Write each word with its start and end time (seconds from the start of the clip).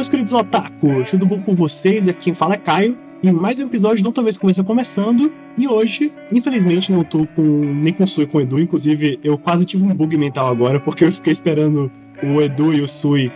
Meus 0.00 0.08
queridos 0.08 0.32
otakus, 0.32 1.10
tudo 1.10 1.26
bom 1.26 1.38
com 1.38 1.54
vocês? 1.54 2.08
Aqui 2.08 2.24
quem 2.24 2.32
fala 2.32 2.54
é 2.54 2.56
Caio. 2.56 2.96
E 3.22 3.30
mais 3.30 3.60
um 3.60 3.66
episódio 3.66 4.02
Não 4.02 4.10
Talvez 4.10 4.38
Comece 4.38 4.64
começando. 4.64 5.30
E 5.58 5.68
hoje, 5.68 6.10
infelizmente, 6.32 6.90
não 6.90 7.04
tô 7.04 7.26
com 7.26 7.42
nem 7.42 7.92
com 7.92 8.04
o 8.04 8.08
Sui 8.08 8.26
com 8.26 8.38
o 8.38 8.40
Edu. 8.40 8.58
Inclusive, 8.58 9.20
eu 9.22 9.36
quase 9.36 9.66
tive 9.66 9.84
um 9.84 9.94
bug 9.94 10.16
mental 10.16 10.48
agora, 10.48 10.80
porque 10.80 11.04
eu 11.04 11.12
fiquei 11.12 11.30
esperando 11.30 11.92
o 12.22 12.40
Edu 12.40 12.72
e 12.72 12.80
o 12.80 12.88
Sui 12.88 13.30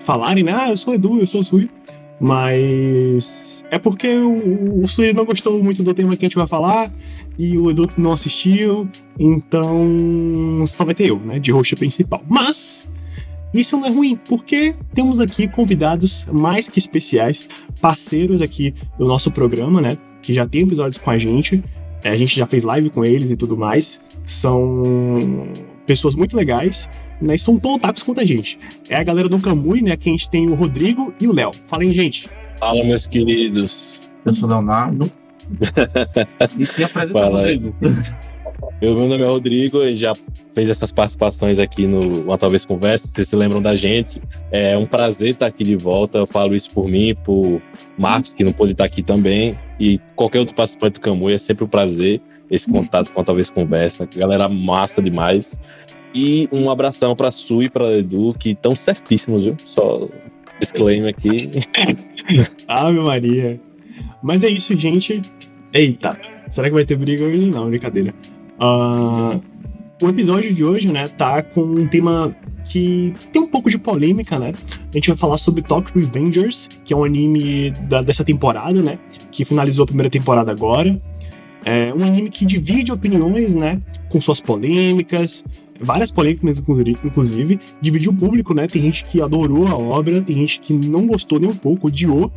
falarem, 0.00 0.42
né? 0.42 0.52
Ah, 0.52 0.70
eu 0.70 0.76
sou 0.76 0.92
o 0.92 0.96
Edu, 0.96 1.20
eu 1.20 1.26
sou 1.28 1.40
o 1.40 1.44
Sui. 1.44 1.70
Mas 2.20 3.64
é 3.70 3.78
porque 3.78 4.08
o, 4.08 4.82
o 4.82 4.88
Sui 4.88 5.12
não 5.12 5.24
gostou 5.24 5.62
muito 5.62 5.84
do 5.84 5.94
tema 5.94 6.16
que 6.16 6.24
a 6.24 6.28
gente 6.28 6.36
vai 6.36 6.48
falar 6.48 6.92
e 7.38 7.56
o 7.56 7.70
Edu 7.70 7.88
não 7.96 8.10
assistiu, 8.10 8.88
então 9.16 10.64
só 10.66 10.84
vai 10.84 10.96
ter 10.96 11.10
eu, 11.10 11.20
né, 11.20 11.38
de 11.38 11.52
roxa 11.52 11.76
principal. 11.76 12.20
Mas 12.28 12.88
isso 13.52 13.76
não 13.76 13.86
é 13.86 13.90
ruim, 13.90 14.16
porque 14.28 14.74
temos 14.94 15.20
aqui 15.20 15.48
convidados 15.48 16.26
mais 16.30 16.68
que 16.68 16.78
especiais, 16.78 17.48
parceiros 17.80 18.42
aqui 18.42 18.74
do 18.98 19.06
nosso 19.06 19.30
programa, 19.30 19.80
né, 19.80 19.98
que 20.22 20.34
já 20.34 20.46
tem 20.46 20.62
episódios 20.62 20.98
com 20.98 21.10
a 21.10 21.18
gente. 21.18 21.62
É, 22.02 22.10
a 22.10 22.16
gente 22.16 22.36
já 22.36 22.46
fez 22.46 22.64
live 22.64 22.90
com 22.90 23.04
eles 23.04 23.30
e 23.30 23.36
tudo 23.36 23.56
mais. 23.56 24.08
São 24.24 25.48
pessoas 25.86 26.14
muito 26.14 26.36
legais, 26.36 26.88
né? 27.20 27.34
E 27.34 27.38
são 27.38 27.58
tão 27.58 27.74
otakus 27.74 28.02
quanto 28.02 28.20
a 28.20 28.24
gente. 28.24 28.58
É 28.88 28.96
a 28.96 29.02
galera 29.02 29.28
do 29.28 29.38
Camui, 29.38 29.80
né? 29.80 29.96
Que 29.96 30.10
a 30.10 30.12
gente 30.12 30.28
tem 30.28 30.48
o 30.48 30.54
Rodrigo 30.54 31.12
e 31.20 31.26
o 31.26 31.32
Léo. 31.32 31.52
Fala 31.66 31.82
aí, 31.82 31.92
gente. 31.92 32.28
Fala, 32.60 32.84
meus 32.84 33.06
queridos. 33.06 34.00
Eu 34.24 34.34
sou 34.34 34.48
o 34.48 34.52
Leonardo. 34.52 35.10
e 36.58 36.66
se 36.66 36.84
apresenta 36.84 37.18
Fala 37.18 37.40
Rodrigo. 37.40 37.74
Eu, 38.80 38.94
meu 38.94 39.08
nome 39.08 39.24
é 39.24 39.26
Rodrigo 39.26 39.82
e 39.82 39.96
já 39.96 40.14
fez 40.54 40.70
essas 40.70 40.92
participações 40.92 41.58
aqui 41.58 41.84
no 41.84 42.20
Uma 42.20 42.38
Talvez 42.38 42.64
Conversa. 42.64 43.08
Vocês 43.08 43.28
se 43.28 43.34
lembram 43.34 43.60
da 43.60 43.74
gente? 43.74 44.22
É 44.52 44.78
um 44.78 44.86
prazer 44.86 45.30
estar 45.30 45.46
aqui 45.46 45.64
de 45.64 45.74
volta. 45.74 46.18
Eu 46.18 46.28
falo 46.28 46.54
isso 46.54 46.70
por 46.70 46.86
mim, 46.88 47.12
por 47.24 47.60
Marcos, 47.98 48.32
que 48.32 48.44
não 48.44 48.52
pôde 48.52 48.72
estar 48.72 48.84
aqui 48.84 49.02
também. 49.02 49.58
E 49.80 49.98
qualquer 50.14 50.38
outro 50.38 50.54
participante 50.54 50.94
do 50.94 51.00
Camui. 51.00 51.32
É 51.32 51.38
sempre 51.38 51.64
um 51.64 51.68
prazer 51.68 52.20
esse 52.48 52.70
contato 52.70 53.10
com 53.10 53.20
a 53.20 53.24
Talvez 53.24 53.50
Conversa. 53.50 54.08
Galera 54.14 54.48
massa 54.48 55.02
demais. 55.02 55.60
E 56.14 56.48
um 56.52 56.70
abração 56.70 57.16
para 57.16 57.32
Su 57.32 57.60
e 57.64 57.68
para 57.68 57.98
Edu, 57.98 58.32
que 58.38 58.50
estão 58.50 58.76
certíssimos, 58.76 59.44
viu? 59.44 59.56
Só 59.64 60.08
disclaimer 60.60 61.10
aqui. 61.10 61.50
Ave 62.68 63.00
Maria. 63.00 63.60
Mas 64.22 64.44
é 64.44 64.48
isso, 64.48 64.76
gente. 64.76 65.20
Eita, 65.72 66.16
será 66.48 66.68
que 66.68 66.74
vai 66.74 66.84
ter 66.84 66.96
briga 66.96 67.24
hoje? 67.24 67.50
Não, 67.50 67.68
brincadeira. 67.68 68.14
Uh, 68.60 69.40
o 70.00 70.08
episódio 70.08 70.52
de 70.52 70.64
hoje, 70.64 70.88
né, 70.88 71.08
tá 71.08 71.42
com 71.42 71.62
um 71.62 71.86
tema 71.86 72.34
que 72.64 73.14
tem 73.32 73.40
um 73.40 73.46
pouco 73.46 73.70
de 73.70 73.78
polêmica, 73.78 74.38
né? 74.38 74.52
A 74.92 74.96
gente 74.96 75.08
vai 75.08 75.16
falar 75.16 75.38
sobre 75.38 75.62
Tokyo 75.62 76.00
Revengers, 76.00 76.68
que 76.84 76.92
é 76.92 76.96
um 76.96 77.02
anime 77.02 77.70
da, 77.88 78.02
dessa 78.02 78.22
temporada, 78.22 78.82
né? 78.82 78.98
Que 79.30 79.44
finalizou 79.44 79.84
a 79.84 79.86
primeira 79.86 80.10
temporada 80.10 80.50
agora. 80.50 80.96
É 81.64 81.92
um 81.94 82.04
anime 82.04 82.28
que 82.28 82.44
divide 82.44 82.92
opiniões, 82.92 83.54
né? 83.54 83.80
Com 84.10 84.20
suas 84.20 84.40
polêmicas, 84.40 85.44
várias 85.80 86.10
polêmicas, 86.10 86.62
inclusive. 87.04 87.58
Dividiu 87.80 88.12
o 88.12 88.14
público, 88.14 88.52
né? 88.52 88.68
Tem 88.68 88.82
gente 88.82 89.04
que 89.04 89.22
adorou 89.22 89.66
a 89.66 89.76
obra, 89.76 90.20
tem 90.20 90.36
gente 90.36 90.60
que 90.60 90.72
não 90.72 91.06
gostou 91.06 91.40
nem 91.40 91.48
um 91.48 91.56
pouco, 91.56 91.88
odiou. 91.88 92.30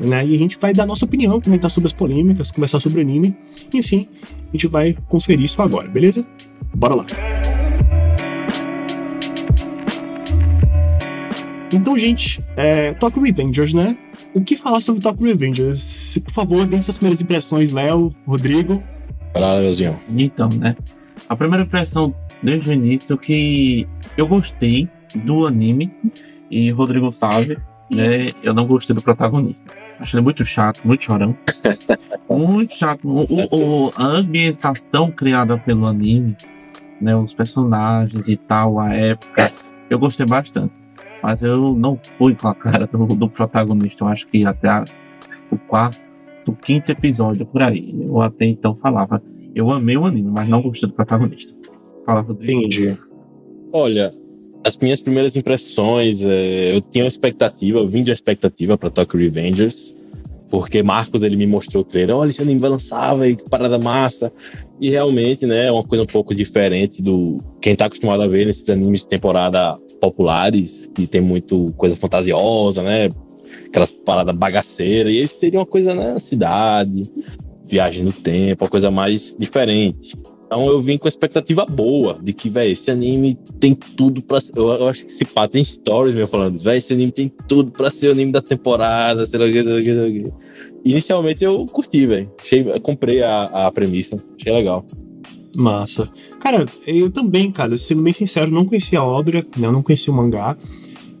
Né? 0.00 0.24
E 0.26 0.34
a 0.34 0.38
gente 0.38 0.56
vai 0.58 0.72
dar 0.72 0.86
nossa 0.86 1.04
opinião, 1.04 1.40
comentar 1.40 1.68
sobre 1.68 1.88
as 1.88 1.92
polêmicas, 1.92 2.52
conversar 2.52 2.78
sobre 2.78 2.98
o 2.98 3.00
anime. 3.00 3.36
Enfim, 3.74 4.06
a 4.48 4.52
gente 4.52 4.66
vai 4.66 4.96
conferir 5.08 5.44
isso 5.44 5.60
agora, 5.60 5.88
beleza? 5.88 6.26
Bora 6.74 6.94
lá! 6.94 7.06
Então, 11.72 11.98
gente, 11.98 12.42
é, 12.56 12.94
Tokyo 12.94 13.22
Revengers, 13.22 13.74
né? 13.74 13.96
O 14.34 14.42
que 14.42 14.56
falar 14.56 14.80
sobre 14.80 15.02
Tokyo 15.02 15.26
Revengers? 15.26 16.18
Por 16.24 16.32
favor, 16.32 16.66
dê 16.66 16.80
suas 16.80 16.96
primeiras 16.96 17.20
impressões, 17.20 17.70
Léo, 17.70 18.14
Rodrigo. 18.26 18.82
Fala, 19.34 19.58
Leozinho. 19.58 19.98
Então, 20.16 20.48
né? 20.48 20.76
A 21.28 21.36
primeira 21.36 21.64
impressão 21.64 22.14
desde 22.42 22.70
o 22.70 22.72
início 22.72 23.18
que 23.18 23.86
eu 24.16 24.26
gostei 24.26 24.88
do 25.14 25.46
anime 25.46 25.92
e 26.50 26.70
Rodrigo 26.70 27.12
sabe, 27.12 27.58
né? 27.90 28.30
Eu 28.42 28.54
não 28.54 28.66
gostei 28.66 28.94
do 28.94 29.02
protagonista. 29.02 29.77
Achei 29.98 30.18
ele 30.18 30.24
muito 30.24 30.44
chato, 30.44 30.80
muito 30.84 31.04
chorão. 31.04 31.36
muito 32.30 32.74
chato. 32.74 33.06
O, 33.06 33.86
o, 33.86 33.92
a 33.96 34.04
ambientação 34.04 35.10
criada 35.10 35.58
pelo 35.58 35.86
anime, 35.86 36.36
né? 37.00 37.16
Os 37.16 37.34
personagens 37.34 38.28
e 38.28 38.36
tal, 38.36 38.78
a 38.78 38.94
época, 38.94 39.50
eu 39.90 39.98
gostei 39.98 40.24
bastante. 40.24 40.72
Mas 41.22 41.42
eu 41.42 41.74
não 41.74 41.98
fui 42.16 42.34
com 42.34 42.48
a 42.48 42.54
cara 42.54 42.86
do, 42.86 43.06
do 43.06 43.28
protagonista. 43.28 44.04
Eu 44.04 44.08
acho 44.08 44.26
que 44.28 44.46
até 44.46 44.68
a, 44.68 44.84
o 45.50 45.58
quarto, 45.58 46.00
o 46.46 46.52
quinto 46.54 46.92
episódio 46.92 47.44
por 47.44 47.62
aí. 47.62 47.94
Eu 48.00 48.20
até 48.20 48.46
então 48.46 48.76
falava. 48.76 49.20
Eu 49.54 49.70
amei 49.70 49.96
o 49.96 50.04
anime, 50.04 50.30
mas 50.30 50.48
não 50.48 50.62
gostei 50.62 50.88
do 50.88 50.94
protagonista. 50.94 51.52
Fala, 52.06 52.20
Rodrigo. 52.20 52.60
Entendi. 52.60 52.96
Olha, 53.72 54.12
as 54.64 54.76
minhas 54.76 55.00
primeiras 55.00 55.36
impressões, 55.36 56.22
é, 56.24 56.74
eu 56.74 56.80
tinha 56.80 57.04
uma 57.04 57.08
expectativa, 57.08 57.78
eu 57.78 57.88
vim 57.88 58.02
de 58.02 58.10
uma 58.10 58.14
expectativa 58.14 58.76
para 58.76 58.90
Tokyo 58.90 59.18
Revengers, 59.18 59.98
porque 60.50 60.82
Marcos 60.82 61.22
ele 61.22 61.36
me 61.36 61.46
mostrou 61.46 61.82
o 61.82 61.84
trailer, 61.84 62.16
olha, 62.16 62.30
esse 62.30 62.40
anime 62.40 62.60
vai 62.60 62.70
lançar, 62.70 63.14
véio, 63.14 63.36
que 63.36 63.48
parada 63.48 63.78
massa. 63.78 64.32
E 64.80 64.88
realmente, 64.90 65.44
né, 65.44 65.66
é 65.66 65.72
uma 65.72 65.84
coisa 65.84 66.04
um 66.04 66.06
pouco 66.06 66.34
diferente 66.34 67.02
do 67.02 67.36
quem 67.60 67.76
tá 67.76 67.86
acostumado 67.86 68.22
a 68.22 68.26
ver 68.26 68.46
nesses 68.46 68.68
animes 68.70 69.02
de 69.02 69.08
temporada 69.08 69.76
populares, 70.00 70.90
que 70.94 71.06
tem 71.06 71.20
muito 71.20 71.66
coisa 71.76 71.96
fantasiosa, 71.96 72.82
né? 72.82 73.08
Aquelas 73.66 73.90
paradas 73.90 74.34
bagaceiras. 74.34 75.12
E 75.12 75.16
esse 75.16 75.34
seria 75.34 75.58
uma 75.58 75.66
coisa, 75.66 75.94
né, 75.94 76.18
cidade, 76.18 77.02
viagem 77.68 78.04
no 78.04 78.12
tempo, 78.12 78.64
uma 78.64 78.70
coisa 78.70 78.90
mais 78.90 79.36
diferente. 79.38 80.16
Então 80.46 80.66
eu 80.66 80.80
vim 80.80 80.96
com 80.96 81.06
expectativa 81.06 81.66
boa 81.66 82.18
de 82.22 82.32
que, 82.32 82.48
velho, 82.48 82.72
esse 82.72 82.90
anime 82.90 83.34
tem 83.60 83.74
tudo 83.74 84.22
pra 84.22 84.40
ser. 84.40 84.52
Eu, 84.56 84.68
eu, 84.68 84.88
acho 84.88 85.04
que 85.04 85.12
esse 85.12 85.24
pá 85.26 85.46
tem 85.46 85.62
stories 85.62 86.14
meu 86.14 86.26
falando 86.26 86.58
velho, 86.62 86.78
esse 86.78 86.92
anime 86.94 87.12
tem 87.12 87.28
tudo 87.46 87.70
pra 87.70 87.90
ser 87.90 88.08
o 88.08 88.12
anime 88.12 88.32
da 88.32 88.40
temporada, 88.40 89.26
sei 89.26 89.38
lá 89.38 89.44
o 89.44 89.52
que, 89.52 89.62
sei 89.62 89.72
lá 89.72 89.78
o 89.78 89.82
que, 89.82 89.90
sei 89.90 90.00
lá 90.00 90.08
o 90.08 90.10
que. 90.10 90.48
Inicialmente 90.84 91.44
eu 91.44 91.66
curti, 91.66 92.06
velho. 92.06 92.30
Comprei 92.82 93.22
a, 93.22 93.42
a 93.42 93.70
premissa, 93.70 94.16
achei 94.40 94.52
legal. 94.52 94.86
Massa. 95.54 96.08
Cara, 96.40 96.64
eu 96.86 97.10
também, 97.10 97.50
cara, 97.50 97.76
sendo 97.76 98.02
bem 98.02 98.12
sincero, 98.12 98.50
não 98.50 98.64
conhecia 98.64 99.00
a 99.00 99.04
obra, 99.04 99.44
né? 99.56 99.70
Não 99.70 99.82
conhecia 99.82 100.12
o 100.12 100.16
mangá. 100.16 100.56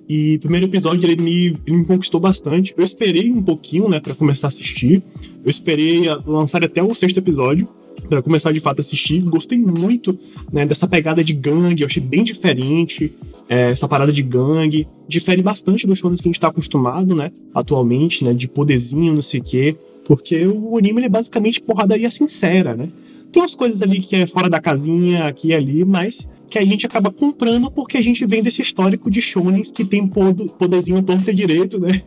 E 0.08 0.36
o 0.36 0.40
primeiro 0.40 0.66
episódio 0.66 1.08
ele 1.08 1.20
me, 1.20 1.46
ele 1.66 1.76
me 1.76 1.84
conquistou 1.84 2.18
bastante. 2.18 2.74
Eu 2.76 2.82
esperei 2.82 3.30
um 3.30 3.42
pouquinho, 3.42 3.88
né, 3.88 4.00
para 4.00 4.14
começar 4.14 4.46
a 4.46 4.48
assistir. 4.48 5.02
Eu 5.44 5.50
esperei 5.50 6.08
lançar 6.26 6.64
até 6.64 6.82
o 6.82 6.94
sexto 6.94 7.18
episódio 7.18 7.68
para 8.08 8.22
começar 8.22 8.52
de 8.52 8.60
fato 8.60 8.78
a 8.78 8.80
assistir. 8.80 9.20
Gostei 9.20 9.58
muito 9.58 10.18
né, 10.52 10.64
dessa 10.64 10.86
pegada 10.86 11.22
de 11.22 11.34
gangue, 11.34 11.82
eu 11.82 11.86
achei 11.86 12.02
bem 12.02 12.24
diferente. 12.24 13.12
É, 13.48 13.70
essa 13.70 13.88
parada 13.88 14.12
de 14.12 14.22
gangue. 14.22 14.86
Difere 15.06 15.42
bastante 15.42 15.86
dos 15.86 15.98
shows 15.98 16.20
que 16.20 16.28
a 16.28 16.30
gente 16.30 16.40
tá 16.40 16.48
acostumado, 16.48 17.14
né? 17.14 17.30
Atualmente, 17.54 18.24
né? 18.24 18.34
De 18.34 18.46
poderzinho, 18.46 19.14
não 19.14 19.22
sei 19.22 19.40
o 19.40 19.42
quê. 19.42 19.76
Porque 20.04 20.46
o 20.46 20.76
anime 20.76 21.00
ele 21.00 21.06
é 21.06 21.10
basicamente 21.10 21.60
porradaria 21.60 22.10
sincera, 22.10 22.74
né? 22.74 22.88
Tem 23.32 23.42
umas 23.42 23.54
coisas 23.54 23.82
ali 23.82 24.00
que 24.00 24.16
é 24.16 24.26
fora 24.26 24.48
da 24.48 24.60
casinha, 24.60 25.26
aqui 25.26 25.48
e 25.48 25.54
ali, 25.54 25.84
mas 25.84 26.28
que 26.48 26.58
a 26.58 26.64
gente 26.64 26.86
acaba 26.86 27.10
comprando 27.10 27.70
porque 27.70 27.98
a 27.98 28.02
gente 28.02 28.24
vem 28.24 28.42
desse 28.42 28.62
histórico 28.62 29.10
de 29.10 29.20
shonens 29.20 29.70
que 29.70 29.84
tem 29.84 30.06
poderzinho 30.06 31.02
torto 31.02 31.30
e 31.30 31.34
direito, 31.34 31.78
né? 31.78 32.02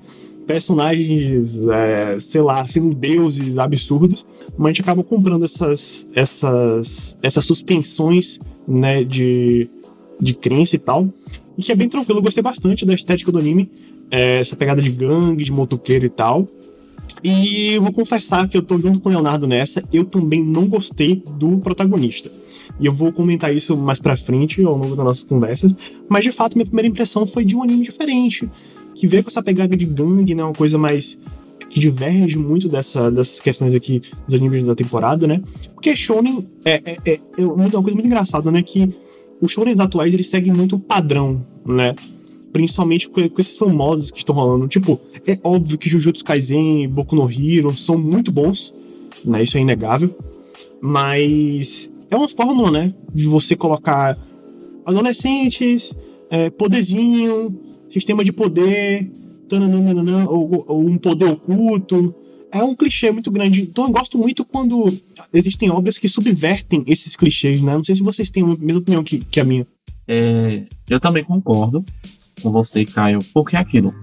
personagens, 0.51 1.68
é, 1.68 2.19
sei 2.19 2.41
lá, 2.41 2.68
sendo 2.68 2.94
deuses 2.94 3.57
absurdos, 3.57 4.25
mas 4.57 4.65
a 4.65 4.68
gente 4.69 4.81
acaba 4.81 5.03
comprando 5.03 5.45
essas, 5.45 6.07
essas, 6.13 7.18
essas 7.21 7.45
suspensões, 7.45 8.39
né, 8.67 9.03
de, 9.03 9.69
de 10.19 10.33
crença 10.33 10.75
e 10.75 10.79
tal. 10.79 11.07
E 11.57 11.62
que 11.62 11.71
é 11.71 11.75
bem 11.75 11.88
tranquilo, 11.88 12.19
eu 12.19 12.24
gostei 12.24 12.44
bastante 12.44 12.85
da 12.85 12.94
estética 12.94 13.31
do 13.31 13.38
anime, 13.38 13.69
é, 14.09 14.39
essa 14.39 14.56
pegada 14.56 14.81
de 14.81 14.89
gangue, 14.89 15.44
de 15.44 15.51
motoqueiro 15.51 16.06
e 16.06 16.09
tal. 16.09 16.47
E 17.23 17.73
eu 17.73 17.81
vou 17.81 17.91
confessar 17.91 18.47
que 18.47 18.57
eu 18.57 18.61
tô 18.61 18.77
junto 18.77 18.99
com 18.99 19.09
o 19.09 19.11
Leonardo 19.11 19.47
nessa, 19.47 19.83
eu 19.91 20.05
também 20.05 20.43
não 20.43 20.67
gostei 20.67 21.23
do 21.37 21.57
protagonista. 21.59 22.31
E 22.79 22.85
eu 22.85 22.91
vou 22.91 23.11
comentar 23.11 23.55
isso 23.55 23.77
mais 23.77 23.99
pra 23.99 24.17
frente 24.17 24.63
ao 24.63 24.75
longo 24.75 24.95
das 24.95 25.05
nossas 25.05 25.23
conversas. 25.23 25.73
Mas 26.09 26.23
de 26.23 26.31
fato, 26.31 26.55
minha 26.55 26.65
primeira 26.65 26.87
impressão 26.87 27.27
foi 27.27 27.45
de 27.45 27.55
um 27.55 27.63
anime 27.63 27.83
diferente 27.83 28.49
que 28.95 29.07
vê 29.07 29.21
com 29.21 29.29
essa 29.29 29.41
pegada 29.41 29.75
de 29.75 29.85
gangue, 29.85 30.35
né? 30.35 30.43
Uma 30.43 30.53
coisa 30.53 30.77
mais 30.77 31.19
que 31.69 31.79
diverge 31.79 32.37
muito 32.37 32.67
dessa, 32.67 33.09
dessas 33.09 33.39
questões 33.39 33.73
aqui 33.73 34.01
dos 34.27 34.35
animes 34.35 34.65
da 34.65 34.75
temporada, 34.75 35.25
né? 35.25 35.41
Porque 35.73 35.95
Shonen 35.95 36.45
é, 36.65 36.81
é, 36.85 37.13
é, 37.13 37.19
é 37.37 37.45
uma 37.45 37.69
coisa 37.69 37.93
muito 37.93 38.05
engraçada, 38.05 38.51
né? 38.51 38.61
Que 38.61 38.89
os 39.41 39.51
Shonens 39.51 39.79
atuais 39.79 40.13
eles 40.13 40.27
seguem 40.27 40.51
muito 40.51 40.77
padrão, 40.77 41.45
né? 41.65 41.95
Principalmente 42.51 43.09
com, 43.09 43.27
com 43.30 43.42
esses 43.42 43.57
famosos 43.57 44.12
que 44.12 44.19
estão 44.19 44.36
rolando. 44.36 44.68
Tipo, 44.68 45.00
é 45.25 45.38
óbvio 45.44 45.77
que 45.77 45.89
Jujutsu 45.89 46.24
Kaisen 46.24 46.83
e 46.83 46.88
Boku 46.88 47.15
no 47.15 47.30
Hero 47.30 47.75
são 47.77 47.98
muito 47.98 48.31
bons, 48.31 48.74
né? 49.24 49.44
Isso 49.44 49.57
é 49.57 49.62
inegável. 49.62 50.13
Mas 50.81 51.92
é 52.09 52.15
uma 52.15 52.27
fórmula, 52.27 52.71
né? 52.71 52.94
De 53.13 53.25
você 53.25 53.56
colocar 53.56 54.18
adolescentes, 54.86 55.95
é, 56.30 56.50
poderzinho, 56.50 57.57
sistema 57.89 58.24
de 58.24 58.31
poder, 58.31 59.12
tananana, 59.48 60.30
ou, 60.30 60.65
ou 60.68 60.88
um 60.88 60.98
poder 60.98 61.25
oculto. 61.25 62.15
É 62.51 62.62
um 62.63 62.75
clichê 62.75 63.12
muito 63.12 63.31
grande. 63.31 63.62
Então 63.62 63.86
eu 63.86 63.92
gosto 63.92 64.18
muito 64.18 64.44
quando 64.44 64.92
existem 65.33 65.69
obras 65.69 65.98
que 65.98 66.07
subvertem 66.07 66.83
esses 66.88 67.15
clichês, 67.15 67.62
né? 67.62 67.74
Não 67.74 67.83
sei 67.83 67.95
se 67.95 68.03
vocês 68.03 68.30
têm 68.30 68.44
a 68.44 68.48
mesma 68.48 68.81
opinião 68.81 69.03
que, 69.03 69.19
que 69.19 69.39
a 69.39 69.44
minha. 69.44 69.65
É, 70.07 70.63
eu 70.89 71.00
também 71.00 71.24
concordo 71.24 71.86
com 72.41 72.51
você, 72.51 72.85
Caio, 72.85 73.19
porque 73.33 73.55
é 73.55 73.59
aquilo. 73.59 73.93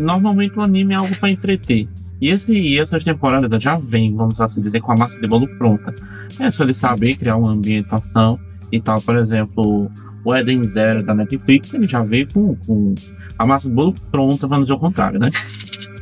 Normalmente 0.00 0.58
o 0.58 0.62
anime 0.62 0.94
é 0.94 0.96
algo 0.96 1.16
para 1.16 1.30
entreter. 1.30 1.88
E, 2.20 2.30
esse, 2.30 2.52
e 2.52 2.78
essas 2.78 3.04
temporadas 3.04 3.62
já 3.62 3.78
vem, 3.78 4.14
vamos 4.14 4.40
assim 4.40 4.60
dizer, 4.60 4.80
com 4.80 4.92
a 4.92 4.96
massa 4.96 5.20
de 5.20 5.26
bolo 5.26 5.46
pronta. 5.58 5.94
É 6.38 6.50
só 6.50 6.64
ele 6.64 6.74
saber 6.74 7.16
criar 7.16 7.36
uma 7.36 7.52
ambientação 7.52 8.38
e 8.72 8.80
tal. 8.80 9.00
Por 9.02 9.16
exemplo, 9.16 9.90
o 10.24 10.34
Eden 10.34 10.62
Zero 10.64 11.02
da 11.02 11.14
Netflix, 11.14 11.72
ele 11.74 11.86
já 11.86 12.02
veio 12.02 12.26
com, 12.32 12.56
com 12.66 12.94
a 13.38 13.46
massa 13.46 13.68
de 13.68 13.74
bolo 13.74 13.94
pronta, 14.10 14.46
vamos 14.46 14.66
dizer 14.66 14.74
o 14.74 14.78
contrário, 14.78 15.18
né? 15.18 15.28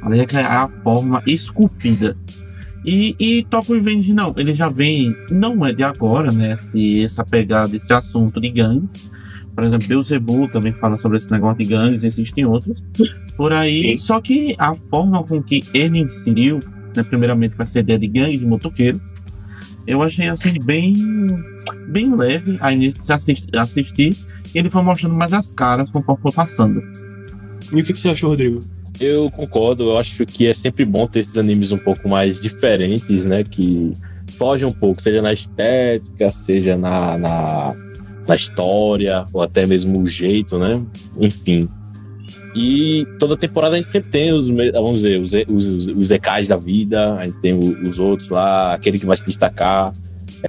Ali 0.03 0.21
é 0.21 0.41
a 0.41 0.69
forma 0.83 1.23
esculpida. 1.27 2.17
E, 2.85 3.15
e 3.19 3.45
Top 3.45 3.73
Revenge 3.73 4.13
não, 4.13 4.35
ele 4.37 4.55
já 4.55 4.69
vem, 4.69 5.15
não 5.31 5.65
é 5.65 5.73
de 5.73 5.85
agora, 5.85 6.33
né? 6.33 6.55
Esse, 6.55 7.05
essa 7.05 7.25
pegada, 7.25 7.77
esse 7.77 7.93
assunto 7.93 8.41
de 8.41 8.51
gangues. 8.51 9.11
Por 9.55 9.65
exemplo, 9.65 9.87
Beelzebub 9.87 10.51
também 10.51 10.73
fala 10.73 10.95
sobre 10.97 11.19
esse 11.19 11.31
negócio 11.31 11.59
de 11.59 11.67
gangues, 11.67 12.05
existem 12.05 12.45
outros 12.47 12.83
por 13.37 13.53
aí. 13.53 13.91
Sim. 13.91 13.97
Só 13.99 14.21
que 14.21 14.55
a 14.59 14.75
forma 14.91 15.23
com 15.25 15.43
que 15.43 15.63
ele 15.75 16.01
inseriu, 16.01 16.59
né, 16.97 17.03
primeiramente 17.03 17.55
com 17.55 17.63
essa 17.63 17.79
ideia 17.79 17.99
de 17.99 18.07
gangue 18.07 18.39
de 18.39 18.47
motoqueiros, 18.47 19.01
eu 19.87 20.03
achei 20.03 20.29
assim 20.29 20.59
bem, 20.65 20.95
bem 21.89 22.15
leve 22.15 22.57
a 22.61 22.73
início 22.73 23.03
de 23.03 23.13
assistir, 23.13 23.59
assistir. 23.59 24.17
E 24.55 24.59
ele 24.59 24.71
foi 24.71 24.83
mostrando 24.83 25.15
mais 25.15 25.33
as 25.33 25.51
caras 25.51 25.91
conforme 25.91 26.23
foi 26.23 26.33
passando. 26.33 26.83
E 27.73 27.81
o 27.81 27.85
que, 27.85 27.95
você 27.95 28.11
achou, 28.11 28.31
Rodrigo? 28.31 28.61
Eu 29.01 29.31
concordo, 29.31 29.85
eu 29.85 29.99
acho 29.99 30.25
que 30.27 30.47
é 30.47 30.55
sempre 30.55 30.85
bom 30.85 31.07
ter 31.07 31.21
esses 31.21 31.37
animes 31.39 31.73
um 31.73 31.79
pouco 31.79 32.09
mais 32.09 32.41
diferentes, 32.41 33.25
né? 33.25 33.43
Que 33.43 33.93
fogem 34.37 34.67
um 34.67 34.73
pouco, 34.73 35.01
seja 35.01 35.23
na 35.23 35.33
estética, 35.33 36.31
seja 36.31 36.77
na, 36.77 37.17
na, 37.17 37.75
na 38.27 38.35
história, 38.35 39.27
ou 39.33 39.43
até 39.43 39.67
mesmo 39.67 40.01
o 40.01 40.07
jeito, 40.07 40.59
né? 40.59 40.81
Enfim. 41.19 41.69
E 42.55 43.07
toda 43.19 43.37
temporada 43.37 43.77
a 43.77 43.79
gente 43.79 43.91
sempre 43.91 44.11
tem 44.11 44.33
os, 44.33 44.49
vamos 44.49 45.03
dizer, 45.03 45.21
os, 45.21 45.33
os, 45.49 45.87
os 45.89 46.11
EKs 46.11 46.49
da 46.49 46.57
vida, 46.57 47.15
a 47.15 47.27
gente 47.27 47.41
tem 47.41 47.55
os 47.55 47.99
outros 47.99 48.29
lá, 48.29 48.75
aquele 48.75 48.99
que 48.99 49.07
vai 49.07 49.17
se 49.17 49.25
destacar. 49.25 49.93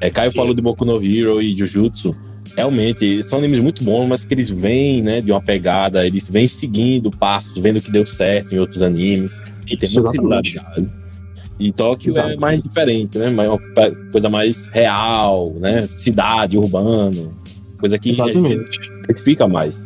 É, 0.02 0.10
Caio 0.10 0.32
Sim. 0.32 0.38
falou 0.38 0.54
de 0.54 0.62
Boku 0.62 0.84
no 0.84 1.04
Hero 1.04 1.42
e 1.42 1.56
Jujutsu 1.56 2.14
realmente 2.56 3.24
são 3.24 3.40
animes 3.40 3.60
muito 3.60 3.84
bons, 3.84 4.08
mas 4.08 4.26
que 4.26 4.34
eles 4.34 4.50
vêm, 4.50 5.02
né, 5.02 5.22
de 5.22 5.32
uma 5.32 5.42
pegada, 5.42 6.06
eles 6.06 6.30
vêm 6.30 6.48
seguindo 6.48 7.10
passos, 7.10 7.58
vendo 7.60 7.82
que 7.82 7.92
deu 7.92 8.06
certo 8.06 8.54
em 8.54 8.60
outros 8.60 8.82
animes, 8.82 9.42
e 9.68 9.76
tem 9.76 9.90
muita 9.92 10.10
similaridade. 10.10 10.92
E 11.60 11.72
Tóquio 11.72 12.12
é 12.18 12.36
mais 12.36 12.62
diferente, 12.62 13.18
né? 13.18 13.30
Uma 13.30 13.60
coisa 14.12 14.30
mais 14.30 14.68
real, 14.68 15.54
né? 15.60 15.88
Cidade, 15.88 16.58
urbano. 16.58 17.34
Coisa 17.84 18.00
que 18.00 18.16
certifica 18.16 19.46
mais. 19.46 19.84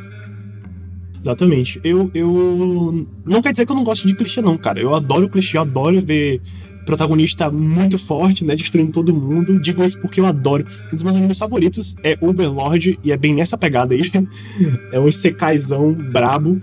Exatamente. 1.19 1.81
Eu, 1.83 2.11
eu. 2.13 3.07
Não 3.25 3.41
quer 3.41 3.53
dizer 3.53 3.65
que 3.65 3.71
eu 3.71 3.75
não 3.75 3.83
gosto 3.83 4.05
de 4.07 4.13
clichê, 4.13 4.39
não, 4.39 4.55
cara. 4.55 4.79
Eu 4.79 4.93
adoro 4.93 5.27
clichê, 5.27 5.57
eu 5.57 5.61
adoro 5.63 5.99
ver 5.99 6.39
protagonista 6.85 7.49
muito 7.49 7.97
forte, 7.97 8.45
né? 8.45 8.55
Destruindo 8.55 8.91
todo 8.91 9.11
mundo. 9.11 9.59
Digo 9.59 9.83
isso 9.83 9.99
porque 9.99 10.19
eu 10.19 10.27
adoro. 10.27 10.63
Um 10.93 10.95
dos 10.95 11.01
meus 11.01 11.15
animes 11.15 11.39
favoritos 11.39 11.95
é 12.03 12.15
Overlord, 12.21 12.99
e 13.03 13.11
é 13.11 13.17
bem 13.17 13.33
nessa 13.33 13.57
pegada 13.57 13.95
aí. 13.95 14.01
é 14.93 14.99
um 14.99 15.11
Sekaizão 15.11 15.91
brabo. 15.91 16.59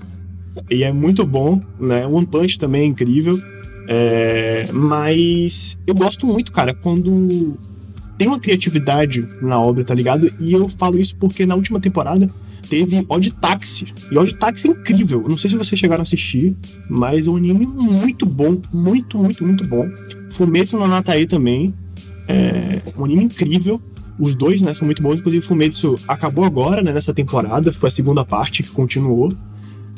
E 0.71 0.85
é 0.85 0.93
muito 0.93 1.27
bom, 1.27 1.61
né? 1.81 2.07
One 2.07 2.27
Punch 2.27 2.61
também 2.61 2.83
é 2.83 2.87
incrível. 2.87 3.43
É... 3.89 4.69
Mas 4.73 5.81
eu 5.85 5.97
gosto 5.97 6.29
muito, 6.29 6.53
cara, 6.53 6.73
quando 6.73 7.59
tem 8.17 8.29
uma 8.29 8.39
criatividade 8.39 9.27
na 9.41 9.61
obra, 9.61 9.85
tá 9.85 9.95
ligado? 9.95 10.31
E 10.41 10.53
eu 10.53 10.69
falo 10.69 10.99
isso 10.99 11.17
porque 11.17 11.45
na 11.47 11.55
última 11.55 11.81
temporada 11.81 12.29
teve 12.69 13.05
Odd 13.09 13.31
Taxi. 13.33 13.93
E 14.11 14.17
Odd 14.17 14.35
Taxi 14.35 14.69
é 14.69 14.71
incrível. 14.71 15.25
Não 15.29 15.37
sei 15.37 15.51
se 15.51 15.57
vocês 15.57 15.79
chegaram 15.79 16.01
a 16.01 16.03
assistir, 16.03 16.57
mas 16.89 17.27
é 17.27 17.31
um 17.31 17.37
anime 17.37 17.67
muito 17.67 18.27
bom. 18.27 18.61
Muito, 18.73 19.19
muito, 19.19 19.45
muito 19.45 19.67
bom. 19.67 19.89
Fumetsu 20.31 20.79
no 20.79 20.87
Natai 20.87 21.27
também. 21.27 21.75
É 22.27 22.81
um 22.97 23.05
anime 23.05 23.25
incrível. 23.25 23.81
Os 24.19 24.35
dois, 24.35 24.63
né, 24.63 24.73
são 24.73 24.87
muito 24.87 25.03
bons. 25.03 25.19
Inclusive, 25.19 25.45
Fumetsu 25.45 25.99
acabou 26.07 26.45
agora, 26.45 26.83
né, 26.83 26.93
nessa 26.93 27.13
temporada. 27.13 27.73
Foi 27.73 27.89
a 27.89 27.93
segunda 27.93 28.25
parte 28.25 28.63
que 28.63 28.71
continuou. 28.71 29.33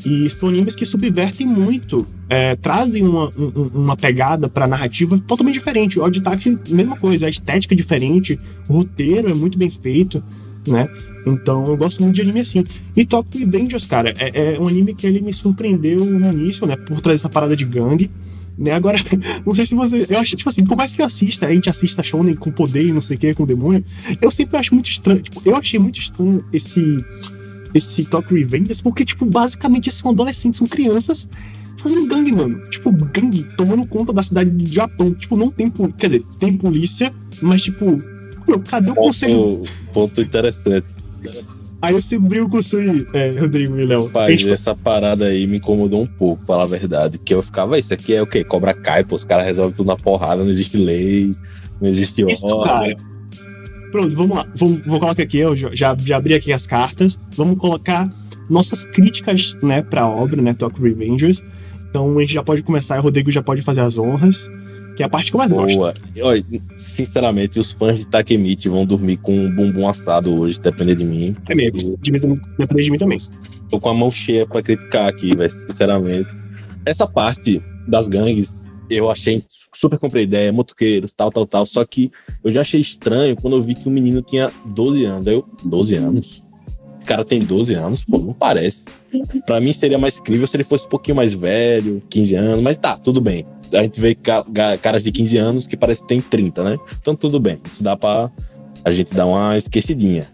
E 0.07 0.31
são 0.31 0.49
animes 0.49 0.77
que 0.77 0.87
subvertem 0.87 1.47
muito, 1.47 2.07
é, 2.29 2.55
trazem 2.55 3.03
uma, 3.03 3.29
um, 3.37 3.71
uma 3.75 3.97
pegada 3.97 4.49
pra 4.49 4.69
narrativa 4.69 5.19
totalmente 5.19 5.55
diferente. 5.55 5.99
O 5.99 6.05
Odd 6.05 6.21
Taxi, 6.21 6.57
mesma 6.69 6.97
coisa, 6.97 7.27
a 7.27 7.29
estética 7.29 7.75
é 7.75 7.77
diferente, 7.77 8.39
o 8.69 8.75
roteiro 8.75 9.29
é 9.29 9.35
muito 9.35 9.59
bem 9.59 9.69
feito 9.69 10.23
né? 10.67 10.89
Então 11.27 11.65
eu 11.65 11.77
gosto 11.77 12.03
muito 12.03 12.15
de 12.15 12.23
anime 12.23 12.41
assim. 12.41 12.65
E 12.95 13.05
Tokyo 13.05 13.41
Revengers, 13.41 13.87
cara, 13.87 14.15
é, 14.19 14.55
é, 14.55 14.61
um 14.61 14.67
anime 14.67 14.95
que 14.95 15.07
ele 15.07 15.21
me 15.21 15.33
surpreendeu 15.33 16.05
no 16.05 16.33
início, 16.33 16.67
né? 16.67 16.77
Por 16.77 17.01
trazer 17.01 17.17
essa 17.17 17.29
parada 17.29 17.55
de 17.55 17.65
gangue. 17.65 18.11
Né? 18.59 18.73
Agora, 18.73 18.99
não 19.45 19.55
sei 19.55 19.67
se 19.67 19.75
você. 19.75 20.07
Eu 20.09 20.19
acho, 20.19 20.37
tipo 20.37 20.49
assim, 20.49 20.65
por 20.65 20.77
mais 20.77 20.93
que 20.93 21.03
eu 21.03 21.07
assista, 21.07 21.47
a 21.47 21.53
gente 21.53 21.69
assista 21.69 22.03
Shonen 22.03 22.35
com 22.35 22.51
poder 22.51 22.87
e 22.87 22.93
não 22.93 23.03
sei 23.03 23.17
o 23.17 23.21
que, 23.21 23.35
com 23.35 23.45
demônio, 23.45 23.85
eu 24.21 24.31
sempre 24.31 24.57
acho 24.57 24.75
muito 24.75 24.89
estranho. 24.89 25.21
Tipo, 25.21 25.43
eu 25.45 25.57
achei 25.57 25.79
muito 25.79 25.99
estranho 25.99 26.45
esse. 26.53 27.05
Esse 27.77 28.05
Tokyo 28.05 28.37
Revengers, 28.37 28.81
porque, 28.81 29.05
tipo, 29.05 29.27
basicamente 29.27 29.91
são 29.93 30.11
adolescentes, 30.11 30.59
são 30.59 30.67
crianças 30.67 31.29
fazendo 31.79 32.07
gangue, 32.07 32.33
mano. 32.33 32.63
Tipo, 32.71 32.91
gangue 32.91 33.45
tomando 33.57 33.87
conta 33.87 34.13
da 34.13 34.23
cidade 34.23 34.51
do 34.51 34.67
Japão. 34.67 35.15
Tipo, 35.15 35.37
não 35.37 35.51
tem. 35.51 35.71
Quer 35.71 36.07
dizer, 36.07 36.25
tem 36.39 36.57
polícia, 36.57 37.13
mas, 37.41 37.63
tipo, 37.63 37.97
meu, 38.47 38.61
cadê 38.61 38.91
o 38.91 38.95
ponto, 38.95 39.07
conselho? 39.07 39.63
Ponto 39.93 40.21
interessante. 40.21 40.87
Aí 41.83 41.95
esse 41.95 42.19
brilho 42.19 42.49
com 42.49 42.57
o 42.57 42.63
Sui, 42.63 43.07
é, 43.13 43.31
Rodrigo 43.39 43.79
e 43.79 43.85
Léo. 43.85 44.09
Pai, 44.11 44.35
essa 44.35 44.75
parada 44.75 45.27
aí 45.27 45.47
me 45.47 45.59
incomodou 45.59 46.03
um 46.03 46.07
pouco, 46.07 46.39
pra 46.39 46.47
falar 46.47 46.63
a 46.63 46.67
verdade. 46.67 47.19
Que 47.19 47.35
eu 47.35 47.43
ficava, 47.43 47.79
isso 47.79 47.93
aqui 47.93 48.15
é 48.15 48.23
o 48.23 48.27
quê? 48.27 48.43
Cobra 48.43 48.73
cai, 48.73 49.05
pô, 49.05 49.15
os 49.15 49.25
caras 49.25 49.47
resolvem 49.47 49.77
tudo 49.77 49.87
na 49.87 49.97
porrada, 49.97 50.43
não 50.43 50.51
existe 50.51 50.77
lei, 50.79 51.35
não 51.81 51.89
existe 51.89 52.25
ordem. 52.25 52.97
Pronto, 53.91 54.15
vamos 54.15 54.37
lá. 54.37 54.47
Vou, 54.55 54.75
vou 54.87 55.01
colocar 55.01 55.23
aqui, 55.23 55.39
eu 55.39 55.57
já, 55.57 55.97
já 55.99 56.17
abri 56.17 56.35
aqui 56.35 56.53
as 56.53 56.67
cartas. 56.67 57.19
Vamos 57.37 57.59
colocar 57.59 58.09
nossas 58.49 58.85
críticas, 58.85 59.57
né, 59.63 59.83
pra 59.83 60.09
obra, 60.09 60.41
né, 60.41 60.55
Talk 60.55 60.81
Revengers. 60.81 61.43
Então 61.91 62.17
a 62.17 62.21
gente 62.21 62.35
já 62.35 62.43
pode 62.43 62.63
começar, 62.63 62.99
o 62.99 63.03
Rodrigo 63.03 63.31
já 63.31 63.43
pode 63.43 63.63
fazer 63.63 63.81
as 63.81 63.97
honras 63.97 64.51
que 64.97 65.03
é 65.03 65.07
a 65.07 65.09
parte 65.09 65.31
que 65.31 65.37
eu 65.37 65.39
mais 65.39 65.53
Boa. 65.53 65.67
gosto. 65.67 66.01
Olha, 66.23 66.45
sinceramente, 66.77 67.61
os 67.61 67.71
fãs 67.71 67.99
de 67.99 68.07
Takemichi 68.07 68.69
vão 68.69 68.87
dormir 68.87 69.19
com 69.19 69.39
um 69.39 69.55
bumbum 69.55 69.87
assado 69.87 70.35
hoje, 70.35 70.59
depender 70.59 70.95
de 70.95 71.05
mim. 71.05 71.37
É 71.49 71.55
mesmo, 71.55 71.99
de 72.01 72.11
mim, 72.11 72.19
depender 72.59 72.83
de 72.83 72.91
mim 72.91 72.99
também. 72.99 73.19
Tô 73.71 73.79
com 73.79 73.91
a 73.91 73.95
mão 73.95 74.11
cheia 74.11 74.47
pra 74.47 74.63
criticar 74.63 75.09
aqui, 75.09 75.37
velho, 75.37 75.51
sinceramente. 75.51 76.35
Essa 76.85 77.07
parte 77.07 77.63
das 77.87 78.09
gangues, 78.09 78.73
eu 78.89 79.11
achei 79.11 79.43
super 79.73 79.99
comprei 79.99 80.25
ideia, 80.25 80.53
motoqueiros, 80.53 81.13
tal, 81.13 81.31
tal, 81.31 81.47
tal. 81.47 81.67
Só 81.67 81.85
que 81.85 82.11
eu 82.43 82.51
já 82.51 82.61
achei 82.63 82.81
estranho 82.81 83.37
quando 83.37 83.57
eu 83.57 83.63
vi 83.63 83.75
que 83.75 83.89
o 83.89 83.91
menino 83.91 84.23
tinha 84.23 84.53
12 84.65 85.05
anos. 85.05 85.29
Aí 85.29 85.35
eu, 85.35 85.45
12 85.65 85.95
anos? 85.97 86.45
O 87.03 87.07
cara 87.07 87.25
tem 87.25 87.41
12 87.41 87.75
anos? 87.75 88.05
Pô, 88.05 88.19
não 88.19 88.33
parece. 88.33 88.85
Pra 89.47 89.61
mim 89.61 89.73
seria 89.73 89.99
mais 89.99 90.19
incrível 90.19 90.47
se 90.47 90.57
ele 90.57 90.65
fosse 90.65 90.87
um 90.87 90.91
pouquinho 90.91 91.17
mais 91.17 91.35
velho, 91.35 92.03
15 92.11 92.35
anos, 92.35 92.63
mas 92.63 92.79
tá, 92.79 92.97
tudo 92.97 93.21
bem 93.21 93.47
a 93.73 93.83
gente 93.83 94.01
vê 94.01 94.17
caras 94.81 95.03
de 95.03 95.11
15 95.11 95.37
anos 95.39 95.67
que 95.67 95.77
parece 95.77 96.03
que 96.03 96.09
tem 96.09 96.21
30, 96.21 96.63
né? 96.63 96.79
Então 97.01 97.15
tudo 97.15 97.41
bem, 97.41 97.59
isso 97.65 97.83
dá 97.83 97.97
pra 97.97 98.31
a 98.85 98.93
gente 98.93 99.15
dar 99.15 99.27
uma 99.27 99.57
esquecidinha. 99.57 100.29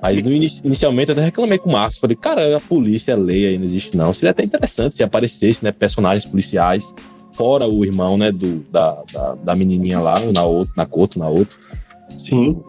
Aí 0.00 0.18
inicialmente 0.18 1.10
eu 1.10 1.14
até 1.14 1.24
reclamei 1.24 1.58
com 1.58 1.70
o 1.70 1.72
Marcos, 1.72 1.98
falei, 1.98 2.16
cara, 2.16 2.56
a 2.56 2.60
polícia, 2.60 3.14
a 3.14 3.16
lei 3.16 3.46
aí 3.46 3.58
não 3.58 3.64
existe 3.64 3.96
não. 3.96 4.12
Seria 4.12 4.32
até 4.32 4.42
interessante 4.42 4.96
se 4.96 5.02
aparecesse, 5.02 5.64
né, 5.64 5.72
personagens 5.72 6.26
policiais, 6.26 6.94
fora 7.34 7.66
o 7.68 7.84
irmão, 7.84 8.16
né, 8.16 8.32
do, 8.32 8.64
da, 8.70 9.02
da, 9.12 9.34
da 9.34 9.56
menininha 9.56 10.00
lá, 10.00 10.14
na 10.32 10.44
outro, 10.44 10.72
na 10.76 10.86
Coto, 10.86 11.18
na 11.18 11.28
outro. 11.28 11.58
Sim. 12.16 12.60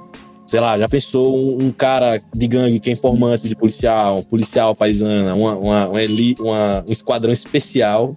Sei 0.45 0.59
lá, 0.59 0.77
já 0.77 0.87
pensou 0.87 1.35
um, 1.35 1.67
um, 1.67 1.71
cara 1.71 2.21
de 2.33 2.47
gangue 2.47 2.79
que 2.79 2.89
é 2.89 2.93
informante 2.93 3.47
de 3.47 3.55
policial, 3.55 4.23
policial 4.23 4.75
paisana, 4.75 5.33
uma, 5.33 5.55
uma, 5.55 5.87
uma, 5.87 5.99
uma 6.39 6.85
um 6.87 6.91
esquadrão 6.91 7.33
especial 7.33 8.15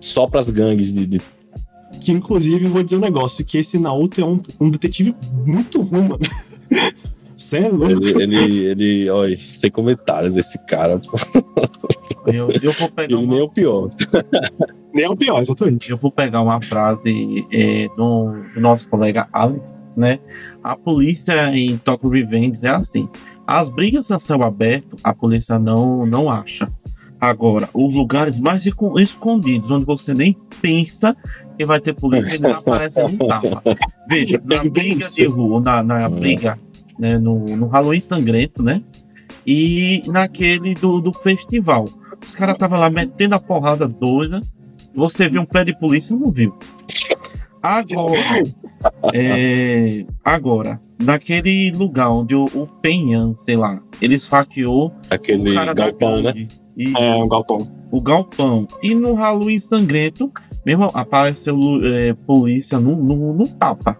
só 0.00 0.26
pras 0.26 0.50
gangues 0.50 0.92
de, 0.92 1.06
de... 1.06 1.22
Que 2.00 2.12
inclusive 2.12 2.68
vou 2.68 2.82
dizer 2.82 2.96
um 2.96 3.00
negócio: 3.00 3.44
que 3.44 3.58
esse 3.58 3.78
Naoto 3.78 4.20
é 4.20 4.24
um, 4.24 4.40
um 4.60 4.70
detetive 4.70 5.16
muito 5.44 5.80
ruim, 5.82 6.02
mano. 6.02 6.20
Você 7.36 7.58
é 7.58 7.68
louco. 7.68 7.92
Ele, 7.92 8.34
ele, 8.36 8.64
ele 8.66 9.10
olha, 9.10 9.36
sem 9.36 9.70
comentários 9.70 10.34
desse 10.34 10.58
cara. 10.66 11.00
Eu, 12.26 12.48
eu 12.62 12.72
vou 12.72 12.88
pegar 12.88 13.14
ele 13.14 13.14
uma... 13.14 13.26
nem 13.26 13.38
é 13.38 13.42
o 13.42 13.48
pior. 13.48 13.88
nem 14.94 15.04
é 15.04 15.08
o 15.08 15.16
pior, 15.16 15.42
exatamente. 15.42 15.90
Eu 15.90 15.98
vou 15.98 16.10
pegar 16.10 16.40
uma 16.40 16.60
frase 16.60 17.46
é, 17.52 17.88
do, 17.96 18.32
do, 18.54 18.60
nosso 18.60 18.88
colega 18.88 19.28
Alex, 19.32 19.80
né? 19.96 20.18
A 20.64 20.74
polícia 20.74 21.54
em 21.54 21.76
Tokyo 21.76 22.08
Revenge 22.08 22.66
é 22.66 22.70
assim: 22.70 23.08
as 23.46 23.68
brigas 23.68 24.10
a 24.10 24.18
céu 24.18 24.42
aberto, 24.42 24.96
a 25.04 25.14
polícia 25.14 25.58
não, 25.58 26.06
não 26.06 26.30
acha 26.30 26.72
Agora, 27.20 27.68
os 27.72 27.94
lugares 27.94 28.38
mais 28.38 28.66
esco- 28.66 28.98
escondidos, 29.00 29.70
onde 29.70 29.84
você 29.84 30.12
nem 30.12 30.36
pensa 30.60 31.16
que 31.56 31.64
vai 31.64 31.80
ter 31.80 31.94
polícia, 31.94 32.36
ele 32.36 32.46
aparece 32.52 33.00
um 33.00 33.16
tapa. 33.16 33.62
Veja, 34.08 34.40
na 34.44 34.56
É 34.56 34.68
briga 34.68 35.08
de 35.08 35.24
rua, 35.24 35.60
na, 35.60 35.82
na 35.82 36.08
briga, 36.08 36.58
né, 36.98 37.18
no, 37.18 37.38
no 37.56 37.66
Halloween 37.66 38.00
sangrento, 38.00 38.62
né? 38.62 38.82
E 39.46 40.02
naquele 40.06 40.74
do, 40.74 41.00
do 41.00 41.12
festival. 41.12 41.88
Os 42.22 42.34
caras 42.34 42.54
estavam 42.54 42.78
lá 42.78 42.90
metendo 42.90 43.34
a 43.34 43.38
porrada 43.40 43.86
doida. 43.86 44.40
Você 44.94 45.28
viu 45.28 45.42
um 45.42 45.46
pé 45.46 45.64
de 45.64 45.78
polícia? 45.78 46.16
Não 46.16 46.30
viu. 46.30 46.56
Agora, 47.62 48.18
é, 49.12 50.04
agora, 50.24 50.80
naquele 50.98 51.70
lugar 51.72 52.10
onde 52.10 52.34
o, 52.34 52.44
o 52.54 52.66
Penhan, 52.80 53.34
sei 53.34 53.56
lá, 53.56 53.80
ele 54.00 54.14
esfaqueou 54.14 54.88
o 54.88 54.92
Aquele 55.10 55.54
galpão, 55.74 56.22
né? 56.22 56.32
E 56.76 56.92
É, 56.96 57.14
um 57.16 57.26
galpão. 57.28 57.68
o 57.90 58.00
galpão. 58.00 58.68
E 58.82 58.94
no 58.94 59.14
Halloween 59.14 59.58
sangrento, 59.58 60.30
mesmo 60.64 60.90
apareceu 60.94 61.58
é, 61.84 62.12
polícia 62.12 62.78
no, 62.78 62.94
no, 62.94 63.32
no 63.32 63.48
tapa. 63.48 63.98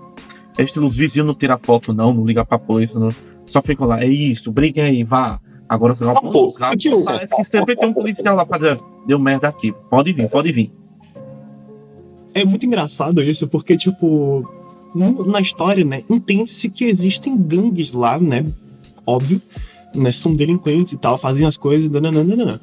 Este, 0.59 0.79
os 0.79 0.97
vizinhos 0.97 1.27
não 1.27 1.35
tiram 1.35 1.59
foto, 1.59 1.93
não, 1.93 2.13
não 2.15 2.25
liga 2.25 2.45
pra 2.45 2.59
polícia, 2.59 2.99
não. 2.99 3.11
Só 3.47 3.61
ficam 3.63 3.87
lá, 3.87 4.03
é 4.03 4.07
isso, 4.09 4.51
briguem 4.51 4.85
aí, 4.85 5.05
vá. 5.05 5.39
Agora 5.69 5.93
os 5.93 6.01
galpões, 6.01 6.33
pô, 6.33 6.47
os 6.49 6.57
galpões, 6.57 6.75
aquilo- 6.87 7.05
parece 7.05 7.37
que 7.37 7.45
sempre 7.45 7.77
tem 7.77 7.89
um 7.89 7.93
policial 7.93 8.37
lá 8.37 8.47
pra 8.47 8.59
deu 9.07 9.19
merda 9.19 9.49
aqui, 9.49 9.73
pode 9.91 10.13
vir, 10.13 10.29
pode 10.29 10.53
vir. 10.53 10.73
É 12.35 12.45
muito 12.45 12.67
engraçado 12.67 13.23
isso, 13.23 13.49
porque, 13.49 13.77
tipo, 13.77 14.49
na 15.27 15.41
história, 15.41 15.85
né, 15.85 16.03
entende-se 16.09 16.69
que 16.69 16.85
existem 16.85 17.37
gangues 17.37 17.93
lá, 17.93 18.19
né? 18.19 18.45
Óbvio, 19.07 19.41
né? 19.95 20.13
São 20.13 20.35
delinquentes 20.35 20.93
e 20.93 20.97
tal, 20.99 21.17
fazem 21.17 21.47
as 21.47 21.57
coisas, 21.57 21.91
nananana. 21.91 22.61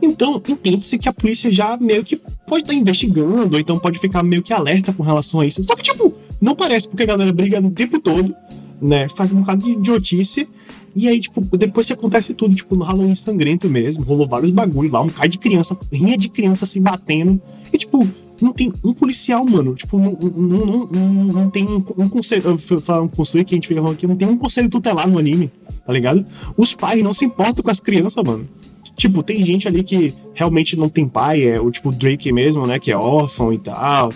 Então, 0.00 0.42
entende-se 0.48 0.98
que 0.98 1.08
a 1.08 1.12
polícia 1.12 1.50
já 1.52 1.76
meio 1.76 2.02
que 2.02 2.16
pode 2.46 2.64
estar 2.64 2.74
investigando, 2.74 3.54
ou 3.54 3.60
então 3.60 3.78
pode 3.78 3.98
ficar 3.98 4.22
meio 4.24 4.42
que 4.42 4.52
alerta 4.52 4.92
com 4.92 5.02
relação 5.02 5.38
a 5.40 5.46
isso. 5.46 5.62
Só 5.62 5.76
que, 5.76 5.82
tipo, 5.82 6.11
não 6.42 6.56
parece, 6.56 6.88
porque 6.88 7.04
a 7.04 7.06
galera 7.06 7.32
briga 7.32 7.60
o 7.60 7.70
tempo 7.70 8.00
todo, 8.00 8.34
né? 8.80 9.08
Faz 9.08 9.32
um 9.32 9.40
bocado 9.40 9.62
de 9.62 9.70
idiotice. 9.70 10.48
E 10.94 11.06
aí, 11.06 11.20
tipo, 11.20 11.40
depois 11.56 11.86
que 11.86 11.92
acontece 11.92 12.34
tudo, 12.34 12.54
tipo, 12.54 12.74
no 12.74 12.84
Halloween 12.84 13.14
sangrento 13.14 13.70
mesmo, 13.70 14.02
rolou 14.02 14.26
vários 14.26 14.50
bagulhos 14.50 14.92
lá, 14.92 15.00
um 15.00 15.08
cara 15.08 15.28
de 15.28 15.38
criança, 15.38 15.78
rinha 15.90 16.18
de 16.18 16.28
criança 16.28 16.66
se 16.66 16.80
batendo. 16.80 17.40
E, 17.72 17.78
tipo, 17.78 18.06
não 18.40 18.52
tem 18.52 18.72
um 18.84 18.92
policial, 18.92 19.44
mano. 19.44 19.76
Tipo, 19.76 19.96
não, 19.96 20.12
não, 20.12 20.86
não, 20.86 21.24
não, 21.26 21.50
tem 21.50 21.64
um, 21.64 21.82
um 21.96 22.08
conselho. 22.08 22.58
Falar 22.58 23.02
um 23.02 23.08
conselho 23.08 23.44
que 23.44 23.54
a 23.54 23.56
gente 23.56 23.68
falando 23.68 23.92
aqui, 23.92 24.06
não 24.06 24.16
tem 24.16 24.26
um 24.26 24.36
conselho 24.36 24.68
tutelar 24.68 25.08
no 25.08 25.18
anime, 25.18 25.48
tá 25.86 25.92
ligado? 25.92 26.26
Os 26.56 26.74
pais 26.74 27.02
não 27.04 27.14
se 27.14 27.24
importam 27.24 27.62
com 27.62 27.70
as 27.70 27.78
crianças, 27.78 28.22
mano. 28.22 28.48
Tipo, 28.96 29.22
tem 29.22 29.44
gente 29.44 29.68
ali 29.68 29.84
que 29.84 30.12
realmente 30.34 30.76
não 30.76 30.88
tem 30.88 31.08
pai, 31.08 31.42
é 31.44 31.60
o 31.60 31.70
tipo 31.70 31.92
Drake 31.92 32.32
mesmo, 32.32 32.66
né? 32.66 32.80
Que 32.80 32.90
é 32.90 32.96
órfão 32.96 33.52
e 33.52 33.58
tal. 33.58 34.12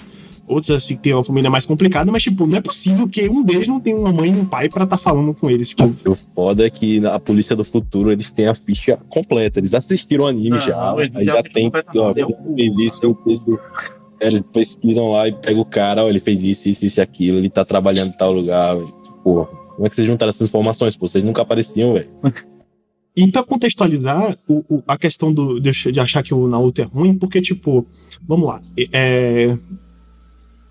Outros, 0.49 0.71
assim, 0.77 0.95
que 0.97 1.03
tem 1.03 1.13
uma 1.15 1.25
família 1.25 1.51
mais 1.51 1.67
complicada, 1.67 2.11
mas, 2.13 2.23
tipo, 2.23 2.47
não 2.47 2.57
é 2.57 2.61
possível 2.61 3.09
que 3.09 3.29
um 3.29 3.43
deles 3.43 3.67
não 3.67 3.81
tenha 3.81 3.97
uma 3.97 4.13
mãe 4.13 4.31
e 4.31 4.35
um 4.35 4.45
pai 4.45 4.69
pra 4.69 4.87
tá 4.87 4.97
falando 4.97 5.35
com 5.35 5.51
eles. 5.51 5.71
Tipo, 5.71 5.93
O 6.09 6.15
foda 6.15 6.65
é 6.67 6.71
que 6.71 7.05
a 7.05 7.19
Polícia 7.19 7.57
do 7.57 7.65
Futuro 7.65 8.13
eles 8.13 8.31
têm 8.31 8.47
a 8.47 8.55
ficha 8.55 8.97
completa. 9.09 9.59
Eles 9.59 9.75
assistiram 9.75 10.25
o 10.25 10.27
anime 10.29 10.51
Não, 10.51 10.61
já. 10.61 10.95
Aí 10.95 11.25
já 11.25 11.43
tem. 11.43 11.71
Ó, 11.97 12.15
fez 12.55 12.79
isso, 12.79 13.19
fez 13.25 13.41
isso. 13.43 13.59
Eles 14.21 14.41
pesquisam 14.53 15.11
lá 15.11 15.29
e 15.29 15.33
pegam 15.33 15.61
o 15.61 15.65
cara, 15.65 16.05
ó, 16.05 16.09
ele 16.09 16.21
fez 16.21 16.43
isso, 16.43 16.69
isso, 16.69 16.87
isso 16.87 17.01
e 17.01 17.03
aquilo, 17.03 17.37
ele 17.39 17.51
tá 17.51 17.65
trabalhando 17.65 18.09
em 18.11 18.17
tal 18.17 18.33
lugar. 18.33 18.77
Pô, 19.23 19.45
como 19.75 19.87
é 19.87 19.91
que 19.91 19.97
vocês 19.97 20.07
juntaram 20.07 20.31
essas 20.31 20.49
informações? 20.49 20.97
Pô, 20.97 21.07
vocês 21.09 21.23
nunca 21.25 21.43
apareciam, 21.43 21.93
velho. 21.93 22.09
E 23.15 23.27
pra 23.31 23.43
contextualizar 23.43 24.37
o, 24.49 24.63
o- 24.77 24.83
a 24.87 24.97
questão 24.97 25.33
do, 25.33 25.59
de, 25.61 25.71
de 25.71 26.01
achar 26.01 26.23
que 26.23 26.33
o 26.33 26.47
Naruto 26.49 26.81
é 26.83 26.85
ruim, 26.85 27.15
porque, 27.15 27.41
tipo, 27.43 27.87
vamos 28.27 28.47
lá. 28.47 28.61
É, 28.93 29.57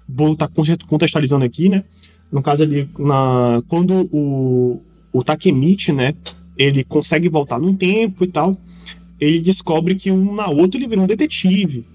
vou 0.08 0.34
estar 0.34 0.50
contextualizando 0.88 1.46
aqui, 1.46 1.70
né? 1.70 1.84
No 2.32 2.42
caso 2.42 2.64
ali, 2.64 2.90
na, 2.98 3.62
quando 3.68 4.10
o, 4.12 4.82
o 5.12 5.24
Takemichi, 5.24 5.92
né? 5.92 6.14
Ele 6.58 6.84
consegue 6.84 7.28
voltar 7.28 7.60
num 7.60 7.76
tempo 7.76 8.24
e 8.24 8.28
tal, 8.28 8.58
ele 9.20 9.40
descobre 9.40 9.96
que 9.96 10.10
o 10.10 10.34
Naoto 10.34 10.78
ele 10.78 10.88
virou 10.88 11.04
um 11.04 11.08
detetive, 11.08 11.86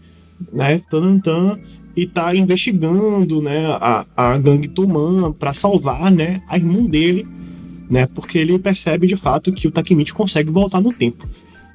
né? 0.52 0.78
Tanantan, 0.90 1.58
e 1.96 2.06
tá 2.06 2.34
investigando, 2.34 3.42
né? 3.42 3.66
A, 3.80 4.06
a 4.16 4.38
gangue 4.38 4.68
Toman 4.68 5.32
pra 5.32 5.52
salvar, 5.52 6.10
né? 6.10 6.42
A 6.48 6.56
irmã 6.56 6.84
dele 6.84 7.26
né? 7.90 8.06
Porque 8.06 8.38
ele 8.38 8.56
percebe 8.58 9.06
de 9.06 9.16
fato 9.16 9.52
que 9.52 9.66
o 9.66 9.70
Takemichi 9.70 10.14
consegue 10.14 10.48
voltar 10.50 10.80
no 10.80 10.92
tempo. 10.92 11.28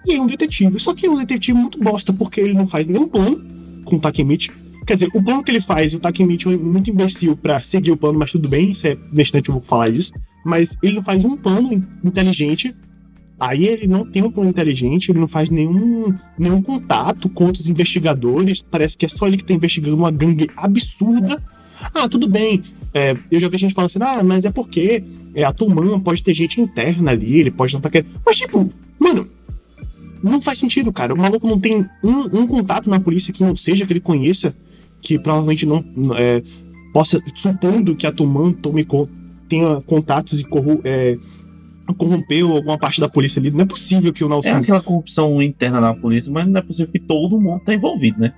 E 0.05 0.13
é 0.13 0.21
um 0.21 0.25
detetive. 0.25 0.79
Só 0.79 0.93
que 0.93 1.05
é 1.05 1.09
um 1.09 1.17
detetive 1.17 1.57
muito 1.57 1.77
bosta, 1.77 2.13
porque 2.13 2.39
ele 2.39 2.53
não 2.53 2.65
faz 2.65 2.87
nenhum 2.87 3.07
plano 3.07 3.43
com 3.83 3.97
o 3.97 3.99
Takemichi. 3.99 4.51
Quer 4.85 4.95
dizer, 4.95 5.09
o 5.13 5.23
plano 5.23 5.43
que 5.43 5.51
ele 5.51 5.61
faz, 5.61 5.93
o 5.93 5.99
Takemichi 5.99 6.47
é 6.53 6.57
muito 6.57 6.89
imbecil 6.89 7.35
pra 7.35 7.59
seguir 7.61 7.91
o 7.91 7.97
plano, 7.97 8.19
mas 8.19 8.31
tudo 8.31 8.47
bem, 8.47 8.71
isso 8.71 8.85
é 8.85 8.95
distante, 9.11 9.49
eu 9.49 9.55
vou 9.55 9.63
falar 9.63 9.89
disso. 9.89 10.13
Mas 10.45 10.77
ele 10.83 10.95
não 10.95 11.01
faz 11.01 11.25
um 11.25 11.35
plano 11.35 11.73
in- 11.73 11.83
inteligente. 12.03 12.75
Aí 13.39 13.65
ele 13.65 13.87
não 13.87 14.05
tem 14.05 14.23
um 14.23 14.31
plano 14.31 14.49
inteligente, 14.49 15.11
ele 15.11 15.19
não 15.19 15.27
faz 15.27 15.49
nenhum, 15.49 16.13
nenhum 16.37 16.61
contato 16.61 17.27
com 17.27 17.45
outros 17.45 17.67
investigadores. 17.67 18.61
Parece 18.61 18.95
que 18.95 19.05
é 19.05 19.09
só 19.09 19.27
ele 19.27 19.37
que 19.37 19.43
tá 19.43 19.53
investigando 19.53 19.95
uma 19.95 20.11
gangue 20.11 20.49
absurda. 20.55 21.43
Ah, 21.93 22.07
tudo 22.07 22.29
bem. 22.29 22.61
É, 22.93 23.17
eu 23.29 23.39
já 23.39 23.49
vi 23.49 23.57
gente 23.57 23.73
falando 23.73 23.87
assim, 23.87 23.99
ah, 24.01 24.23
mas 24.23 24.45
é 24.45 24.51
porque 24.51 25.03
é, 25.33 25.43
a 25.43 25.51
Tuman 25.51 25.99
pode 25.99 26.23
ter 26.23 26.33
gente 26.33 26.61
interna 26.61 27.11
ali, 27.11 27.39
ele 27.39 27.51
pode 27.51 27.73
não 27.73 27.79
estar 27.79 27.89
querendo. 27.89 28.09
Mas, 28.25 28.37
tipo, 28.37 28.71
mano, 28.97 29.27
não 30.23 30.41
faz 30.41 30.59
sentido, 30.59 30.93
cara. 30.93 31.13
O 31.13 31.17
maluco 31.17 31.45
não 31.45 31.59
tem 31.59 31.85
um, 32.03 32.39
um 32.41 32.47
contato 32.47 32.89
na 32.89 32.99
polícia 32.99 33.33
que 33.33 33.43
não 33.43 33.55
seja 33.55 33.85
que 33.85 33.91
ele 33.91 33.99
conheça, 33.99 34.55
que 35.05 35.19
provavelmente 35.19 35.67
não 35.67 35.85
é, 36.17 36.41
possa, 36.91 37.21
supondo 37.35 37.95
que 37.95 38.07
a 38.07 38.11
Tuman 38.11 38.51
tome 38.53 38.85
tenha 39.47 39.79
contatos 39.81 40.39
e 40.39 40.43
corru, 40.43 40.81
é, 40.83 41.15
corrompeu 41.95 42.51
alguma 42.51 42.75
parte 42.75 42.99
da 42.99 43.07
polícia 43.07 43.39
ali. 43.39 43.51
Não 43.51 43.61
é 43.61 43.65
possível 43.65 44.11
que 44.11 44.23
o 44.23 44.25
É 44.25 44.29
Naofim. 44.29 44.49
aquela 44.49 44.81
corrupção 44.81 45.39
interna 45.43 45.79
da 45.79 45.93
polícia, 45.93 46.31
mas 46.31 46.47
não 46.47 46.57
é 46.57 46.61
possível 46.63 46.91
que 46.91 46.99
todo 46.99 47.39
mundo 47.39 47.61
tá 47.63 47.71
envolvido, 47.75 48.19
né? 48.19 48.33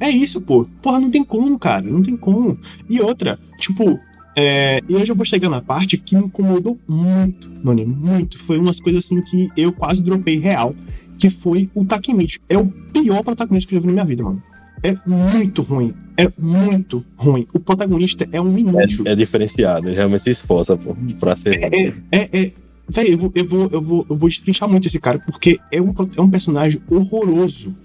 É 0.00 0.10
isso, 0.10 0.40
pô. 0.40 0.66
Porra, 0.82 0.98
não 0.98 1.10
tem 1.10 1.24
como, 1.24 1.56
cara. 1.58 1.86
Não 1.86 2.02
tem 2.02 2.16
como. 2.16 2.58
E 2.88 3.00
outra, 3.00 3.38
tipo, 3.58 4.00
é, 4.34 4.80
e 4.88 4.96
hoje 4.96 5.12
eu 5.12 5.16
vou 5.16 5.24
chegar 5.24 5.48
na 5.48 5.62
parte 5.62 5.96
que 5.96 6.16
me 6.16 6.24
incomodou 6.24 6.76
muito 6.88 7.48
no 7.62 7.70
anime. 7.70 7.94
Muito. 7.94 8.36
Foi 8.38 8.58
umas 8.58 8.80
coisas 8.80 9.04
assim 9.04 9.22
que 9.22 9.48
eu 9.56 9.72
quase 9.72 10.02
dropei 10.02 10.38
real. 10.40 10.74
Que 11.16 11.30
foi 11.30 11.68
o 11.74 11.84
Takemichi. 11.84 12.40
É 12.48 12.58
o 12.58 12.66
pior 12.66 13.22
protagonista 13.22 13.68
que 13.68 13.76
eu 13.76 13.80
já 13.80 13.82
vi 13.82 13.86
na 13.88 13.92
minha 13.92 14.04
vida, 14.04 14.24
mano. 14.24 14.42
É 14.82 14.96
muito 15.06 15.62
ruim. 15.62 15.94
É 16.16 16.30
muito 16.38 17.04
ruim. 17.16 17.46
O 17.52 17.60
protagonista 17.60 18.28
é 18.32 18.40
um 18.40 18.56
inútil. 18.58 19.04
É 19.06 19.14
diferenciado, 19.14 19.88
ele 19.88 19.96
realmente 19.96 20.24
se 20.24 20.30
esforça, 20.30 20.76
pô, 20.76 20.96
pra 21.20 21.36
ser. 21.36 21.62
É, 21.62 21.94
é, 22.10 22.28
é. 22.32 22.52
Véi, 22.88 23.12
eu 23.12 23.18
vou, 23.18 23.32
eu, 23.34 23.44
vou, 23.44 23.68
eu, 23.70 23.80
vou, 23.80 24.06
eu 24.08 24.16
vou 24.16 24.28
destrinchar 24.28 24.68
muito 24.68 24.86
esse 24.86 24.98
cara, 24.98 25.18
porque 25.18 25.58
é 25.70 25.80
um, 25.80 25.94
é 26.16 26.20
um 26.20 26.30
personagem 26.30 26.80
horroroso. 26.88 27.76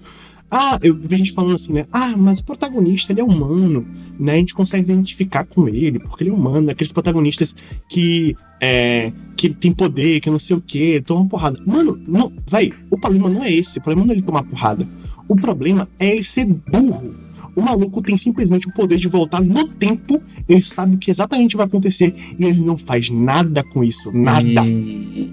Ah, 0.50 0.78
eu 0.82 0.94
vi 0.96 1.16
gente 1.16 1.32
falando 1.32 1.56
assim, 1.56 1.72
né? 1.72 1.84
Ah, 1.92 2.16
mas 2.16 2.38
o 2.38 2.44
protagonista, 2.44 3.12
ele 3.12 3.20
é 3.20 3.24
humano, 3.24 3.86
né? 4.18 4.34
A 4.34 4.36
gente 4.36 4.54
consegue 4.54 4.84
se 4.84 4.92
identificar 4.92 5.44
com 5.44 5.68
ele, 5.68 5.98
porque 5.98 6.22
ele 6.22 6.30
é 6.30 6.32
humano. 6.32 6.70
Aqueles 6.70 6.92
protagonistas 6.92 7.54
que, 7.88 8.36
é, 8.60 9.12
que 9.36 9.50
tem 9.50 9.72
poder, 9.72 10.20
que 10.20 10.30
não 10.30 10.38
sei 10.38 10.56
o 10.56 10.60
quê, 10.60 11.02
tomam 11.04 11.26
porrada. 11.26 11.60
Mano, 11.66 12.00
não, 12.06 12.32
véi, 12.48 12.72
o 12.88 12.96
problema 12.96 13.28
não 13.28 13.42
é 13.42 13.52
esse. 13.52 13.78
O 13.78 13.82
problema 13.82 14.06
não 14.06 14.14
é 14.14 14.16
ele 14.16 14.24
tomar 14.24 14.44
porrada. 14.44 14.86
O 15.28 15.36
problema 15.36 15.88
é 15.98 16.12
ele 16.12 16.24
ser 16.24 16.44
burro. 16.44 17.14
O 17.56 17.62
maluco 17.62 18.02
tem 18.02 18.16
simplesmente 18.18 18.66
o 18.66 18.72
poder 18.72 18.96
de 18.96 19.06
voltar 19.06 19.40
no 19.40 19.68
tempo, 19.68 20.20
ele 20.48 20.60
sabe 20.60 20.96
o 20.96 20.98
que 20.98 21.10
exatamente 21.10 21.56
vai 21.56 21.66
acontecer 21.66 22.12
e 22.36 22.44
ele 22.44 22.60
não 22.60 22.76
faz 22.76 23.10
nada 23.10 23.62
com 23.62 23.84
isso. 23.84 24.10
Nada. 24.12 24.60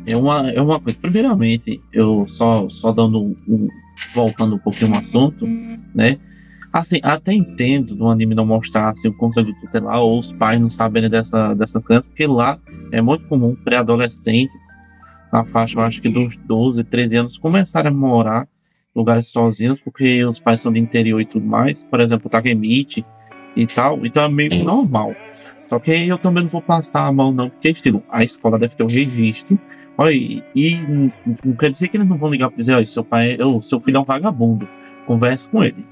É 0.05 0.15
uma, 0.15 0.51
é 0.51 0.61
uma 0.61 0.79
coisa. 0.79 0.99
Primeiramente, 1.01 1.81
eu 1.91 2.25
só, 2.27 2.69
só 2.69 2.91
dando 2.91 3.35
um, 3.47 3.67
voltando 4.13 4.55
um 4.55 4.59
pouquinho 4.59 4.91
no 4.91 4.97
assunto, 4.97 5.47
né? 5.95 6.19
Assim, 6.71 6.99
até 7.03 7.33
entendo 7.33 7.95
no 7.95 8.09
anime 8.09 8.33
não 8.33 8.45
mostrar 8.45 8.91
assim, 8.91 9.09
o 9.09 9.13
conselho 9.13 9.53
tutelar 9.59 9.99
ou 9.99 10.19
os 10.19 10.31
pais 10.31 10.59
não 10.59 10.69
saberem 10.69 11.09
dessa, 11.09 11.53
dessas 11.53 11.83
crianças, 11.83 12.07
porque 12.07 12.25
lá 12.25 12.57
é 12.91 13.01
muito 13.01 13.25
comum 13.25 13.55
pré-adolescentes, 13.55 14.63
na 15.33 15.43
faixa, 15.43 15.77
eu 15.77 15.83
acho 15.83 16.01
que 16.01 16.07
dos 16.07 16.37
12, 16.37 16.83
13 16.83 17.15
anos, 17.15 17.37
começarem 17.37 17.91
a 17.91 17.93
morar 17.93 18.47
lugares 18.95 19.27
sozinhos, 19.27 19.79
porque 19.79 20.23
os 20.25 20.39
pais 20.39 20.59
são 20.59 20.71
de 20.71 20.79
interior 20.79 21.19
e 21.21 21.25
tudo 21.25 21.45
mais, 21.45 21.83
por 21.83 21.99
exemplo, 21.99 22.27
o 22.27 22.29
Takemichi 22.29 23.05
e 23.55 23.65
tal, 23.65 24.05
então 24.05 24.23
é 24.23 24.29
meio 24.29 24.63
normal. 24.63 25.15
Só 25.69 25.79
que 25.79 25.91
eu 25.91 26.17
também 26.17 26.43
não 26.43 26.49
vou 26.49 26.61
passar 26.61 27.05
a 27.05 27.11
mão, 27.11 27.31
não, 27.31 27.49
porque 27.49 27.69
estilo, 27.69 28.03
a 28.09 28.23
escola 28.23 28.59
deve 28.59 28.75
ter 28.75 28.83
um 28.83 28.87
registro. 28.87 29.57
Olha, 29.97 30.13
e, 30.13 30.43
e 30.55 30.75
não- 30.77 31.11
não 31.45 31.53
quer 31.55 31.71
dizer 31.71 31.87
que 31.87 31.95
eles 31.97 32.07
não 32.07 32.17
vão 32.17 32.29
ligar 32.29 32.49
para 32.49 32.57
dizer, 32.57 32.73
olha, 32.73 32.85
seu 32.85 33.03
pai, 33.03 33.37
é- 33.39 33.45
ô, 33.45 33.61
seu 33.61 33.79
filho 33.79 33.97
é 33.97 33.99
um 33.99 34.03
vagabundo. 34.03 34.67
Converse 35.05 35.47
com 35.49 35.63
ele. 35.63 35.85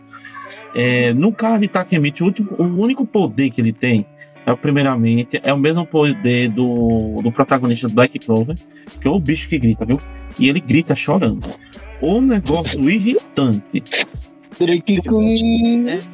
É, 0.76 1.14
no 1.14 1.32
caso 1.32 1.60
de 1.62 1.68
Takemichi, 1.68 2.24
o, 2.24 2.34
o 2.62 2.82
único 2.82 3.06
poder 3.06 3.50
que 3.50 3.62
ele 3.62 3.72
tem 3.74 4.06
é 4.50 4.54
É, 4.54 4.56
primeiramente, 4.56 5.40
é 5.44 5.54
o 5.54 5.58
mesmo 5.58 5.86
poder 5.86 6.50
do, 6.50 7.22
do 7.22 7.32
protagonista 7.32 7.88
do 7.88 7.94
Black 7.94 8.18
Clover, 8.20 8.58
que 9.00 9.08
é 9.08 9.12
o 9.12 9.20
bicho 9.20 9.48
que 9.48 9.58
grita, 9.60 9.86
viu? 9.86 10.00
E 10.38 10.50
ele 10.50 10.60
grita 10.60 10.96
chorando. 10.96 11.46
O 12.02 12.22
negócio 12.22 12.90
irritante. 12.90 13.84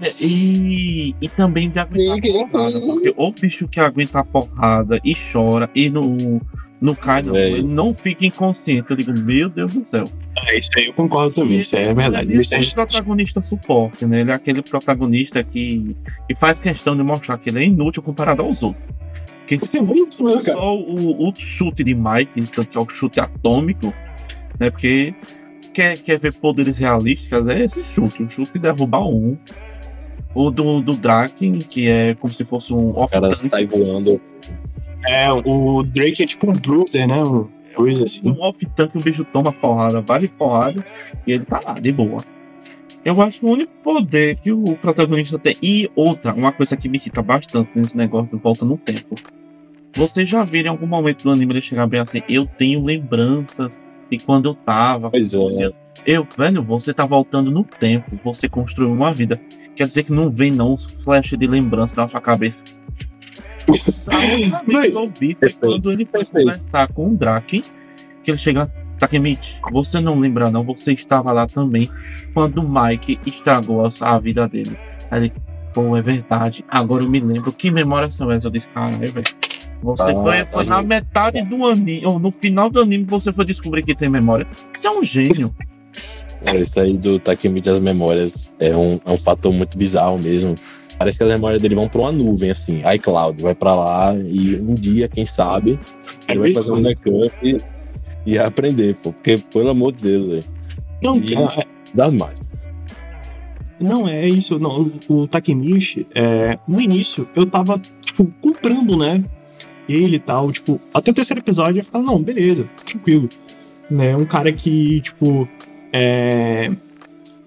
É, 0.01 0.11
e, 0.19 1.15
e 1.19 1.29
também 1.29 1.69
de 1.69 1.79
aguentar 1.79 2.19
porrada, 2.51 2.79
porque 2.79 3.13
o 3.15 3.31
bicho 3.31 3.67
que 3.67 3.79
aguenta 3.79 4.19
a 4.19 4.23
porrada 4.23 4.99
e 5.03 5.15
chora 5.15 5.69
e 5.73 5.89
não, 5.89 6.39
não 6.85 6.95
cai, 6.95 7.21
não, 7.21 7.35
É. 7.35 7.51
ele 7.51 7.63
não 7.63 7.93
fica 7.93 8.25
inconsciente. 8.25 8.89
Eu 8.89 8.95
digo, 8.95 9.11
meu 9.13 9.49
Deus 9.49 9.73
do 9.73 9.85
céu. 9.85 10.09
É, 10.45 10.57
isso 10.57 10.69
aí 10.77 10.85
eu 10.85 10.93
concordo 10.93 11.33
também, 11.33 11.57
isso 11.57 11.75
é 11.75 11.93
verdade. 11.93 12.31
Ele 12.31 12.41
Isso 12.41 12.53
é 12.53 12.57
é 12.57 12.59
o 12.59 12.63
justiça. 12.63 12.85
protagonista 12.85 13.41
suporte, 13.41 14.05
né? 14.05 14.21
Ele 14.21 14.31
é 14.31 14.33
aquele 14.33 14.61
protagonista 14.61 15.43
que, 15.43 15.95
que 16.27 16.35
faz 16.35 16.59
questão 16.61 16.95
de 16.95 17.03
mostrar 17.03 17.37
que 17.37 17.49
ele 17.49 17.59
é 17.59 17.65
inútil 17.65 18.01
comparado 18.03 18.41
aos 18.41 18.61
outros. 18.61 18.83
Que 19.47 19.55
É 19.55 19.81
bem 19.81 20.07
isso 20.07 20.39
só 20.41 20.75
o, 20.75 21.27
o 21.29 21.33
chute 21.37 21.83
de 21.83 21.93
Mike, 21.93 22.41
tanto 22.53 22.67
que 22.69 22.77
é 22.77 22.81
o 22.81 22.89
chute 22.89 23.19
atômico, 23.19 23.93
né? 24.59 24.69
Porque 24.71 25.13
quer, 25.73 25.97
quer 25.99 26.17
ver 26.19 26.33
poderes 26.33 26.77
realistas, 26.77 27.47
é 27.47 27.63
esse 27.63 27.83
chute, 27.83 28.23
o 28.23 28.29
chute 28.29 28.53
de 28.53 28.59
derrubar 28.59 29.07
um. 29.07 29.37
O 30.33 30.51
do, 30.51 30.81
do 30.81 30.97
Draken, 30.97 31.59
que 31.59 31.87
é 31.87 32.13
como 32.15 32.33
se 32.33 32.43
fosse 32.43 32.73
um 32.73 32.89
O 32.89 33.07
cara 33.07 33.33
sai 33.35 33.65
voando. 33.65 34.19
É, 35.07 35.31
o 35.31 35.83
Drake 35.83 36.23
é 36.23 36.25
tipo 36.25 36.49
um 36.49 36.53
bruiser, 36.53 37.07
né? 37.07 37.23
Um 37.23 37.47
bruiser, 37.75 38.05
assim. 38.05 38.29
um 38.29 38.41
off-tank, 38.41 38.95
o 38.95 39.01
bicho 39.01 39.25
toma 39.25 39.51
porrada, 39.51 40.01
vale 40.01 40.27
porrada, 40.27 40.85
e 41.27 41.33
ele 41.33 41.45
tá 41.45 41.61
lá, 41.63 41.73
de 41.73 41.91
boa. 41.91 42.23
Eu 43.03 43.21
acho 43.21 43.39
que 43.39 43.45
o 43.45 43.49
único 43.49 43.71
poder 43.83 44.37
que 44.37 44.51
o 44.51 44.75
protagonista 44.77 45.37
tem. 45.37 45.55
E 45.61 45.89
outra, 45.95 46.33
uma 46.33 46.51
coisa 46.51 46.75
que 46.75 46.89
me 46.89 46.97
irrita 46.97 47.21
bastante 47.21 47.69
nesse 47.75 47.95
negócio 47.95 48.35
de 48.35 48.41
volta 48.41 48.65
no 48.65 48.77
tempo. 48.77 49.15
Vocês 49.93 50.27
já 50.27 50.43
viram 50.43 50.69
em 50.69 50.71
algum 50.71 50.87
momento 50.87 51.23
do 51.23 51.29
anime 51.29 51.53
ele 51.53 51.61
chegar 51.61 51.85
bem 51.85 51.99
assim, 51.99 52.23
eu 52.27 52.47
tenho 52.47 52.83
lembranças 52.83 53.79
de 54.09 54.17
quando 54.17 54.49
eu 54.49 54.55
tava. 54.55 55.11
Pois 55.11 55.33
é. 55.33 55.37
com 55.37 55.43
12 55.43 55.63
anos." 55.63 55.85
Eu, 56.05 56.27
velho, 56.37 56.63
você 56.63 56.93
tá 56.93 57.05
voltando 57.05 57.49
no 57.49 57.63
tempo, 57.63 58.19
você 58.23 58.49
construiu 58.49 58.91
uma 58.91 59.11
vida. 59.11 59.39
Quer 59.75 59.87
dizer 59.87 60.03
que 60.03 60.11
não 60.11 60.29
vem 60.29 60.51
não 60.51 60.73
os 60.73 60.85
flashes 60.85 61.37
de 61.37 61.47
lembrança 61.47 61.95
na 61.95 62.07
sua 62.07 62.21
cabeça. 62.21 62.63
Foi 63.65 65.35
Perfeito. 65.35 65.59
quando 65.59 65.91
ele 65.91 66.07
foi 66.09 66.25
conversar 66.25 66.87
com 66.93 67.09
o 67.09 67.15
Draken, 67.15 67.63
que 68.23 68.31
ele 68.31 68.37
chega, 68.37 68.71
Takemichi, 68.99 69.59
você 69.71 69.99
não 69.99 70.19
lembra 70.19 70.49
não, 70.49 70.63
você 70.63 70.93
estava 70.93 71.31
lá 71.31 71.47
também 71.47 71.89
quando 72.33 72.59
o 72.59 72.69
Mike 72.69 73.19
estragou 73.25 73.87
a, 74.01 74.19
vida 74.19 74.47
dele. 74.47 74.77
Aí 75.11 75.23
ele, 75.23 75.33
pô, 75.73 75.95
é 75.97 76.01
verdade, 76.01 76.63
agora 76.67 77.03
eu 77.03 77.09
me 77.09 77.19
lembro. 77.19 77.51
Que 77.51 77.71
memórias 77.71 78.15
são 78.15 78.31
essas? 78.31 78.45
Eu 78.45 78.51
disse, 78.51 78.67
caralho, 78.69 79.11
velho. 79.11 79.25
Você 79.81 80.11
Ah, 80.11 80.13
foi, 80.13 80.45
foi 80.45 80.65
na 80.65 80.81
metade 80.81 81.41
do 81.43 81.65
anime, 81.65 82.05
ou 82.05 82.17
no 82.17 82.31
final 82.31 82.69
do 82.69 82.81
anime 82.81 83.03
você 83.03 83.31
foi 83.31 83.45
descobrir 83.45 83.83
que 83.83 83.93
tem 83.95 84.09
memória. 84.09 84.47
Você 84.73 84.87
é 84.87 84.91
um 84.91 85.03
gênio. 85.03 85.53
É, 86.45 86.57
Isso 86.57 86.79
aí 86.79 86.95
do 86.97 87.19
Takemichi 87.19 87.65
das 87.65 87.79
memórias 87.79 88.51
é 88.59 88.75
um, 88.75 88.99
é 89.05 89.11
um 89.11 89.17
fator 89.17 89.51
muito 89.51 89.77
bizarro 89.77 90.17
mesmo. 90.17 90.55
Parece 90.97 91.17
que 91.17 91.23
as 91.23 91.29
memórias 91.29 91.61
dele 91.61 91.75
vão 91.75 91.87
pra 91.89 92.01
uma 92.01 92.11
nuvem, 92.11 92.51
assim, 92.51 92.81
iCloud, 92.95 93.41
vai 93.41 93.53
pra 93.53 93.75
lá 93.75 94.15
e 94.15 94.55
um 94.55 94.75
dia, 94.75 95.07
quem 95.09 95.25
sabe, 95.25 95.77
ele 96.27 96.39
vai 96.39 96.53
fazer 96.53 96.71
um 96.71 96.81
backup 96.81 97.33
e, 97.43 97.61
e 98.25 98.39
aprender, 98.39 98.95
pô. 98.95 99.11
Porque, 99.11 99.37
pelo 99.37 99.69
amor 99.69 99.91
de 99.91 100.03
Deus, 100.03 100.25
velho. 100.27 100.43
Não, 101.03 101.17
E- 101.19 101.33
é- 101.35 101.65
Dá 101.93 102.09
mais. 102.11 102.41
Não, 103.79 104.07
é 104.07 104.27
isso. 104.27 104.57
Não, 104.59 104.91
o, 105.09 105.21
o 105.23 105.27
Takemichi, 105.27 106.07
é, 106.15 106.57
no 106.67 106.79
início, 106.79 107.27
eu 107.35 107.45
tava, 107.45 107.81
tipo, 108.01 108.25
comprando, 108.41 108.97
né? 108.97 109.23
Ele 109.87 110.15
e 110.15 110.19
tal, 110.19 110.51
tipo, 110.51 110.79
até 110.93 111.11
o 111.11 111.13
terceiro 111.13 111.41
episódio 111.41 111.79
eu 111.79 111.83
ficava, 111.83 112.03
não, 112.03 112.21
beleza, 112.21 112.69
tranquilo. 112.85 113.29
Né? 113.89 114.15
Um 114.15 114.25
cara 114.25 114.51
que, 114.51 115.01
tipo, 115.01 115.47
é. 115.93 116.71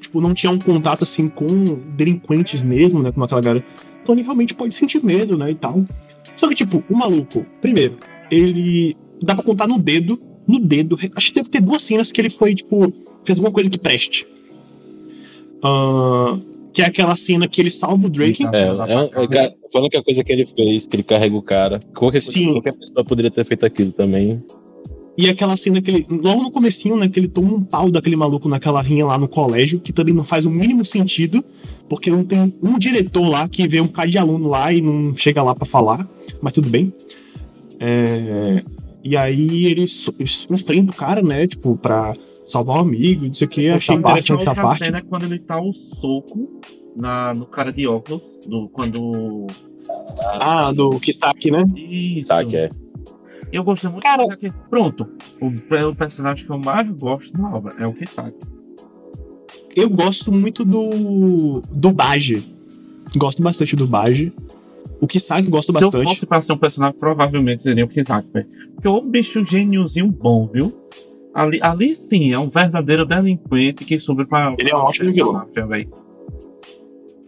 Tipo, 0.01 0.21
não 0.21 0.33
tinha 0.33 0.51
um 0.53 0.59
contato 0.59 1.03
assim 1.03 1.29
com 1.29 1.75
delinquentes 1.97 2.63
mesmo, 2.63 3.03
né? 3.03 3.11
Com 3.13 3.23
aquela 3.23 3.41
galera. 3.41 3.65
Então 4.03 4.15
ele 4.15 4.23
realmente 4.23 4.55
pode 4.55 4.75
sentir 4.75 5.05
medo, 5.05 5.37
né? 5.37 5.51
E 5.51 5.55
tal. 5.55 5.85
Só 6.37 6.49
que, 6.49 6.55
tipo, 6.55 6.83
o 6.89 6.97
maluco, 6.97 7.45
primeiro, 7.61 7.99
ele. 8.31 8.97
Dá 9.23 9.35
pra 9.35 9.43
contar 9.45 9.67
no 9.67 9.79
dedo. 9.79 10.19
No 10.47 10.59
dedo. 10.61 10.99
Acho 11.15 11.29
que 11.29 11.35
deve 11.35 11.49
ter 11.51 11.61
duas 11.61 11.83
cenas 11.83 12.11
que 12.13 12.21
ele 12.21 12.31
foi, 12.31 12.55
tipo, 12.55 12.93
fez 13.25 13.39
alguma 13.39 13.53
coisa 13.53 13.69
que 13.69 13.77
preste. 13.79 14.27
Ah, 15.63 16.39
que 16.73 16.83
é 16.83 16.87
aquela 16.87 17.17
cena 17.17 17.49
que 17.49 17.61
ele 17.61 17.71
salva 17.71 18.07
o 18.07 18.09
Drake. 18.09 18.45
É, 18.47 18.49
é, 18.49 19.47
é, 19.47 19.55
foi 19.71 19.81
a 19.81 19.85
única 19.85 20.03
coisa 20.03 20.23
que 20.23 20.33
ele 20.33 20.47
fez, 20.47 20.87
que 20.87 20.95
ele 20.97 21.03
carrega 21.03 21.37
o 21.37 21.43
cara. 21.43 21.81
Qualquer, 21.95 22.23
coisa- 22.23 22.31
Sim. 22.31 22.53
qualquer 22.53 22.73
pessoa 22.79 23.05
poderia 23.05 23.31
ter 23.31 23.45
feito 23.45 23.67
aquilo 23.67 23.91
também. 23.93 24.43
E 25.21 25.29
aquela 25.29 25.57
cena 25.57 25.83
que 25.83 25.91
ele. 25.91 26.07
Logo 26.09 26.45
no 26.45 26.51
comecinho, 26.53 26.97
né? 26.97 27.09
Que 27.09 27.19
ele 27.19 27.27
toma 27.27 27.53
um 27.55 27.61
pau 27.65 27.91
daquele 27.91 28.15
maluco 28.15 28.49
naquela 28.49 28.81
rinha 28.81 29.05
lá 29.05 29.19
no 29.19 29.27
colégio, 29.27 29.81
que 29.81 29.93
também 29.93 30.15
não 30.15 30.23
faz 30.23 30.45
o 30.47 30.51
mínimo 30.51 30.85
sentido, 30.85 31.45
porque 31.89 32.09
não 32.09 32.25
tem 32.25 32.55
um 32.63 32.79
diretor 32.79 33.29
lá 33.29 33.49
que 33.49 33.67
vê 33.67 33.81
um 33.81 33.89
cara 33.89 34.09
de 34.09 34.17
aluno 34.17 34.49
lá 34.49 34.73
e 34.73 34.81
não 34.81 35.13
chega 35.17 35.43
lá 35.43 35.57
pra 35.57 35.67
falar, 35.67 36.09
mas 36.41 36.53
tudo 36.53 36.69
bem. 36.71 36.93
É, 37.81 38.63
E 39.03 39.17
aí 39.17 39.67
ele 39.67 39.87
so- 39.89 40.15
enfrenta 40.51 40.93
o 40.93 40.95
cara, 40.95 41.21
né? 41.21 41.47
Tipo, 41.49 41.77
pra 41.77 42.15
salvar 42.47 42.77
o 42.77 42.81
amigo, 42.81 43.27
não 43.27 43.35
sei 43.35 43.47
o 43.47 43.51
que. 43.51 43.69
Achei 43.71 43.97
interessante 43.97 44.43
essa 44.43 44.55
parte. 44.55 44.85
cena 44.85 44.99
é 44.99 45.03
quando 45.03 45.25
ele 45.25 45.39
tá 45.41 45.61
o 45.61 45.73
soco 45.73 46.61
na, 46.97 47.33
no 47.35 47.47
cara 47.47 47.73
de 47.73 47.87
óculos, 47.89 48.23
do, 48.47 48.69
quando... 48.69 49.47
Ah, 50.41 50.71
do 50.73 50.91
Kisaki, 51.01 51.51
né? 51.51 51.63
Isso. 51.77 52.29
Que 52.49 52.57
é. 52.57 52.69
Eu 53.53 53.65
gosto 53.65 53.91
muito 53.91 54.03
Cara-. 54.03 54.25
Pronto. 54.69 55.07
O, 55.41 55.47
o 55.89 55.97
personagem 55.97 56.45
que 56.45 56.51
eu 56.51 56.59
mais 56.59 56.89
gosto 56.91 57.33
da 57.33 57.49
obra 57.49 57.75
é 57.79 57.87
o 57.87 57.93
Kisaki. 57.93 58.37
Eu 59.75 59.89
gosto 59.91 60.33
muito 60.33 60.65
do. 60.65 61.61
do 61.73 61.93
Baji. 61.93 62.45
Gosto 63.17 63.43
bastante 63.43 63.77
do 63.77 63.87
Baji. 63.87 64.33
O 65.01 65.07
Kisaki 65.07 65.49
gosto 65.49 65.73
Se 65.73 65.79
eu 65.79 65.81
bastante. 65.81 66.09
fosse 66.09 66.27
pra 66.27 66.43
ser 66.43 66.53
um 66.53 66.59
personagem, 66.59 66.99
provavelmente 66.99 67.63
seria 67.63 67.85
o 67.85 67.89
Kisaki, 67.89 68.29
velho. 68.33 68.47
Porque 68.75 68.89
o 68.89 69.01
bicho 69.01 69.45
gêniozinho 69.45 70.09
bom, 70.11 70.49
viu? 70.53 70.73
Ali, 71.33 71.61
ali 71.63 71.95
sim, 71.95 72.33
é 72.33 72.39
um 72.39 72.49
verdadeiro 72.51 73.07
delinquente 73.07 73.85
que 73.85 73.99
soube 73.99 74.27
pra. 74.27 74.53
Ele 74.59 74.71
é 74.71 74.77
um 74.77 74.81
ótimo 74.81 75.13
vilão. 75.13 75.33
máfia. 75.35 75.89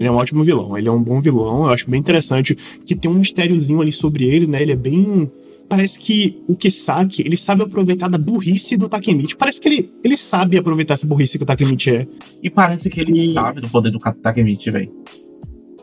Ele 0.00 0.08
é 0.08 0.10
um 0.10 0.16
ótimo 0.16 0.42
vilão, 0.42 0.76
ele 0.78 0.88
é 0.88 0.90
um 0.90 1.02
bom 1.02 1.20
vilão, 1.20 1.64
eu 1.64 1.70
acho 1.70 1.88
bem 1.90 2.00
interessante 2.00 2.54
que 2.86 2.96
tem 2.96 3.10
um 3.10 3.14
mistériozinho 3.14 3.82
ali 3.82 3.92
sobre 3.92 4.24
ele, 4.24 4.46
né? 4.46 4.62
Ele 4.62 4.72
é 4.72 4.76
bem. 4.76 5.30
Parece 5.70 6.00
que 6.00 6.42
o 6.48 6.56
Kisaki, 6.56 7.22
ele 7.22 7.36
sabe 7.36 7.62
aproveitar 7.62 8.08
da 8.10 8.18
burrice 8.18 8.76
do 8.76 8.88
Takemichi. 8.88 9.36
Parece 9.36 9.60
que 9.60 9.68
ele, 9.68 9.92
ele 10.04 10.16
sabe 10.16 10.58
aproveitar 10.58 10.94
essa 10.94 11.06
burrice 11.06 11.38
que 11.38 11.44
o 11.44 11.46
Takemichi 11.46 11.90
é. 11.90 12.06
E 12.42 12.50
parece 12.50 12.90
que 12.90 13.00
ele 13.00 13.12
E- 13.12 13.32
sabe 13.32 13.60
do 13.60 13.68
poder 13.68 13.92
do 13.92 13.98
Takemichi, 13.98 14.68
velho. 14.70 14.92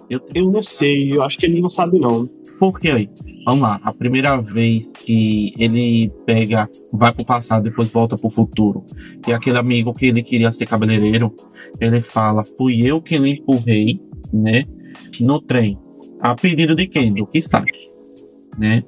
Eu, 0.10 0.20
Eu 0.36 0.52
não 0.52 0.62
sei, 0.62 1.14
eu 1.14 1.24
acho 1.24 1.38
que 1.38 1.46
ele 1.46 1.62
não 1.62 1.70
sabe, 1.70 2.00
não. 2.00 2.30
Por 2.60 2.78
quê 2.80 2.90
aí? 2.92 3.10
Vamos 3.46 3.62
lá, 3.62 3.80
a 3.82 3.94
primeira 3.94 4.42
vez 4.42 4.92
que 4.92 5.54
ele 5.58 6.12
pega, 6.26 6.70
vai 6.92 7.14
pro 7.14 7.24
passado, 7.26 7.64
depois 7.64 7.90
volta 7.90 8.18
pro 8.18 8.30
futuro, 8.30 8.84
e 9.26 9.32
aquele 9.32 9.58
amigo 9.58 9.94
que 9.94 10.08
ele 10.08 10.22
queria 10.22 10.52
ser 10.52 10.66
cabeleireiro, 10.66 11.34
ele 11.80 12.02
fala: 12.02 12.44
Fui 12.58 12.82
eu 12.86 13.02
que 13.02 13.18
lhe 13.18 13.32
empurrei, 13.32 14.02
né? 14.34 14.66
No 15.22 15.40
trem. 15.42 15.78
A 16.20 16.36
pedido 16.36 16.76
de 16.76 16.88
quem? 16.88 17.14
Do 17.14 17.26
Kisaki, 17.28 17.88
né? 18.58 18.84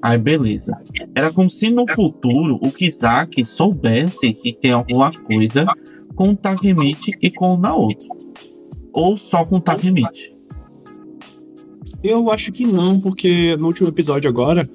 Aí 0.00 0.18
beleza. 0.18 0.76
Era 1.14 1.32
como 1.32 1.48
se 1.48 1.70
no 1.70 1.86
futuro 1.94 2.58
o 2.60 2.70
Kisaki 2.70 3.44
soubesse 3.44 4.32
que 4.32 4.52
tem 4.52 4.72
alguma 4.72 5.12
coisa 5.12 5.66
com 6.14 6.30
o 6.30 6.36
Takemichi 6.36 7.12
e 7.20 7.30
com 7.30 7.54
o 7.54 7.56
Naoto. 7.56 8.04
Ou 8.92 9.16
só 9.16 9.44
com 9.44 9.56
o 9.56 9.60
Takemichi. 9.60 10.34
Eu 12.02 12.30
acho 12.30 12.50
que 12.50 12.66
não, 12.66 12.98
porque 12.98 13.56
no 13.56 13.68
último 13.68 13.88
episódio 13.88 14.28
agora, 14.28 14.68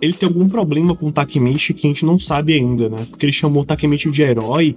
ele 0.00 0.14
tem 0.14 0.26
algum 0.26 0.48
problema 0.48 0.96
com 0.96 1.08
o 1.08 1.12
Takemichi 1.12 1.74
que 1.74 1.86
a 1.86 1.90
gente 1.90 2.06
não 2.06 2.18
sabe 2.18 2.54
ainda, 2.54 2.88
né? 2.88 3.06
Porque 3.08 3.26
ele 3.26 3.32
chamou 3.32 3.62
o 3.62 3.66
Takemichi 3.66 4.10
de 4.10 4.22
herói. 4.22 4.74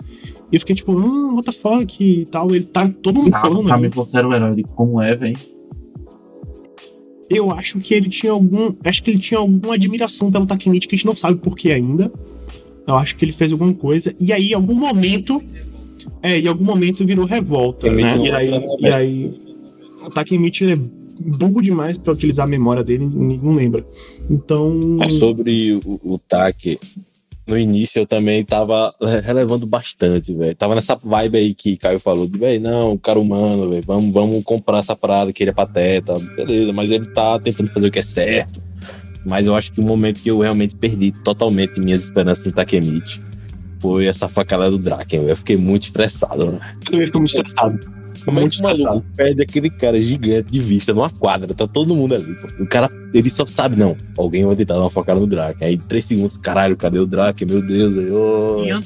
E 0.52 0.56
eu 0.56 0.60
fiquei 0.60 0.76
tipo, 0.76 0.92
hum, 0.92 1.36
what 1.36 1.46
the 1.46 1.52
fuck 1.52 2.04
e 2.04 2.26
tal. 2.26 2.54
Ele 2.54 2.66
tá 2.66 2.88
todo 3.02 3.22
um 3.22 3.30
Tá, 3.30 3.40
plano 3.42 3.66
tá 3.66 3.78
me 3.78 3.88
você 3.88 4.18
era 4.18 4.28
o 4.28 4.34
herói 4.34 4.64
como 4.76 5.02
é, 5.02 5.16
velho. 5.16 5.57
Eu 7.30 7.52
acho 7.52 7.80
que 7.80 7.94
ele 7.94 8.10
tinha 8.10 8.32
algum. 8.32 8.74
Acho 8.84 9.04
que 9.04 9.12
ele 9.12 9.20
tinha 9.20 9.40
alguma 9.40 9.76
admiração 9.76 10.32
pelo 10.32 10.46
Takemichi 10.46 10.88
que 10.88 10.96
a 10.96 10.98
gente 10.98 11.06
não 11.06 11.16
sabe 11.16 11.38
por 11.38 11.56
que 11.56 11.72
ainda. 11.72 12.12
Eu 12.86 12.96
acho 12.96 13.16
que 13.16 13.26
ele 13.26 13.34
fez 13.34 13.52
alguma 13.52 13.74
coisa. 13.74 14.16
E 14.20 14.32
aí, 14.32 14.52
em 14.52 14.54
algum 14.54 14.76
momento. 14.76 15.42
É, 16.24 16.40
em 16.40 16.48
algum 16.48 16.64
momento 16.64 17.06
virou 17.06 17.26
revolta, 17.26 17.92
né? 17.92 18.18
E 18.18 18.32
aí, 18.32 18.52
lembra, 18.52 18.68
e 18.80 18.88
aí. 18.88 19.38
O 20.06 20.10
Takemichi 20.10 20.72
é 20.72 20.80
burro 21.20 21.62
demais 21.62 21.98
pra 21.98 22.14
utilizar 22.14 22.46
a 22.46 22.50
memória 22.50 22.84
dele, 22.84 23.06
ninguém 23.06 23.40
não 23.44 23.56
lembra. 23.56 23.86
Então. 24.30 25.00
É 25.02 25.10
sobre 25.10 25.74
o, 25.74 26.14
o 26.14 26.18
Taki. 26.18 26.80
No 27.48 27.58
início 27.58 28.00
eu 28.00 28.06
também 28.06 28.44
tava 28.44 28.94
relevando 29.24 29.66
bastante, 29.66 30.34
velho. 30.34 30.56
Tava 30.56 30.76
nessa 30.76 30.96
vibe 30.96 31.38
aí 31.38 31.56
que 31.56 31.78
Caio 31.78 32.00
falou, 32.00 32.28
de, 32.28 32.38
velho, 32.38 32.62
não, 32.62 32.98
cara 32.98 33.18
humano, 33.18 33.70
velho, 33.70 33.84
vamos, 33.86 34.14
vamos 34.14 34.44
comprar 34.44 34.80
essa 34.80 34.96
parada 34.96 35.32
que 35.32 35.44
ele 35.44 35.52
é 35.52 35.54
pateta, 35.54 36.14
beleza, 36.36 36.74
mas 36.74 36.92
ele 36.92 37.06
tá 37.08 37.40
tentando 37.40 37.70
fazer 37.70 37.88
o 37.88 37.92
que 37.92 38.00
é 38.00 38.04
certo. 38.04 38.62
Mas 39.26 39.48
eu 39.48 39.56
acho 39.56 39.72
que 39.72 39.80
o 39.80 39.84
momento 39.84 40.22
que 40.22 40.30
eu 40.30 40.40
realmente 40.40 40.76
perdi 40.76 41.12
totalmente 41.12 41.80
minhas 41.80 42.04
esperanças 42.04 42.46
em 42.46 42.52
Takemichi 42.52 43.22
foi 43.80 44.06
essa 44.06 44.28
facada 44.28 44.70
do 44.70 44.78
Draken, 44.78 45.24
Eu 45.28 45.38
fiquei 45.38 45.58
muito 45.58 45.84
estressado, 45.84 46.52
né? 46.52 46.60
Eu 46.92 47.06
fiquei 47.06 47.20
muito 47.20 47.36
estressado. 47.36 47.97
Como 48.28 48.42
muito 48.42 48.68
é 48.68 48.74
que 48.74 48.82
o 48.86 49.02
perde 49.16 49.42
aquele 49.42 49.70
cara 49.70 50.02
gigante 50.02 50.52
de 50.52 50.60
vista 50.60 50.94
numa 50.94 51.10
quadra, 51.10 51.54
tá 51.54 51.66
todo 51.66 51.96
mundo 51.96 52.14
ali. 52.14 52.36
Pô. 52.36 52.64
O 52.64 52.68
cara, 52.68 52.92
ele 53.14 53.30
só 53.30 53.46
sabe, 53.46 53.78
não. 53.78 53.96
Alguém 54.18 54.46
vai 54.46 54.54
tentar 54.54 54.74
dar 54.74 54.82
uma 54.82 54.90
facada 54.90 55.18
no 55.18 55.26
Draken. 55.26 55.66
Aí, 55.66 55.78
três 55.78 56.04
segundos, 56.04 56.38
caralho, 56.38 56.76
cadê 56.76 57.00
o 57.00 57.08
Draken? 57.08 57.48
Meu 57.48 57.62
Deus, 57.66 57.98
aí, 57.98 58.12
oh. 58.12 58.80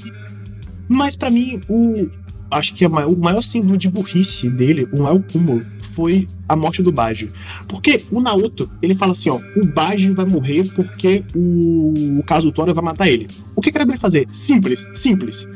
Mas 0.88 1.16
para 1.16 1.32
mim, 1.32 1.60
o. 1.68 2.08
Acho 2.52 2.76
que 2.76 2.86
o 2.86 3.18
maior 3.18 3.42
símbolo 3.42 3.78
de 3.78 3.90
burrice 3.90 4.48
dele, 4.48 4.88
o 4.92 5.02
maior 5.02 5.20
cúmulo, 5.24 5.62
foi 5.96 6.28
a 6.48 6.56
morte 6.56 6.84
do 6.84 6.92
Baji. 6.92 7.30
Porque 7.68 8.04
o 8.12 8.22
Naoto, 8.22 8.70
ele 8.80 8.94
fala 8.94 9.14
assim, 9.14 9.30
ó, 9.30 9.40
o 9.56 9.66
Baji 9.66 10.12
vai 10.12 10.26
morrer 10.26 10.66
porque 10.76 11.24
o, 11.34 12.20
o 12.20 12.24
Kazutora 12.24 12.74
vai 12.74 12.84
matar 12.84 13.08
ele. 13.08 13.28
O 13.56 13.62
que, 13.62 13.72
que 13.72 13.78
era 13.78 13.86
pra 13.86 13.96
ele 13.96 14.02
fazer? 14.02 14.28
Simples, 14.32 14.88
simples. 14.94 15.48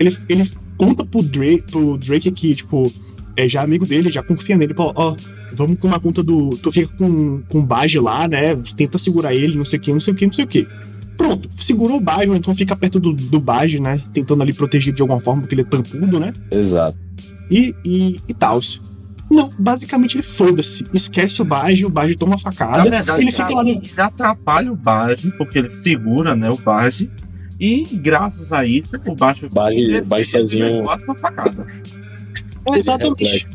Ele, 0.00 0.16
ele 0.28 0.50
conta 0.78 1.04
pro 1.04 1.22
Drake, 1.22 1.70
pro 1.70 1.98
Drake 1.98 2.30
que, 2.30 2.54
tipo, 2.54 2.90
é 3.40 3.48
já 3.48 3.62
amigo 3.62 3.86
dele, 3.86 4.10
já 4.10 4.22
confia 4.22 4.56
nele, 4.56 4.74
ó, 4.76 4.92
ó, 4.94 5.16
vamos 5.52 5.78
com 5.78 5.88
uma 5.88 6.00
conta 6.00 6.22
do. 6.22 6.56
Tu 6.58 6.72
fica 6.72 6.94
com, 6.96 7.42
com 7.48 7.60
o 7.60 7.62
Baji 7.62 7.98
lá, 7.98 8.28
né? 8.28 8.56
Tenta 8.76 8.98
segurar 8.98 9.34
ele, 9.34 9.56
não 9.56 9.64
sei 9.64 9.78
o 9.78 9.82
que, 9.82 9.92
não 9.92 10.00
sei 10.00 10.12
o 10.12 10.16
que, 10.16 10.26
não 10.26 10.32
sei 10.32 10.44
o 10.44 10.48
que. 10.48 10.68
Pronto, 11.16 11.48
segurou 11.58 11.98
o 11.98 12.00
Baji, 12.00 12.30
ou 12.30 12.36
então 12.36 12.54
fica 12.54 12.74
perto 12.74 12.98
do, 12.98 13.12
do 13.12 13.40
Baji, 13.40 13.80
né? 13.80 14.00
Tentando 14.12 14.42
ali 14.42 14.52
proteger 14.52 14.94
de 14.94 15.02
alguma 15.02 15.20
forma, 15.20 15.42
porque 15.42 15.54
ele 15.54 15.62
é 15.62 15.64
tampudo, 15.64 16.18
né? 16.18 16.32
Exato. 16.50 16.98
E, 17.50 17.74
e, 17.84 18.20
e 18.28 18.34
tal. 18.34 18.60
Não, 19.30 19.48
basicamente 19.58 20.16
ele 20.16 20.22
foda-se. 20.22 20.84
Esquece 20.92 21.40
o 21.40 21.44
Baji, 21.44 21.86
o 21.86 21.90
Baji 21.90 22.16
toma 22.16 22.38
facada. 22.38 22.78
Na 22.78 22.90
verdade, 22.90 23.22
ele 23.22 23.30
fica 23.30 23.54
lá 23.54 23.62
Ele 23.62 23.90
atrapalha 23.96 24.72
o 24.72 24.76
Baji, 24.76 25.30
porque 25.36 25.58
ele 25.58 25.70
segura, 25.70 26.34
né, 26.34 26.50
o 26.50 26.56
Baji. 26.56 27.10
E 27.60 27.84
graças 27.84 28.52
a 28.52 28.64
isso, 28.64 28.88
o 29.06 29.14
Baji, 29.14 29.48
Baji, 29.52 30.00
Baji 30.00 30.24
sozinho. 30.24 30.90
essa 30.90 31.14
facada. 31.14 31.66
É, 32.66 32.78
exatamente. 32.78 33.46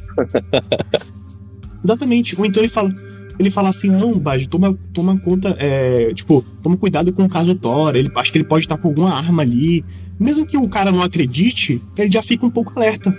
exatamente. 1.83 2.39
Ou 2.39 2.45
então 2.45 2.61
ele 2.61 2.71
fala. 2.71 2.93
Ele 3.37 3.49
fala 3.49 3.67
assim, 3.67 3.89
não, 3.89 4.17
Baji, 4.17 4.47
toma, 4.47 4.79
toma 4.93 5.19
conta, 5.19 5.57
é, 5.59 6.13
tipo, 6.13 6.41
toma 6.63 6.77
cuidado 6.77 7.11
com 7.11 7.25
o 7.25 7.27
caso 7.27 7.53
Thor, 7.53 7.93
ele, 7.93 8.09
acho 8.15 8.31
que 8.31 8.37
ele 8.37 8.45
pode 8.45 8.63
estar 8.63 8.77
com 8.77 8.87
alguma 8.87 9.13
arma 9.13 9.41
ali. 9.41 9.83
Mesmo 10.17 10.45
que 10.45 10.57
o 10.57 10.69
cara 10.69 10.89
não 10.89 11.01
acredite, 11.01 11.81
ele 11.97 12.09
já 12.09 12.21
fica 12.21 12.45
um 12.45 12.49
pouco 12.49 12.71
alerta, 12.79 13.13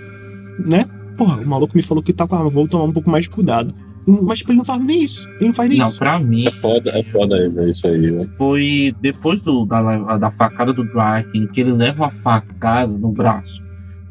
né? 0.57 0.85
porra, 1.17 1.41
o 1.41 1.47
maluco 1.47 1.75
me 1.75 1.81
falou 1.81 2.03
que 2.03 2.13
tá 2.13 2.27
com 2.27 2.35
a 2.35 2.37
arma, 2.37 2.49
vou 2.49 2.67
tomar 2.67 2.85
um 2.85 2.91
pouco 2.91 3.09
mais 3.09 3.23
de 3.23 3.31
cuidado. 3.31 3.73
Mas, 4.07 4.39
tipo, 4.39 4.51
ele 4.51 4.59
não 4.59 4.65
faz 4.65 4.85
nem 4.85 5.03
isso. 5.03 5.27
Ele 5.31 5.47
não 5.47 5.53
faz 5.53 5.69
nem 5.69 5.79
não, 5.79 5.87
isso. 5.89 5.95
Não, 5.95 5.99
pra 5.99 6.19
mim. 6.19 6.47
É 6.47 6.51
foda, 6.51 6.91
é 6.91 7.03
foda 7.03 7.69
isso 7.69 7.85
aí, 7.87 8.09
né? 8.09 8.25
Foi 8.37 8.95
depois 9.01 9.41
do, 9.41 9.65
da, 9.65 10.17
da 10.17 10.31
facada 10.31 10.71
do 10.71 10.85
Draken, 10.85 11.47
que 11.47 11.59
ele 11.59 11.73
leva 11.73 12.05
uma 12.05 12.11
facada 12.11 12.93
no 12.93 13.11
braço, 13.11 13.61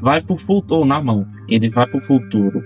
vai 0.01 0.21
pro 0.21 0.37
futuro, 0.37 0.85
na 0.85 1.01
mão. 1.01 1.27
Ele 1.49 1.71
vai 1.71 1.87
pro 1.87 2.01
futuro. 2.01 2.63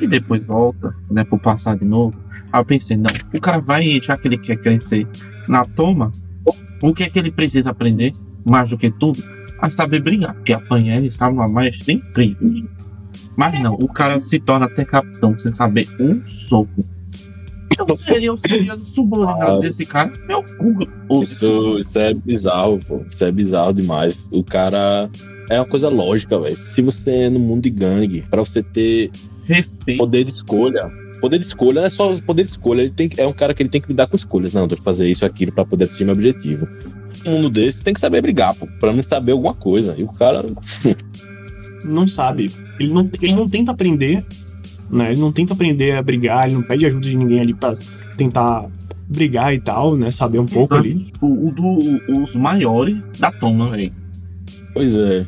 E 0.00 0.06
depois 0.06 0.44
volta, 0.44 0.94
né, 1.10 1.24
pro 1.24 1.38
passado 1.38 1.78
de 1.78 1.84
novo. 1.84 2.16
Aí 2.52 2.60
eu 2.60 2.64
pensei, 2.64 2.96
não, 2.96 3.10
o 3.32 3.40
cara 3.40 3.58
vai, 3.58 4.00
já 4.00 4.16
que 4.16 4.28
ele 4.28 4.38
quer 4.38 4.56
crescer 4.56 5.06
na 5.48 5.64
toma, 5.64 6.12
o 6.82 6.94
que 6.94 7.04
é 7.04 7.10
que 7.10 7.18
ele 7.18 7.30
precisa 7.30 7.70
aprender? 7.70 8.12
Mais 8.48 8.70
do 8.70 8.78
que 8.78 8.90
tudo, 8.90 9.22
a 9.58 9.70
saber 9.70 10.00
brigar. 10.00 10.34
Porque 10.34 10.52
apanhar 10.52 10.98
ele 10.98 11.10
sabe 11.10 11.34
uma 11.34 11.48
maestria 11.48 11.94
incrível. 11.96 12.68
Mas 13.36 13.60
não, 13.60 13.74
o 13.74 13.88
cara 13.88 14.20
se 14.20 14.38
torna 14.38 14.66
até 14.66 14.84
capitão 14.84 15.38
sem 15.38 15.52
saber 15.52 15.88
um 16.00 16.24
soco. 16.26 16.84
Eu 17.78 17.96
seria, 17.96 18.34
seria 18.38 18.80
subordinado 18.80 19.52
ah, 19.52 19.58
desse 19.58 19.84
cara, 19.84 20.10
meu 20.26 20.42
cu. 20.42 21.22
Isso, 21.22 21.78
isso 21.78 21.98
é 21.98 22.14
bizarro, 22.14 22.78
pô. 22.86 23.02
Isso 23.10 23.22
é 23.22 23.30
bizarro 23.30 23.74
demais. 23.74 24.28
O 24.32 24.42
cara. 24.42 25.10
É 25.48 25.58
uma 25.60 25.66
coisa 25.66 25.88
lógica, 25.88 26.38
velho. 26.38 26.56
Se 26.56 26.82
você 26.82 27.10
é 27.10 27.30
no 27.30 27.38
mundo 27.38 27.62
de 27.62 27.70
gangue, 27.70 28.22
pra 28.30 28.40
você 28.40 28.62
ter 28.62 29.10
Respeito. 29.44 29.98
poder 29.98 30.24
de 30.24 30.30
escolha. 30.30 30.90
Poder 31.20 31.38
de 31.38 31.46
escolha 31.46 31.80
não 31.80 31.86
é 31.86 31.90
só 31.90 32.14
poder 32.20 32.44
de 32.44 32.50
escolha. 32.50 32.82
Ele 32.82 32.90
tem, 32.90 33.10
é 33.16 33.26
um 33.26 33.32
cara 33.32 33.54
que 33.54 33.62
ele 33.62 33.70
tem 33.70 33.80
que 33.80 33.88
lidar 33.88 34.06
com 34.06 34.16
escolhas. 34.16 34.52
Não, 34.52 34.66
tem 34.68 34.76
que 34.76 34.84
fazer 34.84 35.08
isso, 35.08 35.24
aquilo 35.24 35.52
pra 35.52 35.64
poder 35.64 35.84
atingir 35.84 36.04
meu 36.04 36.14
objetivo. 36.14 36.68
Um 37.24 37.32
mundo 37.32 37.50
desse 37.50 37.82
tem 37.82 37.94
que 37.94 38.00
saber 38.00 38.20
brigar, 38.20 38.54
pô. 38.54 38.66
Pra 38.78 38.92
não 38.92 39.02
saber 39.02 39.32
alguma 39.32 39.54
coisa. 39.54 39.94
E 39.96 40.02
o 40.02 40.08
cara. 40.08 40.44
não 41.84 42.06
sabe. 42.06 42.50
Ele 42.78 42.92
não, 42.92 43.08
ele 43.22 43.34
não 43.34 43.48
tenta 43.48 43.72
aprender, 43.72 44.24
né? 44.90 45.12
Ele 45.12 45.20
não 45.20 45.32
tenta 45.32 45.54
aprender 45.54 45.92
a 45.92 46.02
brigar, 46.02 46.46
ele 46.46 46.56
não 46.56 46.62
pede 46.62 46.86
ajuda 46.86 47.08
de 47.08 47.16
ninguém 47.16 47.40
ali 47.40 47.54
para 47.54 47.78
tentar 48.16 48.68
brigar 49.08 49.54
e 49.54 49.58
tal, 49.58 49.96
né? 49.96 50.10
Saber 50.10 50.38
um 50.38 50.46
pouco 50.46 50.74
ali. 50.74 51.12
O, 51.20 51.46
o 51.46 51.50
do, 51.52 52.22
os 52.22 52.34
maiores 52.34 53.08
da 53.18 53.30
toma, 53.30 53.70
velho. 53.70 53.92
Pois 54.74 54.94
é. 54.94 55.26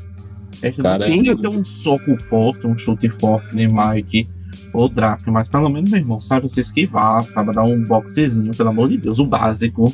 É 0.63 0.71
que 0.71 0.83
Cara, 0.83 1.07
tem 1.07 1.23
que 1.23 1.37
ter 1.37 1.49
um 1.49 1.65
soco 1.65 2.17
forte, 2.25 2.67
um 2.67 2.77
chute 2.77 3.09
forte, 3.21 3.55
nem 3.55 3.69
Mike 3.69 4.29
ou 4.73 4.89
Draco, 4.89 5.31
mas 5.31 5.49
pelo 5.49 5.69
menos, 5.69 5.91
meu 5.91 6.01
irmão, 6.01 6.21
sabe 6.21 6.49
se 6.49 6.61
esquivar, 6.61 7.25
sabe 7.25 7.53
dar 7.53 7.65
um 7.65 7.85
boxezinho, 7.85 8.55
pelo 8.55 8.69
amor 8.69 8.89
de 8.89 8.97
Deus, 8.99 9.19
o 9.19 9.27
básico 9.27 9.93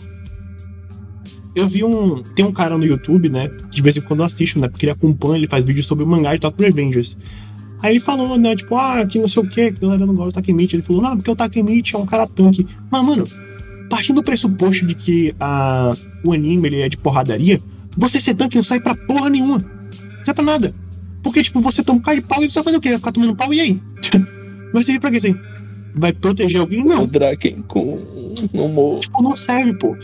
eu 1.55 1.69
vi 1.69 1.85
um. 1.85 2.23
Tem 2.35 2.45
um 2.45 2.53
cara 2.53 2.77
no 2.77 2.85
YouTube, 2.85 3.29
né? 3.29 3.49
Que 3.49 3.77
de 3.77 3.83
vez 3.83 3.97
em 3.97 4.01
quando 4.01 4.21
eu 4.21 4.27
assisto, 4.27 4.59
né? 4.59 4.69
Porque 4.69 4.87
ele 4.87 4.93
acompanha, 4.93 5.37
ele 5.37 5.47
faz 5.47 5.63
vídeo 5.63 5.85
sobre 5.85 6.05
o 6.05 6.07
mangá 6.07 6.35
de 6.35 6.41
Tokyo 6.41 6.67
Revengers. 6.67 7.17
Aí 7.81 7.93
ele 7.93 8.01
falou, 8.01 8.37
né? 8.37 8.57
Tipo, 8.57 8.77
ah, 8.77 9.07
que 9.07 9.19
não 9.19 9.29
sei 9.29 9.43
o 9.43 9.49
que, 9.49 9.73
que 9.73 9.79
a 9.85 9.89
galera 9.89 10.07
não 10.07 10.15
gosta 10.15 10.33
do 10.33 10.35
Takemichi. 10.35 10.77
Ele 10.77 10.83
falou, 10.83 11.03
não, 11.03 11.17
porque 11.17 11.31
o 11.31 11.37
Takemichi 11.37 11.95
é 11.95 11.99
um 11.99 12.07
cara 12.07 12.27
tanque. 12.27 12.67
Mas, 12.91 13.05
mano, 13.05 13.29
partindo 13.89 14.17
do 14.17 14.23
pressuposto 14.23 14.85
de 14.85 14.95
que 14.95 15.35
a, 15.39 15.95
o 16.25 16.33
anime 16.33 16.69
ele 16.69 16.81
é 16.81 16.89
de 16.89 16.97
porradaria, 16.97 17.61
você 17.97 18.21
ser 18.21 18.35
tanque 18.35 18.57
não 18.57 18.65
sai 18.65 18.81
pra 18.81 18.97
porra 18.97 19.31
nenhuma. 19.31 19.63
Não 20.25 20.27
sai 20.27 20.35
pra 20.35 20.45
nada. 20.45 20.75
Porque, 21.23 21.43
tipo, 21.43 21.61
você 21.61 21.83
toma 21.83 21.99
um 21.99 22.03
cara 22.03 22.21
de 22.21 22.27
pau 22.27 22.43
e 22.43 22.51
você 22.51 22.55
vai 22.55 22.65
fazer 22.65 22.77
o 22.79 22.81
quê? 22.81 22.89
Vai 22.91 22.99
ficar 22.99 23.13
tomando 23.13 23.37
pau 23.37 23.53
e 23.53 23.61
aí? 23.61 23.81
vai 24.73 24.83
servir 24.83 25.01
pra 25.01 25.11
quê, 25.11 25.19
assim? 25.19 25.37
Vai 25.95 26.13
proteger 26.13 26.61
alguém? 26.61 26.85
Não. 26.85 27.05
O 27.05 27.07
Draken 27.07 27.63
com 27.69 27.97
no 28.53 29.01
Tipo, 29.01 29.23
não 29.23 29.37
serve, 29.37 29.75
pô. 29.75 29.97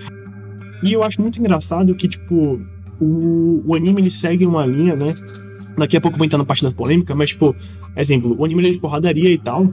E 0.83 0.93
eu 0.93 1.03
acho 1.03 1.21
muito 1.21 1.39
engraçado 1.39 1.95
que, 1.95 2.09
tipo, 2.09 2.61
o, 3.01 3.63
o 3.67 3.75
anime 3.75 4.03
ele 4.03 4.11
segue 4.11 4.47
uma 4.47 4.65
linha, 4.65 4.95
né? 4.95 5.15
Daqui 5.77 5.97
a 5.97 6.01
pouco 6.01 6.17
vou 6.17 6.25
entrar 6.25 6.39
na 6.39 6.45
parte 6.45 6.63
da 6.63 6.71
polêmica, 6.71 7.15
mas, 7.15 7.31
tipo, 7.31 7.57
exemplo, 7.97 8.37
o 8.39 8.45
anime 8.45 8.61
ele 8.61 8.69
é 8.69 8.73
de 8.73 8.79
porradaria 8.79 9.31
e 9.31 9.39
tal. 9.39 9.73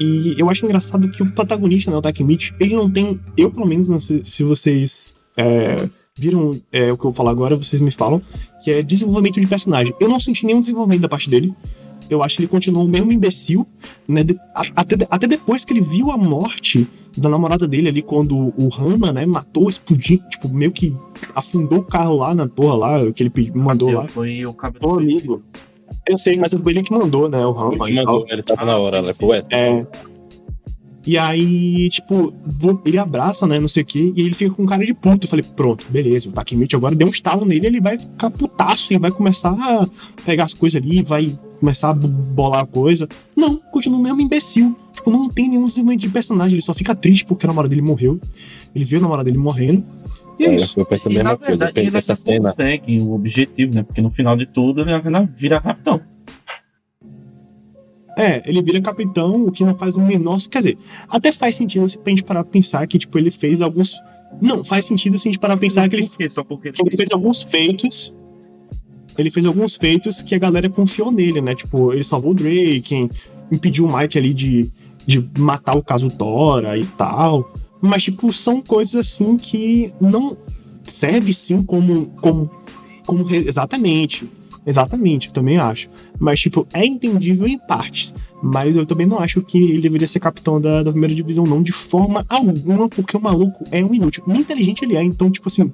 E 0.00 0.34
eu 0.36 0.50
acho 0.50 0.64
engraçado 0.64 1.08
que 1.08 1.22
o 1.22 1.30
protagonista, 1.32 1.90
né, 1.90 1.96
o 1.96 2.02
Takemichi, 2.02 2.52
ele 2.58 2.74
não 2.74 2.90
tem. 2.90 3.20
Eu, 3.36 3.50
pelo 3.50 3.66
menos, 3.66 3.88
não 3.88 3.98
sei 3.98 4.22
se 4.24 4.42
vocês 4.42 5.14
é, 5.36 5.88
viram 6.16 6.60
é, 6.72 6.92
o 6.92 6.96
que 6.96 7.02
eu 7.02 7.10
vou 7.10 7.12
falar 7.12 7.30
agora, 7.30 7.56
vocês 7.56 7.80
me 7.80 7.90
falam, 7.90 8.22
que 8.62 8.70
é 8.70 8.82
desenvolvimento 8.82 9.40
de 9.40 9.46
personagem. 9.46 9.94
Eu 10.00 10.08
não 10.08 10.20
senti 10.20 10.46
nenhum 10.46 10.60
desenvolvimento 10.60 11.02
da 11.02 11.08
parte 11.08 11.28
dele 11.28 11.54
eu 12.08 12.22
acho 12.22 12.36
que 12.36 12.42
ele 12.42 12.48
continuou 12.48 12.84
o 12.84 12.88
mesmo 12.88 13.12
imbecil, 13.12 13.66
né? 14.06 14.20
Até, 14.74 14.96
até 15.10 15.26
depois 15.26 15.64
que 15.64 15.72
ele 15.72 15.80
viu 15.80 16.10
a 16.10 16.16
morte 16.16 16.86
da 17.16 17.28
namorada 17.28 17.66
dele 17.66 17.88
ali, 17.88 18.02
quando 18.02 18.52
o 18.56 18.68
Rama, 18.68 19.12
né, 19.12 19.24
matou, 19.24 19.68
explodiu, 19.68 20.18
tipo, 20.28 20.48
meio 20.48 20.72
que 20.72 20.94
afundou 21.34 21.78
o 21.78 21.84
carro 21.84 22.16
lá 22.16 22.34
na 22.34 22.46
porra 22.46 22.74
lá, 22.74 23.12
que 23.12 23.22
ele 23.22 23.32
mandou 23.54 23.90
lá. 23.90 24.08
Foi 24.08 24.44
o 24.44 24.52
cabelo. 24.52 24.98
amigo. 24.98 25.42
Eu 26.06 26.18
sei, 26.18 26.36
mas 26.36 26.52
foi 26.52 26.72
ele 26.72 26.82
que 26.82 26.92
mandou, 26.92 27.28
né, 27.28 27.44
o 27.44 27.52
Rama. 27.52 27.88
Ele 27.88 27.96
mandou, 27.96 28.26
ele 28.28 28.42
tava 28.42 28.64
na 28.64 28.76
hora, 28.76 29.00
né? 29.00 29.12
Foi 29.12 29.38
essa. 29.38 29.48
É. 29.54 29.86
E 31.06 31.18
aí, 31.18 31.88
tipo, 31.90 32.32
ele 32.84 32.96
abraça, 32.96 33.46
né, 33.46 33.60
não 33.60 33.68
sei 33.68 33.82
o 33.82 33.86
quê, 33.86 34.12
e 34.16 34.22
ele 34.22 34.34
fica 34.34 34.54
com 34.54 34.64
cara 34.64 34.84
de 34.84 34.94
puto. 34.94 35.26
Eu 35.26 35.30
falei, 35.30 35.44
pronto, 35.54 35.86
beleza, 35.90 36.30
o 36.30 36.32
Takemichi 36.32 36.74
agora 36.74 36.94
deu 36.94 37.06
um 37.06 37.10
estalo 37.10 37.44
nele, 37.44 37.66
ele 37.66 37.80
vai 37.80 37.98
ficar 37.98 38.30
putaço 38.30 38.92
e 38.92 38.98
vai 38.98 39.10
começar 39.10 39.50
a 39.50 39.86
pegar 40.24 40.44
as 40.44 40.54
coisas 40.54 40.82
ali, 40.82 41.02
vai 41.02 41.38
começar 41.60 41.90
a 41.90 41.94
bolar 41.94 42.60
a 42.60 42.66
coisa. 42.66 43.06
Não, 43.36 43.56
continua 43.56 43.98
o 43.98 44.02
mesmo 44.02 44.20
imbecil. 44.20 44.74
Tipo, 44.94 45.10
não 45.10 45.28
tem 45.28 45.48
nenhum 45.48 45.66
desenvolvimento 45.66 46.00
de 46.00 46.08
personagem, 46.08 46.54
ele 46.54 46.62
só 46.62 46.72
fica 46.72 46.94
triste 46.94 47.26
porque 47.26 47.44
a 47.44 47.48
namorada 47.48 47.68
dele 47.68 47.82
morreu. 47.82 48.18
Ele 48.74 48.84
viu 48.84 48.98
a 48.98 49.02
namorada 49.02 49.24
dele 49.24 49.38
morrendo. 49.38 49.84
E 50.38 50.44
é, 50.44 50.48
é 50.48 50.54
isso. 50.56 50.80
Eu 50.80 50.86
penso 50.86 51.08
a 51.08 51.12
mesma 51.12 51.32
e, 51.32 51.36
coisa. 51.36 51.64
Verdade, 51.66 51.80
ele 51.86 51.96
essa 51.96 52.14
cena. 52.14 52.50
consegue 52.50 52.98
o 52.98 53.12
objetivo, 53.12 53.74
né? 53.74 53.82
Porque 53.82 54.00
no 54.00 54.10
final 54.10 54.36
de 54.36 54.46
tudo, 54.46 54.80
ele 54.80 54.90
vira 55.34 55.60
capitão. 55.60 56.00
É, 58.16 58.42
ele 58.46 58.62
vira 58.62 58.80
capitão, 58.80 59.46
o 59.46 59.52
que 59.52 59.64
não 59.64 59.74
faz 59.74 59.94
o 59.94 60.00
menor. 60.00 60.38
Quer 60.48 60.58
dizer, 60.58 60.78
até 61.08 61.32
faz 61.32 61.56
sentido 61.56 61.88
se 61.88 61.98
a 62.04 62.08
gente 62.08 62.22
parar 62.22 62.44
pra 62.44 62.52
pensar 62.52 62.86
que, 62.86 62.98
tipo, 62.98 63.18
ele 63.18 63.30
fez 63.30 63.60
alguns. 63.60 63.94
Não, 64.40 64.64
faz 64.64 64.86
sentido 64.86 65.18
se 65.18 65.28
a 65.28 65.32
gente 65.32 65.40
parar 65.40 65.54
pra 65.54 65.60
pensar 65.60 65.88
que 65.88 65.96
ele, 65.96 66.30
Só 66.30 66.44
porque 66.44 66.68
ele 66.68 66.96
fez 66.96 67.10
alguns 67.12 67.42
feitos. 67.42 68.14
Ele 69.16 69.30
fez 69.30 69.46
alguns 69.46 69.76
feitos 69.76 70.22
que 70.22 70.34
a 70.34 70.38
galera 70.38 70.68
confiou 70.68 71.12
nele, 71.12 71.40
né? 71.40 71.54
Tipo, 71.54 71.92
ele 71.92 72.02
salvou 72.02 72.32
o 72.32 72.34
Drake, 72.34 73.08
impediu 73.50 73.84
o 73.84 73.96
Mike 73.96 74.18
ali 74.18 74.34
de, 74.34 74.72
de 75.06 75.30
matar 75.38 75.76
o 75.76 75.82
caso 75.82 76.10
Tora 76.10 76.76
e 76.76 76.84
tal. 76.84 77.54
Mas, 77.80 78.02
tipo, 78.02 78.32
são 78.32 78.60
coisas 78.60 78.94
assim 78.94 79.36
que 79.36 79.90
não 80.00 80.36
serve 80.84 81.32
sim 81.32 81.62
como, 81.62 82.06
como 82.20 82.50
como 83.06 83.28
exatamente. 83.34 84.28
Exatamente, 84.66 85.28
eu 85.28 85.32
também 85.32 85.58
acho. 85.58 85.90
Mas, 86.18 86.40
tipo, 86.40 86.66
é 86.72 86.84
entendível 86.84 87.46
em 87.46 87.58
partes. 87.58 88.14
Mas 88.42 88.76
eu 88.76 88.86
também 88.86 89.06
não 89.06 89.18
acho 89.18 89.42
que 89.42 89.58
ele 89.58 89.82
deveria 89.82 90.08
ser 90.08 90.20
capitão 90.20 90.60
da, 90.60 90.82
da 90.82 90.90
primeira 90.90 91.14
divisão, 91.14 91.46
não, 91.46 91.62
de 91.62 91.72
forma 91.72 92.24
alguma, 92.28 92.88
porque 92.88 93.16
o 93.16 93.20
maluco 93.20 93.64
é 93.70 93.84
um 93.84 93.94
inútil. 93.94 94.24
Nem 94.26 94.40
inteligente 94.40 94.84
ele 94.84 94.96
é, 94.96 95.02
então, 95.02 95.30
tipo 95.30 95.48
assim, 95.48 95.72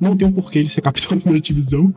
não 0.00 0.16
tem 0.16 0.28
um 0.28 0.32
porquê 0.32 0.60
ele 0.60 0.68
ser 0.68 0.80
capitão 0.80 1.16
da 1.16 1.22
primeira 1.22 1.42
divisão. 1.42 1.92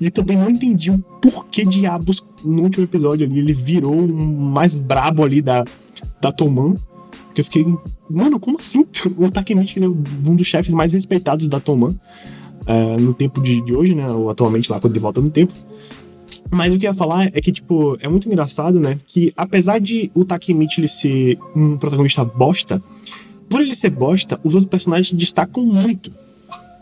E 0.00 0.10
também 0.10 0.36
não 0.36 0.50
entendi 0.50 0.90
o 0.90 0.98
porquê 0.98 1.64
diabos 1.64 2.24
no 2.44 2.62
último 2.62 2.84
episódio 2.84 3.26
ali. 3.26 3.38
Ele 3.38 3.52
virou 3.52 3.94
o 3.94 4.08
mais 4.08 4.74
brabo 4.74 5.22
ali 5.22 5.40
da, 5.40 5.64
da 6.20 6.32
Toman. 6.32 6.76
Que 7.34 7.40
eu 7.40 7.44
fiquei, 7.44 7.64
mano, 8.10 8.40
como 8.40 8.58
assim? 8.58 8.84
O 9.16 9.30
Takemichi 9.30 9.82
é 9.82 9.88
um 9.88 10.34
dos 10.34 10.46
chefes 10.46 10.74
mais 10.74 10.92
respeitados 10.92 11.46
da 11.46 11.60
Toman. 11.60 11.94
É, 12.68 12.96
no 12.98 13.14
tempo 13.14 13.40
de, 13.40 13.62
de 13.62 13.74
hoje, 13.74 13.94
né? 13.94 14.08
Ou 14.10 14.28
atualmente 14.28 14.70
lá, 14.70 14.78
quando 14.78 14.92
ele 14.92 15.00
volta 15.00 15.20
no 15.20 15.30
tempo. 15.30 15.52
Mas 16.50 16.72
o 16.72 16.78
que 16.78 16.86
eu 16.86 16.90
ia 16.90 16.94
falar 16.94 17.26
é 17.26 17.40
que, 17.40 17.50
tipo, 17.50 17.96
é 18.00 18.08
muito 18.08 18.28
engraçado, 18.28 18.78
né? 18.78 18.98
Que 19.06 19.32
apesar 19.36 19.80
de 19.80 20.10
o 20.14 20.24
Takemichi 20.24 20.80
ele 20.80 20.88
ser 20.88 21.38
um 21.56 21.78
protagonista 21.78 22.24
bosta, 22.24 22.82
por 23.48 23.62
ele 23.62 23.74
ser 23.74 23.90
bosta, 23.90 24.38
os 24.44 24.54
outros 24.54 24.70
personagens 24.70 25.08
se 25.08 25.14
destacam 25.14 25.64
muito. 25.64 26.12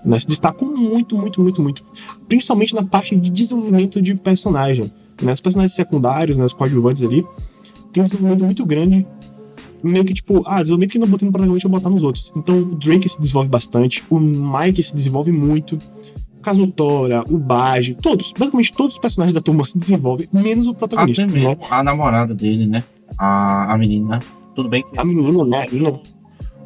Né? 0.04 0.18
Se 0.18 0.26
destacam 0.26 0.68
muito, 0.68 1.16
muito, 1.16 1.40
muito, 1.40 1.62
muito. 1.62 1.84
Principalmente 2.28 2.74
na 2.74 2.82
parte 2.82 3.16
de 3.16 3.30
desenvolvimento 3.30 4.02
de 4.02 4.14
personagem. 4.14 4.92
Né? 5.20 5.32
Os 5.32 5.40
personagens 5.40 5.72
secundários, 5.72 6.36
né? 6.36 6.44
os 6.44 6.52
coadjuvantes 6.52 7.02
ali, 7.02 7.24
tem 7.92 8.02
um 8.02 8.04
desenvolvimento 8.04 8.44
muito 8.44 8.66
grande. 8.66 9.06
Meio 9.86 10.04
que 10.04 10.14
tipo, 10.14 10.42
ah, 10.46 10.60
desenvolvimento 10.62 10.92
que 10.92 10.98
não 10.98 11.08
botei 11.08 11.26
no 11.26 11.32
protagonista, 11.32 11.66
eu 11.66 11.70
vou 11.70 11.80
botar 11.80 11.90
nos 11.90 12.02
outros. 12.02 12.32
Então 12.36 12.58
o 12.58 12.74
Drake 12.74 13.08
se 13.08 13.20
desenvolve 13.20 13.48
bastante, 13.48 14.02
o 14.10 14.18
Mike 14.18 14.82
se 14.82 14.94
desenvolve 14.94 15.32
muito. 15.32 15.78
O 16.38 16.40
Kazutora, 16.42 17.24
o 17.28 17.38
Baji, 17.38 17.94
todos, 17.94 18.32
basicamente 18.38 18.72
todos 18.72 18.94
os 18.94 19.00
personagens 19.00 19.34
da 19.34 19.40
turma 19.40 19.64
se 19.64 19.76
desenvolvem, 19.76 20.28
menos 20.32 20.66
o 20.66 20.74
protagonista. 20.74 21.22
Até 21.22 21.32
né? 21.32 21.40
mesmo 21.40 21.58
a 21.70 21.82
namorada 21.82 22.34
dele, 22.34 22.66
né? 22.66 22.84
A, 23.18 23.72
a 23.72 23.78
menina. 23.78 24.22
Tudo 24.54 24.68
bem 24.68 24.82
que 24.82 24.98
A 24.98 25.04
menina, 25.04 25.44
né? 25.44 25.66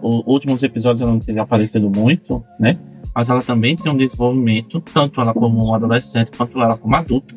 Os 0.02 0.22
últimos 0.26 0.62
episódios 0.62 1.00
ela 1.00 1.10
não 1.10 1.20
tem 1.20 1.38
aparecido 1.38 1.90
muito, 1.90 2.42
né? 2.58 2.78
Mas 3.14 3.28
ela 3.28 3.42
também 3.42 3.76
tem 3.76 3.90
um 3.90 3.96
desenvolvimento, 3.96 4.80
tanto 4.94 5.20
ela 5.20 5.34
como 5.34 5.74
adolescente, 5.74 6.30
quanto 6.36 6.60
ela 6.60 6.76
como 6.76 6.94
adulta. 6.94 7.34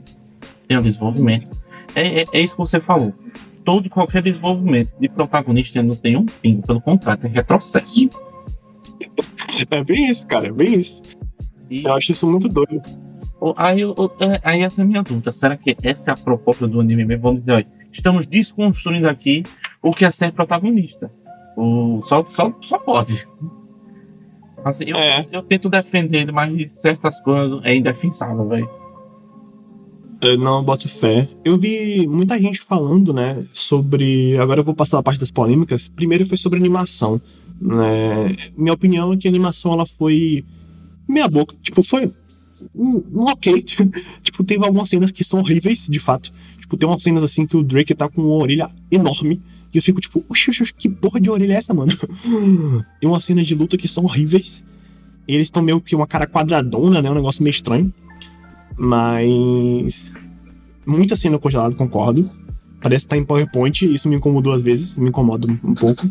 Tem 0.68 0.78
um 0.78 0.82
desenvolvimento. 0.82 1.48
É, 1.96 2.22
é, 2.22 2.26
é 2.32 2.40
isso 2.40 2.56
que 2.56 2.62
você 2.62 2.80
falou. 2.80 3.14
Todo 3.64 3.90
qualquer 3.90 4.22
desenvolvimento 4.22 4.92
de 5.00 5.08
protagonista 5.08 5.82
não 5.82 5.96
tem 5.96 6.18
um 6.18 6.26
pingo, 6.26 6.62
pelo 6.66 6.82
contrário, 6.82 7.22
tem 7.22 7.32
retrocesso. 7.32 8.10
É 9.70 9.84
bem 9.84 10.10
isso, 10.10 10.28
cara, 10.28 10.48
é 10.48 10.52
bem 10.52 10.80
isso. 10.80 11.02
E 11.70 11.84
Eu 11.84 11.94
acho 11.94 12.12
isso 12.12 12.28
muito 12.28 12.50
doido. 12.50 12.82
aí, 13.58 13.82
eu- 13.82 13.96
é- 14.20 14.40
aí 14.44 14.62
essa 14.62 14.82
é 14.82 14.84
a 14.84 14.88
minha 14.88 15.02
dúvida. 15.04 15.32
Será 15.32 15.56
que 15.58 15.76
essa 15.82 16.12
é 16.12 16.14
a 16.14 16.18
proposta 16.18 16.68
do 16.68 16.80
anime 16.80 17.06
mesmo? 17.06 17.24
Vamos 17.24 17.40
dizer, 17.42 17.52
olha, 17.54 17.68
estamos 17.92 18.26
desconstruindo 18.28 19.08
aqui 19.08 19.44
o 19.82 19.92
que 19.92 20.06
é 20.06 20.12
ser 20.12 20.32
protagonista. 20.32 21.12
O, 21.56 22.02
só, 22.02 22.24
só, 22.24 22.54
só 22.62 22.78
pode. 22.80 23.28
Assim, 24.66 24.86
eu, 24.88 24.98
É. 24.98 25.26
eu 25.32 25.42
tento 25.42 25.70
defender 25.70 26.20
ele, 26.22 26.32
mas 26.32 26.72
certas 26.72 27.20
coisas 27.20 27.60
é 27.64 27.76
indefensável, 27.76 28.48
velho. 28.48 28.70
Não 30.38 30.64
boto 30.64 30.88
fé. 30.88 31.28
Eu 31.44 31.58
vi 31.58 32.08
muita 32.08 32.40
gente 32.40 32.62
falando, 32.62 33.14
né, 33.14 33.44
sobre. 33.54 34.38
Agora 34.38 34.62
eu 34.62 34.64
vou 34.64 34.74
passar 34.74 35.00
a 35.00 35.04
parte 35.04 35.20
das 35.20 35.32
polêmicas. 35.32 35.88
Primeiro 35.88 36.26
foi 36.26 36.38
sobre 36.38 36.60
animação. 36.60 37.22
Né? 37.60 38.36
Minha 38.58 38.74
opinião 38.74 39.14
é 39.14 39.18
que 39.18 39.28
a 39.28 39.32
animação 39.32 39.74
ela 39.74 39.86
foi 39.86 40.44
meia 41.08 41.28
boca. 41.28 41.56
Tipo, 41.62 41.84
foi 41.84 42.12
um, 42.76 43.02
ok. 43.28 43.62
tipo, 44.22 44.44
teve 44.44 44.66
algumas 44.66 44.90
cenas 44.90 45.12
que 45.12 45.24
são 45.24 45.40
horríveis, 45.40 45.88
de 45.88 46.00
fato. 46.00 46.32
Tipo, 46.60 46.78
tem 46.78 46.88
umas 46.88 47.04
cenas 47.04 47.24
assim 47.24 47.46
que 47.46 47.58
o 47.58 47.64
Drake 47.64 47.94
tá 47.94 48.10
com 48.10 48.22
uma 48.22 48.36
orelha 48.36 48.70
enorme. 48.92 49.42
E 49.74 49.78
eu 49.78 49.82
fico 49.82 50.00
tipo, 50.00 50.24
oxe, 50.30 50.50
oxe, 50.50 50.74
que 50.74 50.90
porra 50.90 51.20
de 51.20 51.30
orelha 51.30 51.54
é 51.54 51.58
essa, 51.58 51.74
mano? 51.74 51.92
e 53.02 53.06
umas 53.06 53.24
cenas 53.24 53.48
de 53.48 53.56
luta 53.56 53.78
que 53.78 53.88
são 53.88 54.04
horríveis. 54.04 54.64
Eles 55.28 55.44
estão 55.44 55.64
meio 55.64 55.80
que 55.80 55.96
uma 55.96 56.06
cara 56.06 56.28
quadradona, 56.28 57.02
né? 57.02 57.10
Um 57.10 57.16
negócio 57.16 57.44
meio 57.44 57.52
estranho. 57.52 57.94
Mas. 58.78 60.14
Muita 60.86 61.16
cena 61.16 61.40
congelada, 61.40 61.76
concordo. 61.76 62.30
Parece 62.82 63.06
que 63.06 63.10
tá 63.10 63.18
em 63.18 63.24
PowerPoint, 63.24 63.86
isso 63.86 64.10
me 64.10 64.18
incomodou 64.18 64.52
às 64.52 64.62
vezes, 64.62 64.98
me 64.98 65.10
incomoda 65.10 65.48
um 65.64 65.74
pouco. 65.74 66.10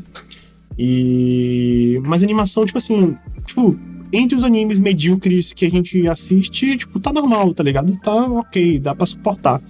E. 0.78 2.00
Mas 2.04 2.22
animação, 2.22 2.64
tipo 2.64 2.78
assim. 2.78 3.16
Tipo, 3.44 3.78
entre 4.12 4.36
os 4.36 4.44
animes 4.44 4.78
medíocres 4.78 5.52
que 5.52 5.64
a 5.64 5.70
gente 5.70 6.06
assiste, 6.06 6.76
tipo, 6.76 7.00
tá 7.00 7.12
normal, 7.12 7.54
tá 7.54 7.62
ligado? 7.62 7.96
Tá 7.98 8.14
ok, 8.14 8.78
dá 8.78 8.94
pra 8.94 9.06
suportar. 9.06 9.60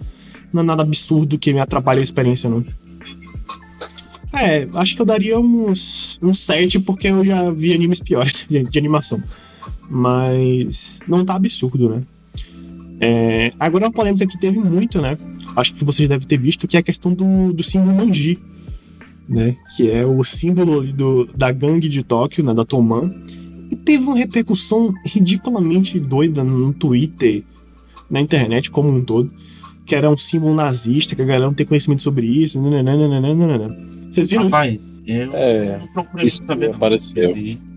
Não 0.53 0.63
é 0.63 0.65
nada 0.65 0.83
absurdo 0.83 1.39
que 1.39 1.53
me 1.55 1.61
atrapalhe 1.61 2.01
a 2.01 2.03
experiência, 2.03 2.51
não. 2.51 2.65
É, 4.33 4.67
acho 4.75 4.97
que 4.97 5.03
eu 5.03 5.07
daria 5.07 5.39
uns, 5.39 6.19
uns 6.23 6.39
7, 6.41 6.81
porque 6.81 7.09
eu 7.09 7.25
já 7.25 7.51
vi 7.51 7.75
animes 7.75 8.01
piores 8.01 8.47
de, 8.51 8.65
de 8.65 8.79
animação. 8.79 9.23
Mas 9.89 11.01
não 11.07 11.25
tá 11.25 11.35
absurdo, 11.35 11.89
né? 11.89 12.03
É, 13.05 13.53
agora 13.59 13.87
uma 13.87 13.93
polêmica 13.93 14.25
que 14.27 14.39
teve 14.39 14.59
muito, 14.61 15.03
né? 15.03 15.19
Acho 15.57 15.75
que 15.75 15.85
vocês 15.85 16.09
devem 16.09 16.27
ter 16.27 16.39
visto, 16.39 16.69
que 16.69 16.77
é 16.77 16.81
a 16.81 16.83
questão 16.85 17.13
do, 17.13 17.53
do 17.53 17.63
símbolo 17.63 17.97
Manji, 17.97 18.39
né? 19.29 19.57
Que 19.77 19.91
é 19.91 20.07
o 20.07 20.23
símbolo 20.23 20.79
ali 20.81 20.93
do, 20.93 21.27
da 21.37 21.51
gangue 21.51 21.89
de 21.89 22.05
Tóquio, 22.05 22.45
né? 22.45 22.55
Da 22.55 22.65
Toman. 22.65 23.13
E 23.73 23.75
teve 23.77 24.05
uma 24.05 24.17
repercussão 24.17 24.93
ridiculamente 25.05 25.99
doida 25.99 26.45
no 26.45 26.73
Twitter, 26.73 27.43
na 28.09 28.21
internet 28.21 28.71
como 28.71 28.89
um 28.91 29.03
todo, 29.05 29.33
que 29.85 29.97
era 29.97 30.09
um 30.09 30.17
símbolo 30.17 30.55
nazista, 30.55 31.17
que 31.17 31.23
a 31.23 31.25
galera 31.25 31.47
não 31.47 31.55
tem 31.55 31.67
conhecimento 31.67 32.03
sobre 32.03 32.27
isso. 32.27 32.61
nananana. 32.63 33.77
Vocês 34.09 34.29
viram 34.29 34.43
isso? 34.45 34.51
Rapaz, 34.53 35.03
eu 35.05 35.31
É, 35.33 35.79
não 35.79 35.89
procurei 35.89 36.27
isso 36.27 36.43
saber. 36.47 36.69
não. 36.69 36.77
apareceu. 36.77 37.35
Ah, 37.35 37.72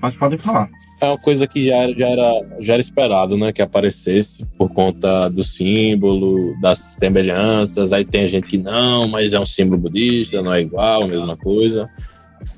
mas 0.00 0.16
podem 0.16 0.36
falar. 0.36 0.68
É 1.00 1.06
uma 1.06 1.18
coisa 1.18 1.46
que 1.46 1.68
já 1.68 1.76
era, 1.76 1.94
já 1.94 2.08
era, 2.08 2.46
já 2.58 2.72
era 2.72 2.80
esperado, 2.80 3.36
né? 3.36 3.52
Que 3.52 3.62
aparecesse 3.62 4.44
por 4.58 4.68
conta 4.70 5.28
do 5.28 5.44
símbolo, 5.44 6.58
das 6.60 6.78
semelhanças. 6.78 7.92
Aí 7.92 8.04
tem 8.04 8.26
gente 8.26 8.48
que 8.48 8.58
não, 8.58 9.06
mas 9.06 9.32
é 9.32 9.38
um 9.38 9.46
símbolo 9.46 9.80
budista, 9.80 10.42
não 10.42 10.52
é 10.52 10.60
igual, 10.60 11.06
mesma 11.06 11.36
coisa. 11.36 11.88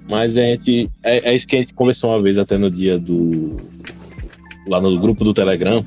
Mas 0.09 0.39
a 0.39 0.43
gente. 0.43 0.89
É, 1.03 1.31
é 1.31 1.35
isso 1.35 1.47
que 1.47 1.57
a 1.57 1.59
gente 1.59 1.75
conversou 1.75 2.11
uma 2.11 2.23
vez 2.23 2.39
até 2.39 2.57
no 2.57 2.71
dia 2.71 2.99
do. 2.99 3.61
lá 4.67 4.81
no 4.81 4.99
grupo 4.99 5.23
do 5.23 5.35
Telegram. 5.35 5.85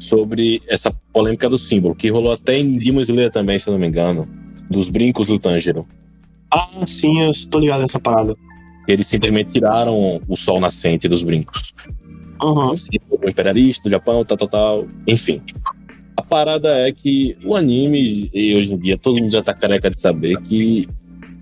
Sobre 0.00 0.60
essa 0.66 0.90
polêmica 1.12 1.48
do 1.48 1.58
símbolo, 1.58 1.94
que 1.94 2.08
rolou 2.08 2.32
até 2.32 2.58
em 2.58 2.78
Demon 2.78 3.02
Slayer 3.02 3.30
também, 3.30 3.58
se 3.58 3.68
eu 3.68 3.72
não 3.72 3.78
me 3.78 3.86
engano. 3.86 4.26
Dos 4.68 4.88
brincos 4.88 5.28
do 5.28 5.38
Tanjiro. 5.38 5.86
Ah, 6.50 6.68
sim, 6.86 7.20
eu 7.20 7.30
tô 7.48 7.60
ligado 7.60 7.82
nessa 7.82 8.00
parada. 8.00 8.34
Eles 8.90 9.06
simplesmente 9.06 9.52
tiraram 9.52 10.20
o 10.28 10.36
sol 10.36 10.60
nascente 10.60 11.08
dos 11.08 11.22
brincos. 11.22 11.74
Aham. 12.42 12.74
o 13.10 13.28
imperialista 13.28 13.82
do 13.84 13.90
Japão, 13.90 14.24
tal, 14.24 14.36
tal, 14.36 14.48
tal. 14.48 14.86
Enfim. 15.06 15.42
A 16.16 16.22
parada 16.22 16.68
é 16.86 16.92
que 16.92 17.36
o 17.44 17.54
anime, 17.54 18.30
e 18.32 18.54
hoje 18.54 18.74
em 18.74 18.78
dia, 18.78 18.98
todo 18.98 19.18
mundo 19.18 19.30
já 19.30 19.42
tá 19.42 19.54
careca 19.54 19.90
de 19.90 19.98
saber 19.98 20.36
que 20.42 20.88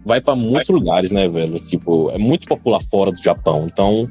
vai 0.04 0.20
pra 0.20 0.34
muitos 0.34 0.68
lugares, 0.68 1.10
né, 1.10 1.28
velho? 1.28 1.58
Tipo, 1.58 2.10
é 2.10 2.18
muito 2.18 2.48
popular 2.48 2.80
fora 2.82 3.10
do 3.12 3.22
Japão. 3.22 3.66
Então, 3.70 4.08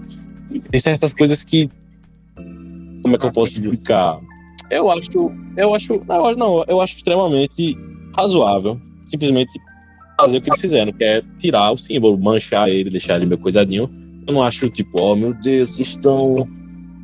tem 0.69 0.79
certas 0.79 1.13
coisas 1.13 1.43
que. 1.43 1.69
Como 3.01 3.15
é 3.15 3.17
que 3.17 3.25
eu 3.25 3.31
posso 3.31 3.59
explicar? 3.59 4.19
Eu 4.69 4.91
acho. 4.91 5.31
Eu 5.55 5.73
acho. 5.73 6.01
Não, 6.37 6.63
eu 6.67 6.81
acho 6.81 6.97
extremamente 6.97 7.77
razoável. 8.15 8.79
Simplesmente 9.07 9.59
fazer 10.19 10.37
o 10.37 10.41
que 10.41 10.49
eles 10.49 10.61
fizeram, 10.61 10.91
que 10.91 11.03
é 11.03 11.21
tirar 11.37 11.71
o 11.71 11.77
símbolo, 11.77 12.17
manchar 12.17 12.69
ele, 12.69 12.89
deixar 12.89 13.15
ele 13.15 13.25
meio 13.25 13.39
coisadinho. 13.39 13.89
Eu 14.25 14.33
não 14.33 14.43
acho, 14.43 14.69
tipo, 14.69 14.99
oh 14.99 15.15
meu 15.15 15.33
Deus, 15.33 15.79
estão 15.79 16.47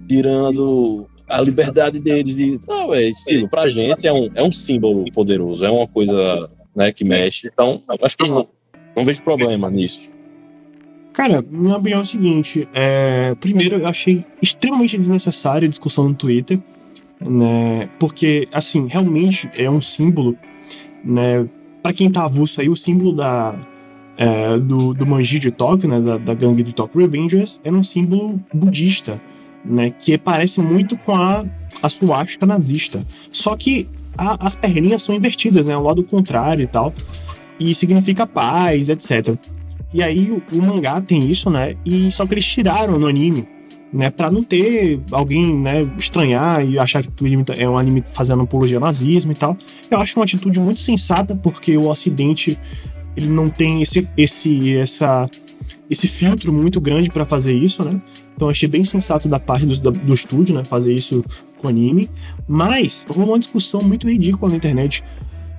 tirando 0.07 1.07
a 1.27 1.41
liberdade 1.41 1.99
deles. 1.99 2.35
De... 2.35 2.59
Não, 2.67 2.93
é 2.93 3.03
estilo. 3.03 3.49
Pra 3.49 3.69
gente 3.69 4.07
é 4.07 4.11
um, 4.13 4.29
é 4.33 4.43
um 4.43 4.51
símbolo 4.51 5.05
poderoso, 5.11 5.63
é 5.63 5.69
uma 5.69 5.87
coisa 5.87 6.49
né, 6.75 6.91
que 6.91 7.03
mexe. 7.03 7.49
Então, 7.51 7.81
acho 8.01 8.17
que 8.17 8.27
não, 8.27 8.47
não 8.95 9.05
vejo 9.05 9.21
problema 9.23 9.69
nisso. 9.69 10.01
Cara, 11.13 11.43
minha 11.47 11.77
opinião 11.77 11.99
é 11.99 12.03
o 12.03 12.05
seguinte: 12.05 12.67
é, 12.73 13.35
primeiro, 13.39 13.77
eu 13.77 13.87
achei 13.87 14.25
extremamente 14.41 14.97
desnecessária 14.97 15.67
a 15.67 15.69
discussão 15.69 16.09
no 16.09 16.15
Twitter, 16.15 16.59
né? 17.21 17.87
Porque, 17.99 18.47
assim, 18.51 18.87
realmente 18.87 19.49
é 19.55 19.69
um 19.69 19.79
símbolo, 19.79 20.35
né? 21.03 21.47
Pra 21.83 21.93
quem 21.93 22.09
tá 22.09 22.23
avulso 22.23 22.61
aí, 22.61 22.69
o 22.69 22.75
símbolo 22.75 23.13
da, 23.13 23.53
é, 24.17 24.57
do, 24.57 24.93
do 24.93 25.05
Manji 25.05 25.37
de 25.37 25.51
Tóquio, 25.51 25.87
né? 25.89 25.99
Da, 25.99 26.17
da 26.17 26.33
gangue 26.33 26.63
de 26.63 26.73
Tóquio 26.73 27.01
Revengers, 27.01 27.59
era 27.63 27.75
um 27.75 27.83
símbolo 27.83 28.39
budista, 28.53 29.21
né? 29.65 29.89
Que 29.91 30.17
parece 30.17 30.61
muito 30.61 30.97
com 30.97 31.13
a, 31.13 31.45
a 31.81 31.89
suástica 31.89 32.45
nazista. 32.45 33.05
Só 33.31 33.55
que 33.57 33.87
a- 34.17 34.37
as 34.47 34.55
perninhas 34.55 35.03
são 35.03 35.13
invertidas, 35.13 35.65
né? 35.65 35.75
O 35.75 35.81
lado 35.83 36.03
contrário 36.03 36.63
e 36.63 36.67
tal. 36.67 36.93
E 37.59 37.75
significa 37.75 38.25
paz, 38.25 38.87
etc. 38.89 39.35
E 39.93 40.01
aí 40.01 40.31
o, 40.31 40.41
o 40.55 40.61
mangá 40.61 40.99
tem 41.01 41.29
isso, 41.29 41.49
né? 41.49 41.75
E 41.85 42.09
só 42.11 42.25
que 42.25 42.33
eles 42.33 42.45
tiraram 42.45 42.97
no 42.97 43.07
anime, 43.07 43.47
né, 43.93 44.09
para 44.09 44.31
não 44.31 44.43
ter 44.43 44.99
alguém, 45.11 45.55
né, 45.55 45.87
estranhar 45.97 46.67
e 46.67 46.79
achar 46.79 47.03
que 47.03 47.11
é 47.57 47.69
um 47.69 47.77
anime 47.77 48.03
fazendo 48.11 48.41
apologia 48.41 48.77
ao 48.77 48.81
nazismo 48.81 49.31
e 49.31 49.35
tal. 49.35 49.55
Eu 49.89 49.99
acho 49.99 50.19
uma 50.19 50.25
atitude 50.25 50.59
muito 50.59 50.79
sensata 50.79 51.35
porque 51.35 51.77
o 51.77 51.87
Ocidente 51.87 52.57
ele 53.15 53.27
não 53.27 53.49
tem 53.49 53.83
esse 53.83 54.07
esse 54.17 54.75
essa 54.75 55.29
esse 55.89 56.07
filtro 56.07 56.51
muito 56.51 56.81
grande 56.81 57.11
para 57.11 57.23
fazer 57.23 57.53
isso, 57.53 57.83
né? 57.83 58.01
Então 58.35 58.49
achei 58.49 58.67
bem 58.67 58.83
sensato 58.83 59.27
da 59.27 59.39
parte 59.39 59.65
do, 59.67 59.91
do 59.91 60.13
estúdio, 60.13 60.55
né, 60.55 60.63
fazer 60.63 60.91
isso 60.91 61.23
com 61.59 61.67
anime, 61.67 62.09
mas 62.47 63.05
rolou 63.07 63.31
uma 63.33 63.39
discussão 63.39 63.83
muito 63.83 64.09
ridícula 64.09 64.49
na 64.49 64.57
internet 64.57 65.03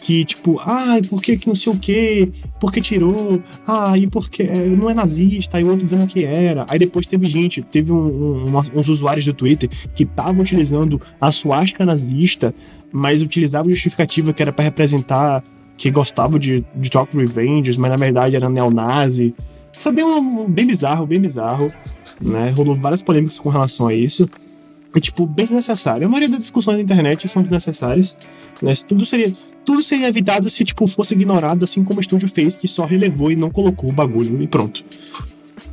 que, 0.04 0.22
tipo, 0.22 0.60
ai, 0.60 1.00
ah, 1.02 1.08
por 1.08 1.22
que 1.22 1.34
que 1.38 1.48
não 1.48 1.54
sei 1.54 1.72
o 1.72 1.78
quê? 1.78 2.28
Por 2.60 2.70
que 2.70 2.78
tirou? 2.78 3.40
Ah, 3.66 3.96
e 3.96 4.06
porque 4.06 4.42
não 4.44 4.90
é 4.90 4.92
nazista? 4.92 5.58
E 5.58 5.64
o 5.64 5.68
outro 5.68 5.86
dizendo 5.86 6.06
que 6.06 6.22
era. 6.22 6.66
Aí 6.68 6.78
depois 6.78 7.06
teve 7.06 7.26
gente, 7.26 7.62
teve 7.62 7.90
um, 7.90 8.48
um, 8.48 8.62
uns 8.74 8.88
usuários 8.88 9.24
do 9.24 9.32
Twitter 9.32 9.66
que 9.94 10.02
estavam 10.02 10.42
utilizando 10.42 11.00
a 11.18 11.32
suástica 11.32 11.86
nazista, 11.86 12.54
mas 12.92 13.22
utilizavam 13.22 13.70
justificativa 13.70 14.34
que 14.34 14.42
era 14.42 14.52
para 14.52 14.66
representar 14.66 15.42
que 15.74 15.90
gostavam 15.90 16.38
de, 16.38 16.62
de 16.76 16.90
Talk 16.90 17.16
Revengers, 17.16 17.78
mas 17.78 17.90
na 17.90 17.96
verdade 17.96 18.36
era 18.36 18.50
neonazi. 18.50 19.34
Foi 19.72 19.90
bem, 19.90 20.04
bem 20.50 20.66
bizarro, 20.66 21.06
bem 21.06 21.18
bizarro, 21.18 21.72
né? 22.20 22.50
Rolou 22.50 22.74
várias 22.74 23.00
polêmicas 23.00 23.38
com 23.38 23.48
relação 23.48 23.86
a 23.86 23.94
isso. 23.94 24.28
E, 24.94 25.00
tipo, 25.00 25.26
bem 25.26 25.44
desnecessário. 25.44 26.06
A 26.06 26.08
maioria 26.08 26.28
das 26.28 26.40
discussões 26.40 26.76
na 26.76 26.82
internet 26.82 27.26
são 27.28 27.42
desnecessárias. 27.42 28.16
Né? 28.62 28.72
Tudo, 28.86 29.04
seria, 29.04 29.32
tudo 29.64 29.82
seria 29.82 30.06
evitado 30.06 30.48
se, 30.48 30.64
tipo, 30.64 30.86
fosse 30.86 31.14
ignorado, 31.14 31.64
assim 31.64 31.82
como 31.82 31.98
o 31.98 32.00
estúdio 32.00 32.28
fez, 32.28 32.54
que 32.54 32.68
só 32.68 32.84
relevou 32.84 33.30
e 33.32 33.36
não 33.36 33.50
colocou 33.50 33.90
o 33.90 33.92
bagulho 33.92 34.40
e 34.40 34.46
pronto. 34.46 34.84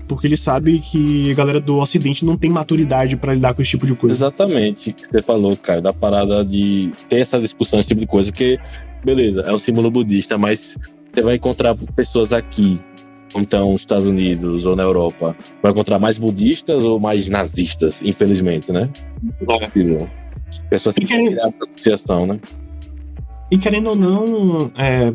Porque 0.07 0.27
ele 0.27 0.35
sabe 0.35 0.79
que 0.79 1.31
a 1.31 1.35
galera 1.35 1.59
do 1.59 1.77
Ocidente 1.77 2.25
não 2.25 2.35
tem 2.35 2.49
maturidade 2.49 3.15
para 3.15 3.33
lidar 3.33 3.53
com 3.53 3.61
esse 3.61 3.71
tipo 3.71 3.85
de 3.85 3.95
coisa. 3.95 4.13
Exatamente, 4.13 4.91
que 4.91 5.07
você 5.07 5.21
falou, 5.21 5.55
cara, 5.55 5.81
da 5.81 5.93
parada 5.93 6.43
de 6.43 6.91
ter 7.07 7.19
essa 7.19 7.39
discussão, 7.39 7.79
esse 7.79 7.89
tipo 7.89 8.01
de 8.01 8.07
coisa, 8.07 8.31
porque, 8.31 8.59
beleza, 9.05 9.41
é 9.41 9.53
um 9.53 9.59
símbolo 9.59 9.89
budista, 9.89 10.37
mas 10.37 10.77
você 11.13 11.21
vai 11.21 11.35
encontrar 11.35 11.75
pessoas 11.95 12.33
aqui 12.33 12.79
então 13.35 13.71
nos 13.71 13.81
Estados 13.81 14.07
Unidos 14.07 14.65
ou 14.65 14.75
na 14.75 14.83
Europa, 14.83 15.35
vai 15.61 15.71
encontrar 15.71 15.99
mais 15.99 16.17
budistas 16.17 16.83
ou 16.83 16.99
mais 16.99 17.27
nazistas, 17.27 18.01
infelizmente, 18.01 18.71
né? 18.71 18.89
É. 19.49 20.07
Pessoas 20.69 20.95
que 20.95 21.05
querem 21.05 21.33
essa 21.35 21.63
associação, 21.63 22.25
né? 22.25 22.39
E 23.49 23.57
querendo 23.57 23.89
ou 23.89 23.95
não, 23.95 24.71
é, 24.77 25.13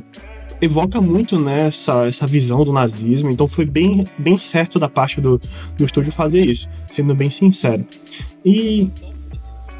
evoca 0.60 1.00
muito 1.00 1.38
né, 1.38 1.66
essa, 1.66 2.06
essa 2.06 2.26
visão 2.26 2.64
do 2.64 2.72
nazismo, 2.72 3.30
então 3.30 3.46
foi 3.46 3.64
bem, 3.64 4.06
bem 4.18 4.38
certo 4.38 4.78
da 4.78 4.88
parte 4.88 5.20
do, 5.20 5.40
do 5.76 5.84
estúdio 5.84 6.12
fazer 6.12 6.44
isso, 6.44 6.68
sendo 6.88 7.14
bem 7.14 7.30
sincero. 7.30 7.86
E 8.44 8.90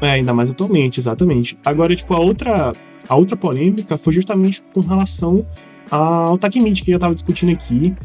é, 0.01 0.11
ainda 0.11 0.33
mais 0.33 0.49
atualmente, 0.49 0.99
exatamente. 0.99 1.57
Agora, 1.65 1.95
tipo, 1.95 2.13
a 2.13 2.19
outra, 2.19 2.75
a 3.07 3.15
outra 3.15 3.35
polêmica 3.35 3.97
foi 3.97 4.13
justamente 4.13 4.61
com 4.73 4.81
relação 4.81 5.45
ao 5.89 6.37
Takemichi 6.37 6.83
que 6.83 6.91
eu 6.91 6.99
tava 6.99 7.15
discutindo 7.15 7.51
aqui, 7.51 7.95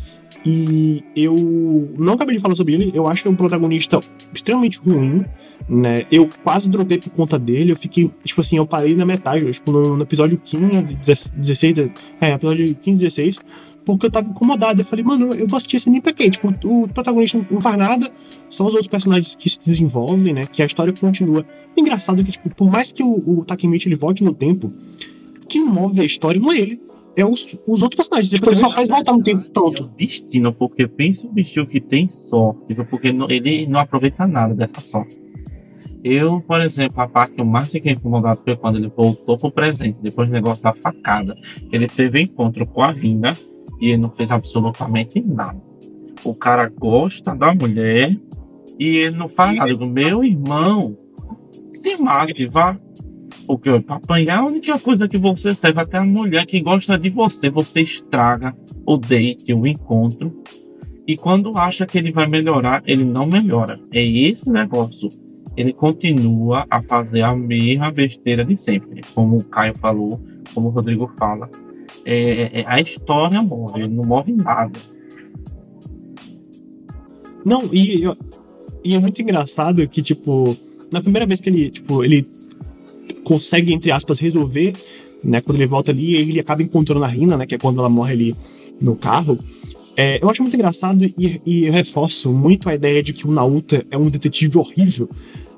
e 0.44 1.04
eu 1.14 1.92
não 1.96 2.14
acabei 2.14 2.36
de 2.36 2.42
falar 2.42 2.54
sobre 2.54 2.74
ele, 2.74 2.90
eu 2.94 3.06
acho 3.06 3.28
é 3.28 3.30
um 3.30 3.36
protagonista 3.36 4.02
extremamente 4.34 4.78
ruim, 4.78 5.24
né? 5.68 6.04
Eu 6.10 6.28
quase 6.42 6.68
dropei 6.68 6.98
por 6.98 7.10
conta 7.10 7.38
dele, 7.38 7.72
eu 7.72 7.76
fiquei, 7.76 8.10
tipo 8.24 8.40
assim, 8.40 8.56
eu 8.56 8.66
parei 8.66 8.96
na 8.96 9.06
metade, 9.06 9.48
tipo, 9.52 9.70
no, 9.70 9.96
no 9.96 10.02
episódio 10.02 10.40
15, 10.44 10.96
16, 10.96 11.78
é, 12.20 12.32
episódio 12.32 12.74
15, 12.74 13.00
16, 13.00 13.40
porque 13.84 14.06
eu 14.06 14.10
tava 14.10 14.28
incomodado. 14.28 14.80
Eu 14.80 14.84
falei, 14.84 15.04
mano, 15.04 15.32
eu 15.32 15.46
vou 15.46 15.56
assistir 15.56 15.76
esse 15.76 15.88
anime 15.88 16.02
pra 16.02 16.12
quê? 16.12 16.28
Tipo, 16.28 16.52
o 16.64 16.88
protagonista 16.88 17.44
não 17.48 17.60
faz 17.60 17.76
nada, 17.76 18.10
são 18.50 18.66
os 18.66 18.74
outros 18.74 18.88
personagens 18.88 19.36
que 19.36 19.48
se 19.48 19.60
desenvolvem, 19.60 20.32
né? 20.32 20.46
Que 20.46 20.62
a 20.62 20.66
história 20.66 20.92
continua. 20.92 21.46
Engraçado 21.76 22.24
que, 22.24 22.32
tipo, 22.32 22.50
por 22.50 22.68
mais 22.68 22.90
que 22.90 23.02
o, 23.02 23.38
o 23.38 23.44
Takemichi 23.44 23.88
ele 23.88 23.96
volte 23.96 24.24
no 24.24 24.34
tempo, 24.34 24.72
quem 25.48 25.64
move 25.64 26.00
a 26.00 26.04
história 26.04 26.40
não 26.40 26.52
é 26.52 26.58
ele 26.58 26.91
é 27.16 27.24
os, 27.24 27.46
os 27.66 27.82
outros 27.82 27.96
personagens. 27.96 28.30
Tipo, 28.30 28.46
você 28.46 28.56
só 28.56 28.68
faz 28.68 28.88
voltar 28.88 29.12
um 29.12 29.20
tempo 29.20 29.50
pronto. 29.50 29.90
É 29.94 30.04
destino, 30.04 30.52
porque 30.52 30.86
pensa 30.86 31.26
o 31.26 31.30
bicho 31.30 31.66
que 31.66 31.80
tem 31.80 32.08
sorte, 32.08 32.74
porque 32.88 33.12
não, 33.12 33.28
ele 33.28 33.66
não 33.66 33.80
aproveita 33.80 34.26
nada 34.26 34.54
dessa 34.54 34.80
sorte. 34.80 35.22
Eu, 36.04 36.40
por 36.40 36.60
exemplo, 36.60 37.00
a 37.00 37.08
parte 37.08 37.34
que 37.34 37.40
eu 37.40 37.44
mais 37.44 37.70
fiquei 37.70 37.92
incomodado 37.92 38.40
foi 38.42 38.56
quando 38.56 38.76
ele 38.76 38.88
voltou 38.88 39.36
pro 39.36 39.52
presente, 39.52 39.98
depois 40.02 40.28
do 40.28 40.32
negócio 40.32 40.62
da 40.62 40.72
facada. 40.72 41.36
Ele 41.70 41.86
teve 41.86 42.22
encontro 42.22 42.66
com 42.66 42.82
a 42.82 42.92
Rina 42.92 43.36
e 43.80 43.90
ele 43.90 44.02
não 44.02 44.10
fez 44.10 44.32
absolutamente 44.32 45.20
nada. 45.20 45.60
O 46.24 46.34
cara 46.34 46.68
gosta 46.68 47.36
da 47.36 47.54
mulher 47.54 48.18
e 48.78 48.96
ele 48.96 49.16
não 49.16 49.28
faz 49.28 49.56
nada. 49.56 49.86
Meu 49.86 50.24
irmão, 50.24 50.96
se 51.70 51.96
mate, 51.96 52.46
vá 52.46 52.76
porque 53.46 53.80
para 53.80 53.96
apanhar 53.96 54.40
a 54.40 54.46
única 54.46 54.78
coisa 54.78 55.08
que 55.08 55.18
você 55.18 55.54
serve 55.54 55.80
até 55.80 55.98
a 55.98 56.04
mulher 56.04 56.46
que 56.46 56.60
gosta 56.60 56.98
de 56.98 57.10
você, 57.10 57.50
você 57.50 57.82
estraga 57.82 58.56
o 58.86 58.96
date, 58.96 59.52
o 59.52 59.66
encontro. 59.66 60.32
E 61.06 61.16
quando 61.16 61.56
acha 61.58 61.84
que 61.84 61.98
ele 61.98 62.12
vai 62.12 62.26
melhorar, 62.26 62.82
ele 62.86 63.04
não 63.04 63.26
melhora. 63.26 63.78
É 63.92 64.02
esse 64.02 64.50
negócio. 64.50 65.08
Ele 65.56 65.72
continua 65.72 66.66
a 66.70 66.82
fazer 66.82 67.22
a 67.22 67.34
mesma 67.34 67.90
besteira 67.90 68.44
de 68.44 68.56
sempre. 68.56 69.02
Como 69.14 69.36
o 69.36 69.44
Caio 69.44 69.76
falou, 69.76 70.20
como 70.54 70.68
o 70.68 70.70
Rodrigo 70.70 71.10
fala. 71.18 71.50
É, 72.04 72.60
é, 72.60 72.64
a 72.66 72.80
história 72.80 73.42
morre, 73.42 73.82
ele 73.82 73.94
não 73.94 74.04
move 74.04 74.32
nada. 74.32 74.78
Não, 77.44 77.68
e, 77.72 78.04
e 78.84 78.94
é 78.94 78.98
muito 78.98 79.20
engraçado 79.20 79.86
que, 79.88 80.00
tipo, 80.00 80.56
na 80.92 81.00
primeira 81.00 81.26
vez 81.26 81.40
que 81.40 81.50
ele, 81.50 81.70
tipo, 81.70 82.04
ele 82.04 82.26
consegue, 83.24 83.72
entre 83.72 83.90
aspas, 83.90 84.18
resolver, 84.18 84.74
né? 85.24 85.40
Quando 85.40 85.58
ele 85.58 85.66
volta 85.66 85.92
ali, 85.92 86.14
ele 86.14 86.40
acaba 86.40 86.62
encontrando 86.62 87.04
a 87.04 87.08
Rina, 87.08 87.36
né? 87.36 87.46
Que 87.46 87.54
é 87.54 87.58
quando 87.58 87.78
ela 87.78 87.88
morre 87.88 88.12
ali 88.12 88.36
no 88.80 88.96
carro. 88.96 89.38
É, 89.96 90.18
eu 90.22 90.30
acho 90.30 90.42
muito 90.42 90.54
engraçado 90.54 91.04
e, 91.04 91.40
e 91.44 91.70
reforço 91.70 92.32
muito 92.32 92.68
a 92.68 92.74
ideia 92.74 93.02
de 93.02 93.12
que 93.12 93.26
o 93.26 93.30
Naruto 93.30 93.84
é 93.90 93.96
um 93.98 94.08
detetive 94.08 94.58
horrível. 94.58 95.08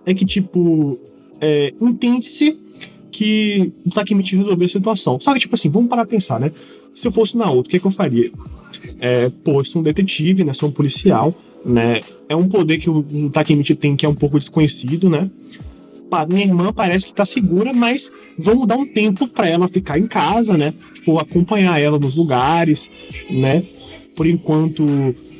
É 0.04 0.12
que, 0.12 0.24
tipo, 0.24 0.98
é, 1.40 1.72
entende-se 1.80 2.58
que 3.10 3.72
o 3.86 3.90
Takemichi 3.90 4.36
resolveu 4.36 4.66
a 4.66 4.68
situação. 4.68 5.20
Só 5.20 5.32
que, 5.32 5.38
tipo 5.38 5.54
assim, 5.54 5.68
vamos 5.68 5.88
parar 5.88 6.04
pra 6.04 6.10
pensar, 6.10 6.40
né? 6.40 6.50
Se 6.92 7.06
eu 7.06 7.12
fosse 7.12 7.36
o 7.36 7.38
Naruto, 7.38 7.68
o 7.68 7.70
que, 7.70 7.76
é 7.76 7.80
que 7.80 7.86
eu 7.86 7.90
faria? 7.90 8.30
É, 8.98 9.30
pô, 9.44 9.60
eu 9.60 9.64
sou 9.64 9.80
um 9.80 9.84
detetive, 9.84 10.44
né? 10.44 10.52
Sou 10.52 10.68
um 10.68 10.72
policial, 10.72 11.32
né? 11.64 12.00
É 12.28 12.34
um 12.34 12.48
poder 12.48 12.78
que 12.78 12.90
o, 12.90 12.98
o 12.98 13.30
Takemichi 13.30 13.74
tem 13.74 13.94
que 13.94 14.04
é 14.04 14.08
um 14.08 14.14
pouco 14.14 14.38
desconhecido, 14.38 15.08
né? 15.08 15.30
Minha 16.28 16.44
irmã 16.44 16.72
parece 16.72 17.06
que 17.06 17.14
tá 17.14 17.24
segura, 17.24 17.72
mas 17.72 18.10
vamos 18.38 18.66
dar 18.66 18.76
um 18.76 18.86
tempo 18.86 19.26
para 19.26 19.48
ela 19.48 19.68
ficar 19.68 19.98
em 19.98 20.06
casa, 20.06 20.56
né? 20.56 20.74
Tipo, 20.94 21.18
acompanhar 21.18 21.80
ela 21.80 21.98
nos 21.98 22.14
lugares, 22.14 22.90
né? 23.30 23.64
Por 24.14 24.26
enquanto 24.26 24.84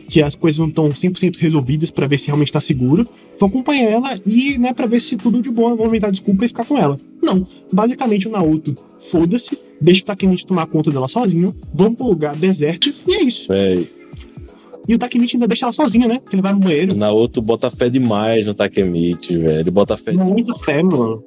que 0.09 0.23
as 0.23 0.35
coisas 0.35 0.59
não 0.59 0.69
estão 0.69 0.89
100% 0.91 1.37
resolvidas 1.39 1.91
para 1.91 2.07
ver 2.07 2.19
se 2.19 2.27
realmente 2.27 2.53
tá 2.53 2.61
seguro. 2.61 3.07
Vou 3.39 3.49
acompanhar 3.49 3.91
ela 3.91 4.19
e, 4.27 4.59
né, 4.59 4.73
pra 4.73 4.87
ver 4.87 5.01
se 5.01 5.17
tudo 5.17 5.43
de 5.43 5.51
boa, 5.51 5.75
vou 5.75 5.87
inventar 5.87 6.11
desculpa 6.11 6.45
e 6.45 6.49
ficar 6.49 6.65
com 6.65 6.79
ela. 6.79 6.97
Não. 7.23 7.47
Basicamente 7.73 8.29
o 8.29 8.31
Naoto, 8.31 8.75
foda-se, 9.11 9.59
deixa 9.81 10.03
o 10.03 10.05
Takemichi 10.05 10.47
tomar 10.47 10.67
conta 10.67 10.91
dela 10.91 11.09
sozinho, 11.09 11.55
vamos 11.75 11.97
pro 11.97 12.07
lugar 12.07 12.37
deserto 12.37 12.93
e 13.09 13.15
é 13.15 13.23
isso. 13.23 13.49
Véi, 13.49 13.89
e 14.87 14.95
o 14.95 14.99
Takemichi 14.99 15.37
ainda 15.37 15.49
deixa 15.49 15.65
ela 15.65 15.73
sozinha, 15.73 16.07
né? 16.07 16.21
Que 16.29 16.35
ele 16.35 16.43
vai 16.43 16.53
no 16.53 16.61
banheiro. 16.61 16.95
Na 16.95 17.11
outro 17.11 17.41
bota 17.41 17.71
fé 17.71 17.89
demais 17.89 18.47
no 18.47 18.55
Takemichi, 18.55 19.39
velho. 19.39 19.61
Ele 19.61 19.71
bota 19.71 19.97
fé. 19.97 20.13
Muita 20.13 20.53
fé, 20.55 20.83
mano. 20.83 21.23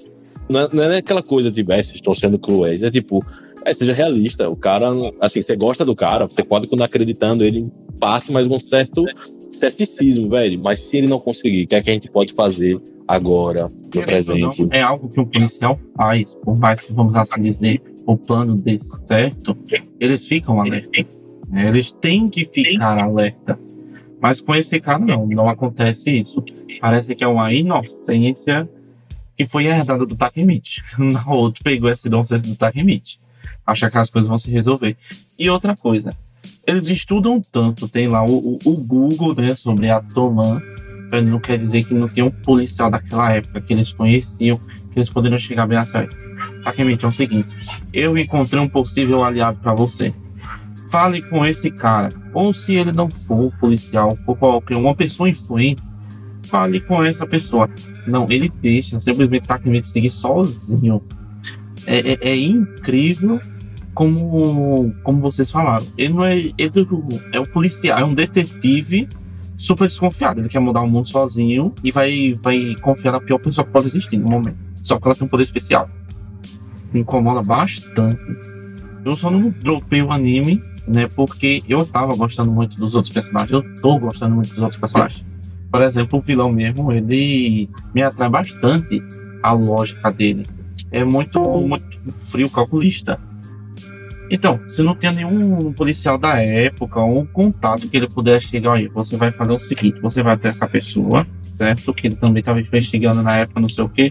Não 0.48 0.62
é, 0.62 0.70
não 0.72 0.84
é 0.84 0.98
aquela 0.98 1.24
coisa 1.24 1.52
de, 1.52 1.64
velho, 1.64 1.84
vocês 1.84 1.96
estão 1.96 2.14
sendo 2.14 2.38
cruéis. 2.38 2.84
É 2.84 2.92
tipo, 2.92 3.24
é, 3.66 3.74
seja 3.74 3.94
realista. 3.94 4.50
O 4.50 4.56
cara, 4.56 4.90
assim, 5.20 5.42
você 5.42 5.56
gosta 5.56 5.84
do 5.84 5.96
cara, 5.96 6.28
você 6.28 6.44
pode 6.44 6.68
continuar 6.68 6.86
acreditando 6.86 7.44
ele 7.44 7.60
em 7.60 7.72
parte, 8.00 8.32
mas 8.32 8.48
com 8.48 8.56
um 8.56 8.60
certo 8.60 9.04
ceticismo, 9.52 10.30
velho. 10.30 10.60
Mas 10.64 10.82
se 10.82 10.98
ele 10.98 11.08
não 11.08 11.20
conseguir, 11.20 11.64
o 11.64 11.68
que 11.68 11.76
é 11.76 11.82
que 11.82 11.90
a 11.90 11.94
gente 11.94 12.10
pode 12.10 12.34
fazer 12.34 12.80
agora, 13.08 13.68
no 13.94 14.04
presente? 14.04 14.64
Não, 14.64 14.70
é 14.72 14.82
algo 14.82 15.10
que 15.10 15.20
o 15.20 15.26
policial 15.26 15.80
faz, 15.98 16.36
por 16.36 16.58
mais 16.58 16.82
que, 16.82 16.94
vamos 16.94 17.16
assim 17.16 17.42
dizer, 17.42 17.82
o 18.06 18.16
plano 18.16 18.56
dê 18.56 18.78
certo, 18.80 19.58
eles 20.00 20.26
ficam 20.26 20.62
alerta. 20.62 21.06
Eles 21.54 21.92
têm 21.92 22.28
que 22.28 22.46
ficar 22.46 22.98
alerta. 22.98 23.60
Mas 24.20 24.42
com 24.42 24.56
esse 24.56 24.80
cara, 24.80 25.00
não, 25.00 25.26
não 25.28 25.48
acontece 25.48 26.20
isso. 26.20 26.44
Parece 26.82 27.16
que 27.16 27.24
é 27.24 27.28
uma 27.28 27.54
inocência 27.54 28.68
que 29.36 29.46
foi 29.46 29.66
herdada 29.66 30.06
do 30.06 30.16
Takemichi. 30.16 30.82
Na 30.98 31.26
outra 31.28 31.64
pegou 31.64 31.90
essa 31.90 32.08
inocência 32.08 32.48
do 32.48 32.56
Takemichi. 32.56 33.20
Acha 33.66 33.90
que 33.90 33.98
as 33.98 34.10
coisas 34.10 34.28
vão 34.28 34.38
se 34.38 34.50
resolver. 34.50 34.98
E 35.38 35.50
outra 35.50 35.76
coisa, 35.76 36.10
eles 36.66 36.90
estudam 36.90 37.40
tanto, 37.40 37.88
tem 37.88 38.08
lá 38.08 38.26
o, 38.26 38.38
o, 38.38 38.60
o 38.66 38.76
Google, 38.76 39.36
né, 39.36 39.56
sobre 39.56 39.90
a 39.90 40.02
Toman, 40.02 40.62
não 41.24 41.40
quer 41.40 41.58
dizer 41.58 41.86
que 41.86 41.94
não 41.94 42.08
tem 42.08 42.24
um 42.24 42.32
policial 42.32 42.90
daquela 42.90 43.32
época 43.32 43.62
que 43.62 43.72
eles 43.72 43.94
conheciam, 43.94 44.58
que 44.92 45.00
eles 45.00 45.10
poderiam 45.10 45.40
chegar 45.40 45.66
bem 45.68 45.78
a 45.78 45.86
certo. 45.86 46.16
Takemichi 46.64 47.06
é 47.06 47.08
o 47.08 47.12
seguinte, 47.12 47.50
eu 47.94 48.18
encontrei 48.18 48.62
um 48.62 48.68
possível 48.68 49.24
aliado 49.24 49.60
para 49.60 49.74
você 49.74 50.14
fale 50.90 51.22
com 51.22 51.46
esse 51.46 51.72
cara. 51.72 52.10
Ou 52.34 52.54
se 52.54 52.76
ele 52.76 52.92
não 52.92 53.10
for 53.10 53.52
policial, 53.60 54.18
ou 54.26 54.36
qualquer 54.36 54.76
uma 54.76 54.96
pessoa 54.96 55.30
influente, 55.30 55.82
fale 56.44 56.80
com 56.80 57.04
essa 57.04 57.26
pessoa. 57.26 57.70
Não, 58.06 58.26
ele 58.30 58.52
deixa 58.62 59.00
simplesmente 59.00 59.48
Takemichi 59.48 59.88
seguir 59.88 60.10
sozinho. 60.10 61.02
É, 61.86 62.14
é, 62.14 62.18
é 62.22 62.38
incrível 62.38 63.40
como, 63.94 64.94
como 65.04 65.22
vocês 65.22 65.50
falaram. 65.50 65.86
Ele 65.98 66.14
não 66.14 66.24
é. 66.24 66.38
Ele 66.38 66.72
é 67.34 67.40
um 67.40 67.46
policial, 67.46 68.00
é 68.00 68.06
um 68.06 68.14
detetive 68.14 69.08
super 69.58 69.88
desconfiado. 69.88 70.40
Ele 70.40 70.50
quer 70.50 70.60
mudar 70.60 70.82
o 70.82 70.88
mundo 70.88 71.08
sozinho 71.08 71.74
e 71.84 71.92
vai, 71.92 72.38
vai 72.42 72.76
confiar 72.82 73.12
na 73.12 73.20
pior 73.20 73.40
pessoa 73.40 73.66
que 73.66 73.72
pode 73.72 73.88
existir 73.88 74.18
no 74.18 74.30
momento. 74.30 74.58
Só 74.76 75.00
que 75.00 75.08
ela 75.08 75.16
tem 75.16 75.26
um 75.26 75.30
poder 75.30 75.44
especial. 75.44 75.90
Me 76.94 77.02
incomoda 77.02 77.42
bastante. 77.42 78.22
Eu 79.04 79.16
só 79.16 79.32
não 79.32 79.50
dropei 79.50 80.02
o 80.02 80.12
anime, 80.12 80.62
né? 80.88 81.08
Porque 81.16 81.62
eu 81.68 81.86
tava 81.86 82.16
gostando 82.16 82.52
muito 82.52 82.78
dos 82.78 82.96
outros 82.96 83.14
personagens. 83.14 83.52
Eu 83.52 83.82
tô 83.82 84.00
gostando 84.00 84.36
muito 84.36 84.50
dos 84.50 84.60
outros 84.60 84.80
personagens. 84.80 85.26
Por 85.72 85.82
exemplo, 85.82 86.20
o 86.20 86.22
vilão 86.22 86.52
mesmo, 86.52 86.92
ele 86.92 87.70
me 87.94 88.02
atrai 88.02 88.30
bastante 88.30 89.04
a 89.44 89.52
lógica 89.52 90.12
dele. 90.12 90.46
É 90.92 91.04
muito, 91.04 91.42
muito 91.42 92.12
frio 92.12 92.50
calculista. 92.50 93.20
Então, 94.30 94.60
se 94.68 94.82
não 94.84 94.94
tem 94.94 95.14
nenhum 95.14 95.72
policial 95.74 96.18
da 96.18 96.38
época 96.38 97.00
ou 97.00 97.20
um 97.20 97.26
contato 97.26 97.88
que 97.88 97.96
ele 97.96 98.08
pudesse 98.08 98.48
chegar 98.48 98.74
aí, 98.74 98.88
você 98.88 99.16
vai 99.16 99.32
fazer 99.32 99.54
o 99.54 99.60
seguinte: 99.60 100.00
você 100.02 100.22
vai 100.22 100.34
até 100.34 100.50
essa 100.50 100.68
pessoa, 100.68 101.26
certo? 101.44 101.94
Que 101.94 102.08
ele 102.08 102.16
também 102.16 102.42
estava 102.42 102.60
investigando 102.60 103.22
na 103.22 103.38
época, 103.38 103.60
não 103.60 103.70
sei 103.70 103.84
o 103.84 103.90
quê, 103.90 104.10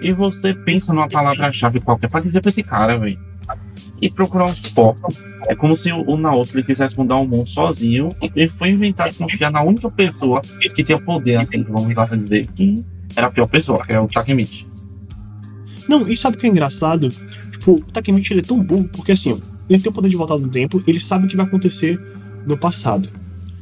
e 0.00 0.12
você 0.12 0.54
pensa 0.54 0.94
numa 0.94 1.08
palavra-chave 1.08 1.80
qualquer 1.80 2.08
para 2.08 2.20
dizer 2.20 2.40
para 2.40 2.48
esse 2.48 2.62
cara, 2.62 2.98
velho. 2.98 3.18
E 4.00 4.10
procurar 4.10 4.46
um 4.46 4.52
foco. 4.52 5.12
É 5.46 5.54
como 5.54 5.74
se 5.74 5.90
o 5.92 6.16
Naoto 6.16 6.54
ele 6.54 6.62
quisesse 6.62 6.96
mudar 6.96 7.16
o 7.16 7.26
mundo 7.26 7.48
sozinho 7.48 8.08
e 8.22 8.30
ele 8.36 8.48
foi 8.48 8.70
inventado 8.70 9.14
confiar 9.14 9.50
na 9.50 9.62
única 9.62 9.90
pessoa 9.90 10.40
que 10.74 10.84
tinha 10.84 11.00
poder, 11.00 11.36
assim, 11.36 11.62
vamos 11.62 11.96
assim 11.96 12.18
dizer, 12.18 12.46
que 12.46 12.84
era 13.16 13.26
a 13.26 13.30
pior 13.30 13.46
pessoa, 13.46 13.84
que 13.84 13.92
é 13.92 14.00
o 14.00 14.06
Takemichi. 14.06 14.66
Não, 15.88 16.06
e 16.06 16.16
sabe 16.16 16.36
o 16.36 16.40
que 16.40 16.46
é 16.46 16.50
engraçado? 16.50 17.08
Tipo, 17.50 17.72
o 17.72 17.80
Takemichi 17.80 18.32
ele 18.32 18.40
é 18.40 18.44
tão 18.44 18.62
burro 18.62 18.88
porque 18.88 19.12
assim, 19.12 19.40
ele 19.68 19.82
tem 19.82 19.90
o 19.90 19.94
poder 19.94 20.08
de 20.08 20.16
voltar 20.16 20.38
no 20.38 20.48
tempo, 20.48 20.82
ele 20.86 21.00
sabe 21.00 21.26
o 21.26 21.28
que 21.28 21.36
vai 21.36 21.46
acontecer 21.46 22.00
no 22.46 22.56
passado. 22.56 23.08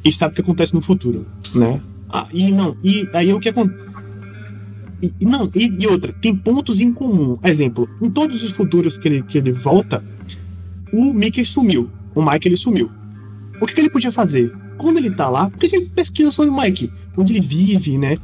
E 0.03 0.11
sabe 0.11 0.31
o 0.31 0.35
que 0.35 0.41
acontece 0.41 0.73
no 0.73 0.81
futuro, 0.81 1.25
né? 1.53 1.81
Ah, 2.09 2.27
e 2.33 2.51
não, 2.51 2.75
e 2.83 3.07
aí 3.13 3.33
o 3.33 3.39
que 3.39 3.49
acontece. 3.49 3.89
E, 5.01 5.25
não, 5.25 5.49
e, 5.55 5.83
e, 5.83 5.87
outra, 5.87 6.11
tem 6.13 6.35
pontos 6.35 6.81
em 6.81 6.91
comum. 6.91 7.37
Exemplo, 7.43 7.87
em 8.01 8.09
todos 8.09 8.43
os 8.43 8.51
futuros 8.51 8.97
que 8.97 9.07
ele, 9.07 9.23
que 9.23 9.37
ele 9.37 9.51
volta, 9.51 10.03
o 10.93 11.13
Mickey 11.13 11.43
sumiu. 11.45 11.89
O 12.15 12.23
Mike 12.23 12.47
ele 12.47 12.57
sumiu. 12.57 12.89
O 13.61 13.65
que, 13.65 13.73
que 13.73 13.81
ele 13.81 13.89
podia 13.89 14.11
fazer? 14.11 14.51
Quando 14.77 14.97
ele 14.97 15.11
tá 15.11 15.29
lá, 15.29 15.49
por 15.49 15.59
que, 15.59 15.67
que 15.67 15.75
ele 15.75 15.85
pesquisa 15.87 16.31
sobre 16.31 16.51
o 16.51 16.57
Mike? 16.57 16.91
Onde 17.17 17.33
ele 17.33 17.41
vive, 17.41 17.97
né? 17.97 18.17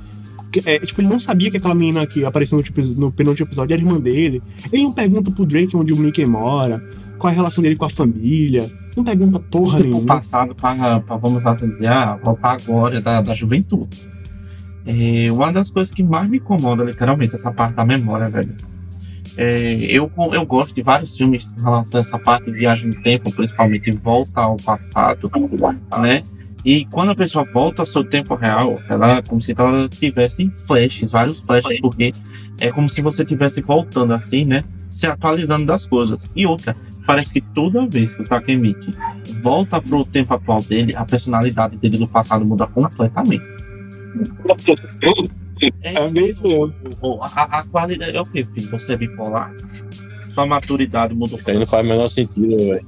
É, 0.65 0.79
tipo, 0.79 1.01
ele 1.01 1.09
não 1.09 1.19
sabia 1.19 1.51
que 1.51 1.57
aquela 1.57 1.75
menina 1.75 2.05
que 2.07 2.23
apareceu 2.23 2.57
no, 2.57 2.93
no 2.95 3.11
penúltimo 3.11 3.45
episódio 3.45 3.73
era 3.73 3.81
irmã 3.81 3.99
dele. 3.99 4.41
Ele 4.71 4.83
não 4.83 4.93
pergunta 4.93 5.29
pro 5.29 5.45
Drake 5.45 5.75
onde 5.75 5.93
o 5.93 5.97
Mickey 5.97 6.25
mora 6.25 6.81
qual 7.17 7.29
é 7.29 7.33
a 7.33 7.35
relação 7.35 7.61
dele 7.61 7.75
com 7.75 7.85
a 7.85 7.89
família. 7.89 8.71
Não 8.95 9.03
pergunta 9.03 9.39
porra 9.39 9.79
nenhuma. 9.79 9.99
O 9.99 10.05
passado 10.05 10.55
para, 10.55 10.99
vamos 11.17 11.45
assim 11.45 11.69
dizer, 11.69 11.87
ah, 11.87 12.17
voltar 12.23 12.53
agora 12.53 13.01
da, 13.01 13.21
da 13.21 13.35
juventude. 13.35 14.09
É, 14.85 15.31
uma 15.31 15.51
das 15.51 15.69
coisas 15.69 15.93
que 15.93 16.03
mais 16.03 16.29
me 16.29 16.37
incomoda, 16.37 16.83
literalmente, 16.83 17.35
essa 17.35 17.51
parte 17.51 17.75
da 17.75 17.83
memória, 17.83 18.29
velho. 18.29 18.55
É, 19.37 19.73
eu, 19.89 20.11
eu 20.31 20.45
gosto 20.45 20.73
de 20.73 20.81
vários 20.81 21.17
filmes 21.17 21.51
em 21.57 21.61
relação 21.61 21.97
a 21.97 22.01
essa 22.01 22.17
parte 22.17 22.51
de 22.51 22.57
viagem 22.57 22.89
no 22.89 23.01
tempo, 23.01 23.31
principalmente 23.31 23.91
volta 23.91 24.41
ao 24.41 24.55
passado, 24.57 25.29
né? 25.99 26.23
E 26.63 26.85
quando 26.85 27.11
a 27.11 27.15
pessoa 27.15 27.45
volta 27.45 27.81
ao 27.83 27.85
seu 27.85 28.03
tempo 28.03 28.33
real, 28.33 28.79
ela 28.89 29.17
é 29.17 29.21
como 29.21 29.39
se 29.41 29.53
ela 29.55 29.87
tivesse 29.87 30.49
flashes, 30.65 31.11
vários 31.11 31.39
flashes, 31.41 31.79
porque 31.79 32.13
é 32.59 32.71
como 32.71 32.89
se 32.89 33.01
você 33.01 33.21
estivesse 33.21 33.61
voltando 33.61 34.13
assim, 34.13 34.45
né? 34.45 34.63
Se 34.89 35.05
atualizando 35.05 35.65
das 35.65 35.85
coisas. 35.85 36.27
E 36.35 36.47
outra, 36.47 36.75
parece 37.05 37.33
que 37.33 37.41
toda 37.41 37.85
vez 37.85 38.15
que 38.15 38.23
o 38.23 38.25
Takemichi 38.25 38.89
volta 39.43 39.79
pro 39.79 40.03
tempo 40.05 40.33
atual 40.33 40.63
dele, 40.63 40.95
a 40.95 41.05
personalidade 41.05 41.77
dele 41.77 41.97
do 41.97 42.07
passado 42.07 42.43
muda 42.43 42.65
completamente. 42.65 43.45
É, 45.61 45.95
é 45.95 46.09
mesmo. 46.09 46.73
A, 47.21 47.59
a, 47.59 47.63
qualidade 47.63 48.15
é 48.15 48.21
o 48.21 48.25
que, 48.25 48.43
filho? 48.43 48.69
Você 48.71 48.93
é 48.93 48.97
bipolar? 48.97 49.55
Sua 50.33 50.45
maturidade 50.45 51.13
mudou. 51.13 51.39
Aí 51.47 51.57
não 51.57 51.65
faz 51.65 51.85
o 51.85 51.89
menor 51.89 52.09
sentido, 52.09 52.57
velho. 52.57 52.85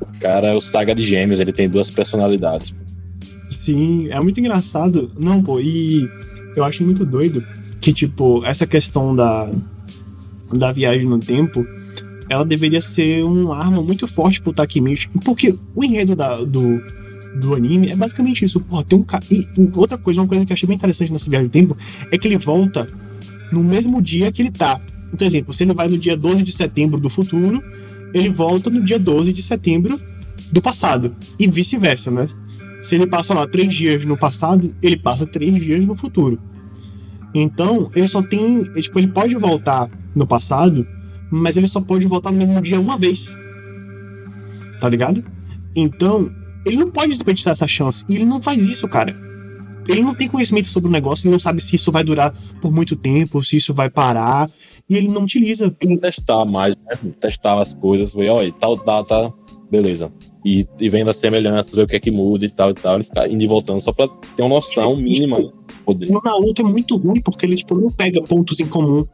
O 0.00 0.20
cara 0.20 0.48
é 0.48 0.54
o 0.54 0.60
saga 0.60 0.94
de 0.94 1.02
gêmeos, 1.02 1.40
ele 1.40 1.52
tem 1.52 1.68
duas 1.68 1.90
personalidades. 1.90 2.74
Sim, 3.50 4.08
é 4.10 4.20
muito 4.20 4.40
engraçado. 4.40 5.10
Não, 5.18 5.42
pô, 5.42 5.60
e 5.60 6.08
eu 6.56 6.64
acho 6.64 6.84
muito 6.84 7.04
doido 7.04 7.44
que, 7.80 7.92
tipo, 7.92 8.44
essa 8.44 8.66
questão 8.66 9.14
da, 9.14 9.50
da 10.52 10.72
viagem 10.72 11.08
no 11.08 11.18
tempo 11.18 11.66
ela 12.28 12.44
deveria 12.44 12.82
ser 12.82 13.24
uma 13.24 13.56
arma 13.56 13.82
muito 13.82 14.06
forte 14.06 14.42
pro 14.42 14.52
Takemichi, 14.52 15.08
porque 15.24 15.54
o 15.74 15.82
enredo 15.82 16.14
da, 16.14 16.36
do, 16.44 16.82
do 17.40 17.54
anime 17.54 17.90
é 17.90 17.96
basicamente 17.96 18.44
isso. 18.44 18.60
Pô, 18.60 18.82
tem 18.82 18.98
um 18.98 19.02
ca... 19.02 19.20
E 19.30 19.44
outra 19.74 19.96
coisa, 19.96 20.20
uma 20.20 20.28
coisa 20.28 20.44
que 20.44 20.52
eu 20.52 20.54
achei 20.54 20.66
bem 20.66 20.76
interessante 20.76 21.12
nessa 21.12 21.28
viagem 21.28 21.48
do 21.48 21.52
tempo 21.52 21.76
é 22.10 22.18
que 22.18 22.26
ele 22.26 22.36
volta 22.36 22.88
no 23.52 23.62
mesmo 23.62 24.02
dia 24.02 24.30
que 24.30 24.42
ele 24.42 24.50
tá. 24.50 24.80
Então, 25.12 25.26
exemplo, 25.26 25.54
se 25.54 25.64
ele 25.64 25.72
vai 25.72 25.88
no 25.88 25.96
dia 25.96 26.16
12 26.16 26.42
de 26.42 26.52
setembro 26.52 27.00
do 27.00 27.08
futuro, 27.08 27.62
ele 28.12 28.28
volta 28.28 28.68
no 28.68 28.82
dia 28.82 28.98
12 28.98 29.32
de 29.32 29.42
setembro 29.42 30.00
do 30.52 30.60
passado. 30.60 31.14
E 31.38 31.46
vice-versa, 31.46 32.10
né? 32.10 32.28
Se 32.82 32.94
ele 32.94 33.06
passa 33.06 33.34
lá 33.34 33.46
três 33.46 33.74
dias 33.74 34.04
no 34.04 34.16
passado, 34.16 34.74
ele 34.82 34.96
passa 34.96 35.26
três 35.26 35.54
dias 35.62 35.84
no 35.84 35.96
futuro. 35.96 36.38
Então, 37.34 37.90
ele 37.94 38.06
só 38.06 38.22
tem. 38.22 38.62
Tipo, 38.62 38.98
ele 38.98 39.08
pode 39.08 39.34
voltar 39.34 39.90
no 40.14 40.26
passado 40.26 40.86
mas 41.30 41.56
ele 41.56 41.68
só 41.68 41.80
pode 41.80 42.06
voltar 42.06 42.30
no 42.30 42.38
mesmo 42.38 42.60
dia 42.60 42.80
uma 42.80 42.96
vez. 42.96 43.36
Tá 44.80 44.88
ligado? 44.88 45.24
Então, 45.74 46.30
ele 46.68 46.76
não 46.76 46.90
pode 46.90 47.10
desperdiçar 47.10 47.52
essa 47.52 47.66
chance. 47.66 48.04
E 48.08 48.14
ele 48.14 48.24
não 48.24 48.40
faz 48.40 48.66
isso, 48.66 48.86
cara. 48.88 49.14
Ele 49.88 50.02
não 50.02 50.14
tem 50.14 50.28
conhecimento 50.28 50.68
sobre 50.68 50.88
o 50.88 50.92
negócio, 50.92 51.26
ele 51.26 51.32
não 51.32 51.40
sabe 51.40 51.62
se 51.62 51.74
isso 51.74 51.90
vai 51.90 52.04
durar 52.04 52.32
por 52.60 52.70
muito 52.70 52.94
tempo, 52.94 53.42
se 53.42 53.56
isso 53.56 53.72
vai 53.72 53.88
parar, 53.88 54.50
e 54.88 54.96
ele 54.96 55.08
não 55.08 55.22
utiliza. 55.22 55.70
Tem 55.70 55.90
que 55.90 55.98
testar 55.98 56.44
mais, 56.44 56.76
né? 56.76 56.98
Testar 57.18 57.58
as 57.58 57.72
coisas, 57.72 58.12
ver, 58.12 58.28
olha, 58.28 58.52
tal 58.52 58.76
data, 58.76 59.32
beleza. 59.70 60.12
E, 60.44 60.66
e 60.78 60.90
vendo 60.90 61.08
as 61.08 61.16
semelhanças, 61.16 61.74
ver 61.74 61.82
o 61.82 61.86
que 61.86 61.96
é 61.96 62.00
que 62.00 62.10
muda 62.10 62.44
e 62.44 62.50
tal 62.50 62.70
e 62.70 62.74
tal, 62.74 62.96
ele 62.96 63.04
ficar 63.04 63.30
indo 63.30 63.42
e 63.42 63.46
voltando 63.46 63.80
só 63.80 63.92
pra 63.92 64.08
ter 64.36 64.42
uma 64.42 64.56
noção 64.56 64.94
mínima. 64.94 65.36
Tipo, 65.36 65.54
poder. 65.86 66.10
O 66.10 66.20
Naruto 66.22 66.62
é 66.62 66.64
muito 66.64 66.96
ruim 66.96 67.20
porque 67.22 67.46
ele, 67.46 67.56
tipo, 67.56 67.74
não 67.74 67.90
pega 67.90 68.22
pontos 68.22 68.60
em 68.60 68.66
comum 68.66 69.06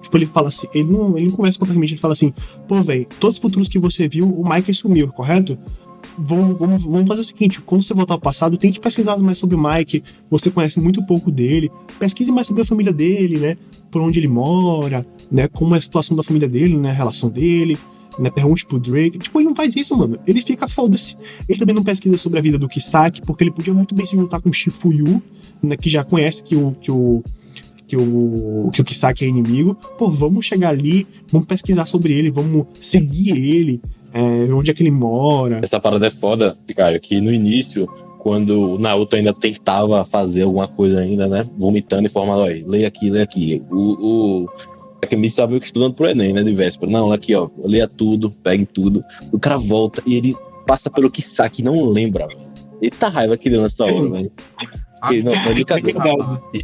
Tipo, 0.00 0.16
ele 0.16 0.26
fala 0.26 0.48
assim, 0.48 0.66
ele 0.72 0.90
não, 0.90 1.16
ele 1.16 1.26
não 1.26 1.34
conversa 1.34 1.58
com 1.58 1.64
o 1.64 1.68
Takemichi, 1.68 1.94
ele 1.94 2.00
fala 2.00 2.12
assim, 2.12 2.32
pô, 2.66 2.80
velho, 2.82 3.06
todos 3.18 3.36
os 3.36 3.42
futuros 3.42 3.68
que 3.68 3.78
você 3.78 4.08
viu, 4.08 4.26
o 4.26 4.42
Michael 4.42 4.74
sumiu, 4.74 5.08
correto? 5.08 5.58
Vamos, 6.18 6.58
vamos, 6.58 6.84
vamos 6.84 7.06
fazer 7.06 7.20
o 7.20 7.24
seguinte: 7.24 7.60
quando 7.60 7.82
você 7.82 7.94
voltar 7.94 8.14
ao 8.14 8.20
passado, 8.20 8.58
tente 8.58 8.80
pesquisar 8.80 9.16
mais 9.18 9.38
sobre 9.38 9.54
o 9.54 9.58
Mike. 9.62 10.02
Você 10.28 10.50
conhece 10.50 10.80
muito 10.80 11.04
pouco 11.06 11.30
dele. 11.30 11.70
Pesquise 11.98 12.32
mais 12.32 12.46
sobre 12.46 12.62
a 12.62 12.64
família 12.64 12.92
dele, 12.92 13.38
né? 13.38 13.56
Por 13.90 14.02
onde 14.02 14.18
ele 14.18 14.28
mora, 14.28 15.06
né? 15.30 15.46
Como 15.46 15.74
é 15.74 15.78
a 15.78 15.80
situação 15.80 16.16
da 16.16 16.22
família 16.22 16.48
dele, 16.48 16.76
né? 16.76 16.90
A 16.90 16.94
relação 16.94 17.30
dele, 17.30 17.78
né? 18.18 18.30
Pergunte 18.30 18.66
pro 18.66 18.80
Drake. 18.80 19.18
Tipo, 19.18 19.38
ele 19.38 19.48
não 19.48 19.54
faz 19.54 19.76
isso, 19.76 19.96
mano. 19.96 20.18
Ele 20.26 20.42
fica 20.42 20.66
foda-se. 20.66 21.16
Ele 21.48 21.58
também 21.58 21.74
não 21.74 21.84
pesquisa 21.84 22.16
sobre 22.16 22.40
a 22.40 22.42
vida 22.42 22.58
do 22.58 22.68
Kisaki, 22.68 23.22
porque 23.22 23.44
ele 23.44 23.52
podia 23.52 23.72
muito 23.72 23.94
bem 23.94 24.04
se 24.04 24.16
juntar 24.16 24.40
com 24.40 24.48
o 24.48 24.52
Shifuyu, 24.52 25.22
né? 25.62 25.76
Que 25.76 25.88
já 25.88 26.02
conhece 26.02 26.42
que 26.42 26.56
o, 26.56 26.72
que 26.80 26.90
o 26.90 27.22
que 27.88 27.96
o, 27.96 28.70
que 28.70 28.82
o 28.82 28.84
Kisaki 28.84 29.24
é 29.24 29.28
inimigo, 29.28 29.74
pô, 29.96 30.10
vamos 30.10 30.44
chegar 30.44 30.68
ali, 30.68 31.06
vamos 31.32 31.46
pesquisar 31.46 31.86
sobre 31.86 32.12
ele, 32.12 32.30
vamos 32.30 32.66
seguir 32.78 33.30
ele, 33.30 33.80
é, 34.12 34.52
onde 34.52 34.70
é 34.70 34.74
que 34.74 34.82
ele 34.82 34.90
mora. 34.90 35.60
Essa 35.62 35.80
parada 35.80 36.06
é 36.06 36.10
foda, 36.10 36.56
Caio, 36.76 37.00
que 37.00 37.20
no 37.20 37.32
início, 37.32 37.88
quando 38.18 38.74
o 38.74 38.78
Naruto 38.78 39.16
ainda 39.16 39.32
tentava 39.32 40.04
fazer 40.04 40.42
alguma 40.42 40.68
coisa 40.68 41.00
ainda, 41.00 41.26
né, 41.26 41.46
vomitando 41.58 42.06
e 42.06 42.10
formando, 42.10 42.40
olha, 42.40 42.64
leia 42.66 42.88
aqui, 42.88 43.10
leia 43.10 43.24
aqui. 43.24 43.62
O, 43.70 44.44
o 44.44 44.48
Akemi 45.02 45.26
estava 45.26 45.48
meio 45.48 45.60
que 45.60 45.66
estudando 45.66 45.94
pro 45.94 46.08
Enem, 46.08 46.32
né, 46.32 46.42
de 46.42 46.52
véspera. 46.52 46.90
Não, 46.90 47.12
aqui, 47.12 47.34
ó, 47.34 47.48
leia 47.58 47.88
tudo, 47.88 48.30
pegue 48.30 48.66
tudo. 48.66 49.02
O 49.32 49.38
cara 49.38 49.56
volta 49.56 50.02
e 50.06 50.16
ele 50.16 50.36
passa 50.66 50.90
pelo 50.90 51.10
Kisaki, 51.10 51.62
não 51.62 51.84
lembra. 51.84 52.28
Eita 52.80 53.08
raiva 53.08 53.36
que 53.36 53.50
deu 53.50 53.62
nessa 53.62 53.84
hora, 53.84 54.08
velho. 54.10 54.32
Só 55.44 55.52
de 55.52 55.64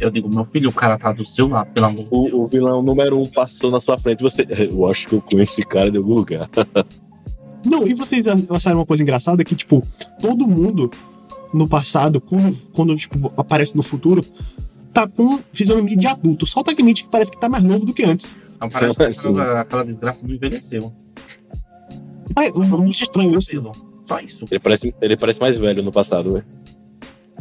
Eu 0.01 0.11
digo, 0.11 0.27
meu 0.27 0.43
filho, 0.43 0.69
o 0.69 0.73
cara 0.73 0.97
tá 0.97 1.13
do 1.13 1.25
seu 1.25 1.47
lado, 1.47 1.71
pelo 1.71 1.85
amor 1.85 2.05
o, 2.11 2.41
o 2.41 2.45
vilão 2.45 2.81
número 2.81 3.17
um 3.17 3.27
passou 3.27 3.71
na 3.71 3.79
sua 3.79 3.97
frente 3.97 4.21
você. 4.21 4.45
Eu 4.49 4.85
acho 4.89 5.07
que 5.07 5.15
eu 5.15 5.21
conheço 5.21 5.53
esse 5.53 5.63
cara 5.63 5.89
de 5.89 5.97
algum 5.97 6.15
lugar. 6.15 6.49
não, 7.65 7.87
e 7.87 7.93
vocês 7.93 8.25
acharam 8.49 8.79
uma 8.79 8.85
coisa 8.85 9.01
engraçada 9.03 9.43
que, 9.43 9.55
tipo, 9.55 9.83
todo 10.21 10.47
mundo 10.47 10.91
no 11.53 11.67
passado, 11.67 12.19
quando, 12.21 12.55
quando 12.73 12.95
tipo, 12.95 13.31
aparece 13.37 13.75
no 13.75 13.83
futuro, 13.83 14.25
tá 14.93 15.07
com 15.07 15.39
fisionomia 15.51 15.95
de 15.95 16.07
adulto. 16.07 16.45
Só 16.45 16.59
o 16.59 16.63
Takemichi 16.63 17.03
que 17.03 17.09
parece 17.09 17.31
que 17.31 17.39
tá 17.39 17.49
mais 17.49 17.63
novo 17.63 17.85
do 17.85 17.93
que 17.93 18.03
antes. 18.03 18.37
Não, 18.59 18.69
parece 18.69 18.97
que 18.97 19.03
aquela, 19.03 19.61
aquela 19.61 19.85
desgraça 19.85 20.25
não 20.27 20.35
envelheceu. 20.35 20.93
É, 22.37 22.51
muito 22.51 23.01
estranho 23.01 23.37
isso. 23.37 23.71
Só 24.03 24.19
isso. 24.19 24.45
Ele 24.49 24.59
parece, 24.59 24.95
ele 25.01 25.17
parece 25.17 25.39
mais 25.39 25.57
velho 25.57 25.81
no 25.81 25.91
passado, 25.91 26.33
velho. 26.33 26.45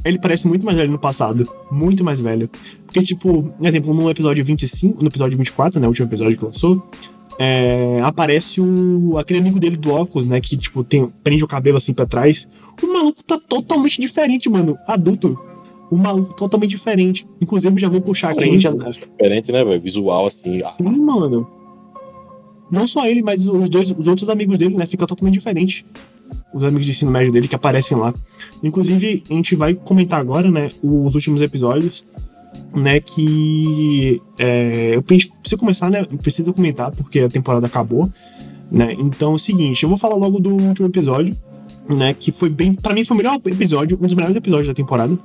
ele 0.05 0.19
parece 0.19 0.47
muito 0.47 0.65
mais 0.65 0.77
velho 0.77 0.91
no 0.91 0.99
passado. 0.99 1.49
Muito 1.71 2.03
mais 2.03 2.21
velho. 2.21 2.49
Porque, 2.87 3.03
tipo, 3.03 3.43
por 3.43 3.67
exemplo, 3.67 3.93
no 3.93 4.11
episódio 4.11 4.45
25, 4.45 5.03
no 5.03 5.09
episódio 5.09 5.37
24, 5.37 5.81
né? 5.81 5.87
O 5.87 5.91
último 5.91 6.09
episódio 6.09 6.39
que 6.39 6.45
lançou, 6.45 6.83
é, 7.39 8.01
aparece 8.03 8.61
o, 8.61 9.17
aquele 9.19 9.41
amigo 9.41 9.59
dele 9.59 9.77
do 9.77 9.91
óculos, 9.91 10.27
né? 10.27 10.41
Que, 10.41 10.57
tipo, 10.57 10.85
tem, 10.85 11.07
prende 11.23 11.45
o 11.45 11.49
cabelo 11.49 11.77
assim 11.77 11.93
pra 11.93 12.07
trás. 12.07 12.47
O 12.83 12.87
maluco 12.87 13.23
tá 13.23 13.39
totalmente 13.39 14.01
diferente, 14.01 14.49
mano. 14.49 14.77
Adulto. 14.87 15.39
O 15.91 15.97
maluco 15.97 16.35
totalmente 16.35 16.71
diferente. 16.71 17.27
Inclusive, 17.41 17.81
já 17.81 17.89
vou 17.89 18.01
puxar 18.01 18.31
aqui. 18.31 18.45
Sim. 18.45 18.61
Já... 18.61 18.71
Diferente, 18.73 19.53
né, 19.53 19.65
velho? 19.65 19.81
Visual, 19.81 20.27
assim. 20.27 20.63
Sim, 20.71 20.85
mano. 20.85 21.47
Não 22.71 22.87
só 22.87 23.07
ele, 23.07 23.23
mas 23.23 23.47
os 23.47 23.69
dois, 23.69 23.91
os 23.91 24.07
outros 24.07 24.29
amigos 24.29 24.59
dele, 24.59 24.77
né? 24.77 24.87
Fica 24.87 25.07
totalmente 25.07 25.35
diferente. 25.35 25.87
Os 26.53 26.65
amigos 26.65 26.87
de 26.87 26.93
ensino 26.93 27.11
médio 27.11 27.33
dele 27.33 27.49
que 27.49 27.55
aparecem 27.55 27.97
lá. 27.97 28.15
Inclusive, 28.63 29.25
a 29.29 29.33
gente 29.33 29.55
vai 29.55 29.75
comentar 29.75 30.21
agora, 30.21 30.51
né? 30.51 30.71
Os 30.83 31.15
últimos 31.15 31.43
episódios, 31.43 32.05
né? 32.75 33.01
Que 33.01 34.21
é, 34.39 34.93
eu 34.95 35.03
preciso 35.03 35.59
começar, 35.59 35.91
né? 35.91 36.05
Preciso 36.23 36.53
comentar 36.53 36.91
porque 36.93 37.21
a 37.21 37.29
temporada 37.29 37.67
acabou, 37.67 38.11
né? 38.71 38.95
Então, 38.99 39.33
é 39.33 39.35
o 39.35 39.39
seguinte, 39.39 39.83
eu 39.83 39.89
vou 39.89 39.99
falar 39.99 40.17
logo 40.17 40.39
do 40.39 40.51
último 40.55 40.89
episódio, 40.89 41.37
né? 41.89 42.15
Que 42.15 42.31
foi 42.33 42.49
bem, 42.51 42.75
para 42.75 42.95
mim 42.95 43.05
foi 43.05 43.15
o 43.15 43.19
melhor 43.19 43.41
episódio, 43.47 43.97
um 44.01 44.07
dos 44.07 44.15
melhores 44.15 44.37
episódios 44.37 44.69
da 44.69 44.75
temporada. 44.75 45.17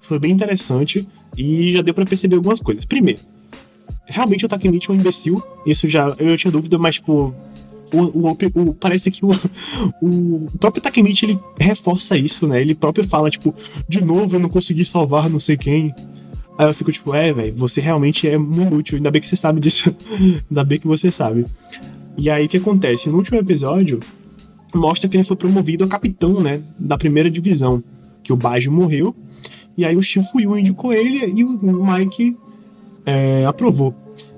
Foi 0.00 0.18
bem 0.18 0.32
interessante 0.32 1.06
e 1.36 1.72
já 1.72 1.82
deu 1.82 1.94
pra 1.94 2.04
perceber 2.06 2.36
algumas 2.36 2.58
coisas. 2.60 2.84
Primeiro, 2.84 3.20
realmente 4.06 4.44
o 4.44 4.48
Takemichi 4.48 4.90
é 4.90 4.92
um 4.92 4.96
imbecil. 4.96 5.42
Isso 5.64 5.86
já 5.88 6.14
eu 6.18 6.36
tinha 6.36 6.50
dúvida, 6.50 6.78
mas 6.78 6.96
tipo 6.96 7.34
o, 7.92 7.98
o- 7.98 8.36
o- 8.54 8.74
parece 8.74 9.10
que 9.10 9.24
o, 9.24 9.30
o 10.02 10.48
próprio 10.58 10.82
Takemichi 10.82 11.26
ele 11.26 11.38
reforça 11.58 12.16
isso, 12.16 12.46
né? 12.46 12.60
Ele 12.60 12.74
próprio 12.74 13.04
fala 13.06 13.30
tipo, 13.30 13.54
de 13.88 14.02
novo 14.04 14.34
eu 14.36 14.40
não 14.40 14.48
consegui 14.48 14.84
salvar 14.84 15.28
não 15.30 15.38
sei 15.38 15.56
quem. 15.56 15.94
Aí 16.60 16.66
eu 16.66 16.74
fico 16.74 16.92
tipo, 16.92 17.14
é, 17.14 17.32
velho, 17.32 17.54
você 17.54 17.80
realmente 17.80 18.28
é 18.28 18.36
muito 18.36 18.74
útil. 18.76 18.96
Ainda 18.96 19.10
bem 19.10 19.18
que 19.18 19.26
você 19.26 19.34
sabe 19.34 19.60
disso. 19.60 19.96
Ainda 20.50 20.62
bem 20.62 20.78
que 20.78 20.86
você 20.86 21.10
sabe. 21.10 21.46
E 22.18 22.28
aí 22.28 22.44
o 22.44 22.48
que 22.50 22.58
acontece? 22.58 23.08
No 23.08 23.16
último 23.16 23.38
episódio 23.38 23.98
mostra 24.74 25.08
que 25.08 25.16
ele 25.16 25.24
foi 25.24 25.38
promovido 25.38 25.84
a 25.84 25.88
capitão, 25.88 26.38
né, 26.38 26.60
da 26.78 26.98
primeira 26.98 27.30
divisão, 27.30 27.82
que 28.22 28.30
o 28.30 28.36
Baji 28.36 28.68
morreu. 28.68 29.16
E 29.74 29.86
aí 29.86 29.96
o 29.96 30.02
Shifuyu 30.02 30.58
indicou 30.58 30.92
ele 30.92 31.32
e 31.34 31.42
o 31.42 31.58
Mike 31.82 32.36
é, 33.06 33.46
aprovou. 33.46 33.94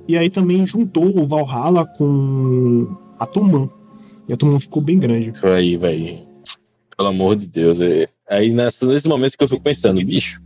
E 0.07 0.17
aí 0.17 0.31
também 0.31 0.65
juntou 0.65 1.19
o 1.19 1.27
Valhalla 1.27 1.85
com 1.85 2.87
a 3.19 3.27
Toman. 3.27 3.69
E 4.29 4.33
a 4.33 4.37
Toman 4.37 4.61
ficou 4.61 4.81
bem 4.81 4.97
grande. 4.97 5.33
Aí, 5.43 5.77
velho. 5.77 6.19
Pelo 6.97 7.09
amor 7.09 7.35
de 7.35 7.49
Deus. 7.49 7.81
é- 7.81 8.09
Aí 8.31 8.53
nessa, 8.53 8.87
nesses 8.87 9.07
momentos 9.07 9.35
que 9.35 9.43
eu 9.43 9.49
fico 9.49 9.61
pensando, 9.61 10.01
bicho, 10.05 10.41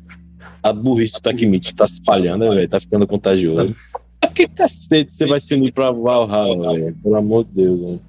a 0.63 0.73
burrice 0.73 1.15
do 1.15 1.21
Takemichi 1.21 1.75
tá 1.75 1.87
se 1.87 1.95
espalhando, 1.95 2.45
né, 2.49 2.55
velho? 2.55 2.69
Tá 2.69 2.81
ficando 2.81 3.07
contagioso. 3.07 3.75
Pra 4.21 4.31
que 4.35 4.49
cacete 4.49 5.13
você 5.13 5.27
vai 5.27 5.41
se 5.41 5.55
unir 5.55 5.73
pra 5.73 5.91
Valhalla, 5.91 6.75
velho? 6.75 6.97
Pelo 7.03 7.15
amor 7.17 7.45
de 7.45 7.51
Deus, 7.53 7.81
velho. 7.81 8.01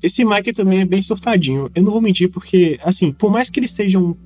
Esse 0.00 0.24
Mike 0.24 0.52
também 0.52 0.80
é 0.80 0.84
bem 0.84 1.02
surtadinho. 1.02 1.68
Eu 1.74 1.82
não 1.82 1.90
vou 1.90 2.00
mentir, 2.00 2.30
porque, 2.30 2.78
assim, 2.84 3.10
por 3.12 3.32
mais 3.32 3.50
que 3.50 3.58
eles 3.58 3.72
sejam. 3.72 4.16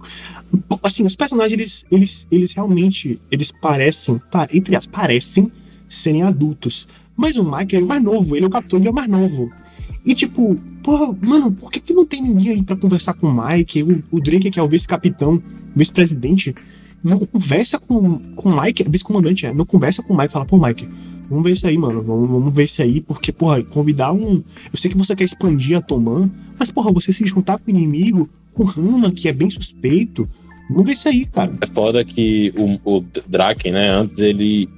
Assim, 0.82 1.02
os 1.04 1.16
personagens, 1.16 1.52
eles, 1.58 1.84
eles, 1.90 2.26
eles 2.30 2.52
realmente. 2.52 3.18
Eles 3.30 3.50
parecem. 3.50 4.20
pa- 4.30 4.48
Entre 4.52 4.76
as, 4.76 4.84
parecem 4.86 5.50
serem 5.88 6.22
adultos. 6.22 6.86
Mas 7.16 7.36
o 7.36 7.44
Mike 7.44 7.76
é 7.76 7.78
o 7.78 7.86
mais 7.86 8.02
novo, 8.02 8.36
ele 8.36 8.44
é 8.44 8.48
o 8.48 8.50
capitão, 8.50 8.78
ele 8.78 8.88
é 8.88 8.90
o 8.90 8.94
mais 8.94 9.08
novo. 9.08 9.50
E 10.04 10.14
tipo, 10.14 10.56
porra, 10.82 11.16
mano, 11.22 11.52
por 11.52 11.70
que, 11.70 11.78
que 11.80 11.92
não 11.94 12.04
tem 12.04 12.20
ninguém 12.22 12.50
aí 12.52 12.62
pra 12.62 12.74
conversar 12.76 13.14
com 13.14 13.28
o 13.28 13.32
Mike? 13.46 13.82
O, 13.82 14.02
o 14.10 14.20
Drake, 14.20 14.50
que 14.50 14.58
é 14.58 14.62
o 14.62 14.66
vice-capitão, 14.68 15.42
vice-presidente, 15.76 16.54
não 17.02 17.18
conversa 17.18 17.78
com, 17.78 18.18
com 18.36 18.50
o 18.50 18.62
Mike, 18.62 18.84
vice-comandante, 18.88 19.46
é, 19.46 19.52
não 19.52 19.64
conversa 19.64 20.02
com 20.02 20.14
o 20.14 20.16
Mike, 20.16 20.32
fala, 20.32 20.44
pô, 20.44 20.56
Mike, 20.58 20.88
vamos 21.28 21.44
ver 21.44 21.52
isso 21.52 21.66
aí, 21.66 21.76
mano, 21.76 22.02
vamos, 22.02 22.28
vamos 22.28 22.54
ver 22.54 22.64
isso 22.64 22.80
aí, 22.82 23.00
porque, 23.00 23.32
porra, 23.32 23.62
convidar 23.62 24.12
um. 24.12 24.42
Eu 24.72 24.76
sei 24.76 24.90
que 24.90 24.96
você 24.96 25.16
quer 25.16 25.24
expandir 25.24 25.76
a 25.76 25.80
Toman, 25.80 26.30
mas, 26.58 26.70
porra, 26.70 26.92
você 26.92 27.12
se 27.12 27.26
juntar 27.26 27.58
com 27.58 27.70
o 27.70 27.74
inimigo, 27.74 28.28
com 28.54 28.62
o 28.62 28.66
Rama, 28.66 29.10
que 29.10 29.28
é 29.28 29.32
bem 29.32 29.50
suspeito, 29.50 30.28
vamos 30.68 30.86
ver 30.86 30.92
isso 30.92 31.08
aí, 31.08 31.26
cara. 31.26 31.52
É 31.60 31.66
foda 31.66 32.04
que 32.04 32.52
o, 32.56 32.96
o 32.96 33.04
Draken, 33.26 33.72
né, 33.72 33.90
antes 33.90 34.18
ele. 34.18 34.68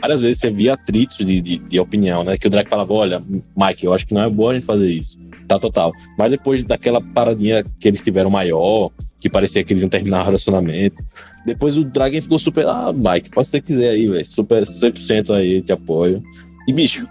Várias 0.00 0.20
vezes 0.20 0.38
você 0.38 0.48
via 0.48 0.74
atritos 0.74 1.18
de, 1.18 1.40
de, 1.40 1.58
de 1.58 1.80
opinião, 1.80 2.22
né? 2.22 2.38
Que 2.38 2.46
o 2.46 2.50
Draken 2.50 2.70
falava: 2.70 2.92
olha, 2.92 3.22
Mike, 3.56 3.84
eu 3.84 3.92
acho 3.92 4.06
que 4.06 4.14
não 4.14 4.22
é 4.22 4.30
bom 4.30 4.50
a 4.50 4.54
gente 4.54 4.64
fazer 4.64 4.88
isso. 4.92 5.18
Tá 5.48 5.58
total. 5.58 5.92
Mas 6.16 6.30
depois 6.30 6.62
daquela 6.62 7.00
paradinha 7.00 7.64
que 7.80 7.88
eles 7.88 8.00
tiveram 8.00 8.30
maior, 8.30 8.90
que 9.20 9.28
parecia 9.28 9.64
que 9.64 9.72
eles 9.72 9.82
iam 9.82 9.88
terminar 9.88 10.22
o 10.22 10.24
relacionamento. 10.24 11.02
Depois 11.48 11.76
o 11.78 11.84
Dragon 11.84 12.20
ficou 12.20 12.38
super. 12.38 12.66
Ah, 12.66 12.92
Mike, 12.92 13.28
o 13.28 13.30
que 13.30 13.36
você 13.36 13.60
quiser 13.60 13.90
aí, 13.90 14.06
velho. 14.08 14.26
Super 14.26 14.62
100% 14.64 15.34
aí, 15.34 15.62
te 15.62 15.72
apoio. 15.72 16.22
E, 16.66 16.72
bicho, 16.72 17.08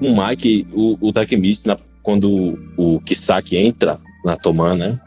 o 0.00 0.14
Mike, 0.26 0.66
o, 0.72 0.96
o 1.00 1.12
Takemichi, 1.12 1.66
na- 1.66 1.76
quando 2.02 2.58
o 2.76 3.00
Kisaki 3.00 3.56
entra 3.56 3.98
na 4.24 4.36
Toman, 4.36 4.76
né? 4.76 5.00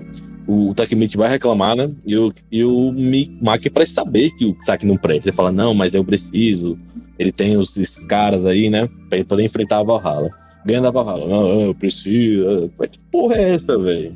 O, 0.45 0.69
o 0.71 0.73
Takemichi 0.73 1.15
vai 1.17 1.29
reclamar, 1.29 1.75
né? 1.75 1.89
E 2.05 2.17
o, 2.17 2.33
e 2.51 2.63
o 2.63 2.91
Mi- 2.91 3.35
Mike 3.41 3.69
parece 3.69 3.93
saber 3.93 4.31
que 4.31 4.45
o 4.45 4.53
Kisaki 4.53 4.85
não 4.85 4.97
presta. 4.97 5.29
Ele 5.29 5.35
fala, 5.35 5.51
não, 5.51 5.73
mas 5.73 5.93
eu 5.95 6.03
preciso. 6.03 6.77
Ele 7.17 7.31
tem 7.31 7.55
os, 7.55 7.77
esses 7.77 8.05
caras 8.05 8.45
aí, 8.45 8.69
né? 8.69 8.89
Pra 9.07 9.17
ele 9.19 9.25
poder 9.25 9.43
enfrentar 9.45 9.79
a 9.79 9.83
Valhalla. 9.83 10.29
Ganha 10.65 10.81
da 10.81 10.91
Valhalla. 10.91 11.27
Não, 11.27 11.61
eu 11.61 11.73
preciso. 11.75 12.69
Mas 12.77 12.89
que 12.91 12.99
porra 13.11 13.35
é 13.35 13.53
essa, 13.55 13.77
velho? 13.79 14.13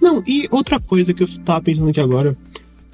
Não, 0.00 0.22
e 0.26 0.46
outra 0.50 0.80
coisa 0.80 1.12
que 1.12 1.22
eu 1.22 1.28
tava 1.44 1.60
pensando 1.60 1.90
aqui 1.90 2.00
agora 2.00 2.34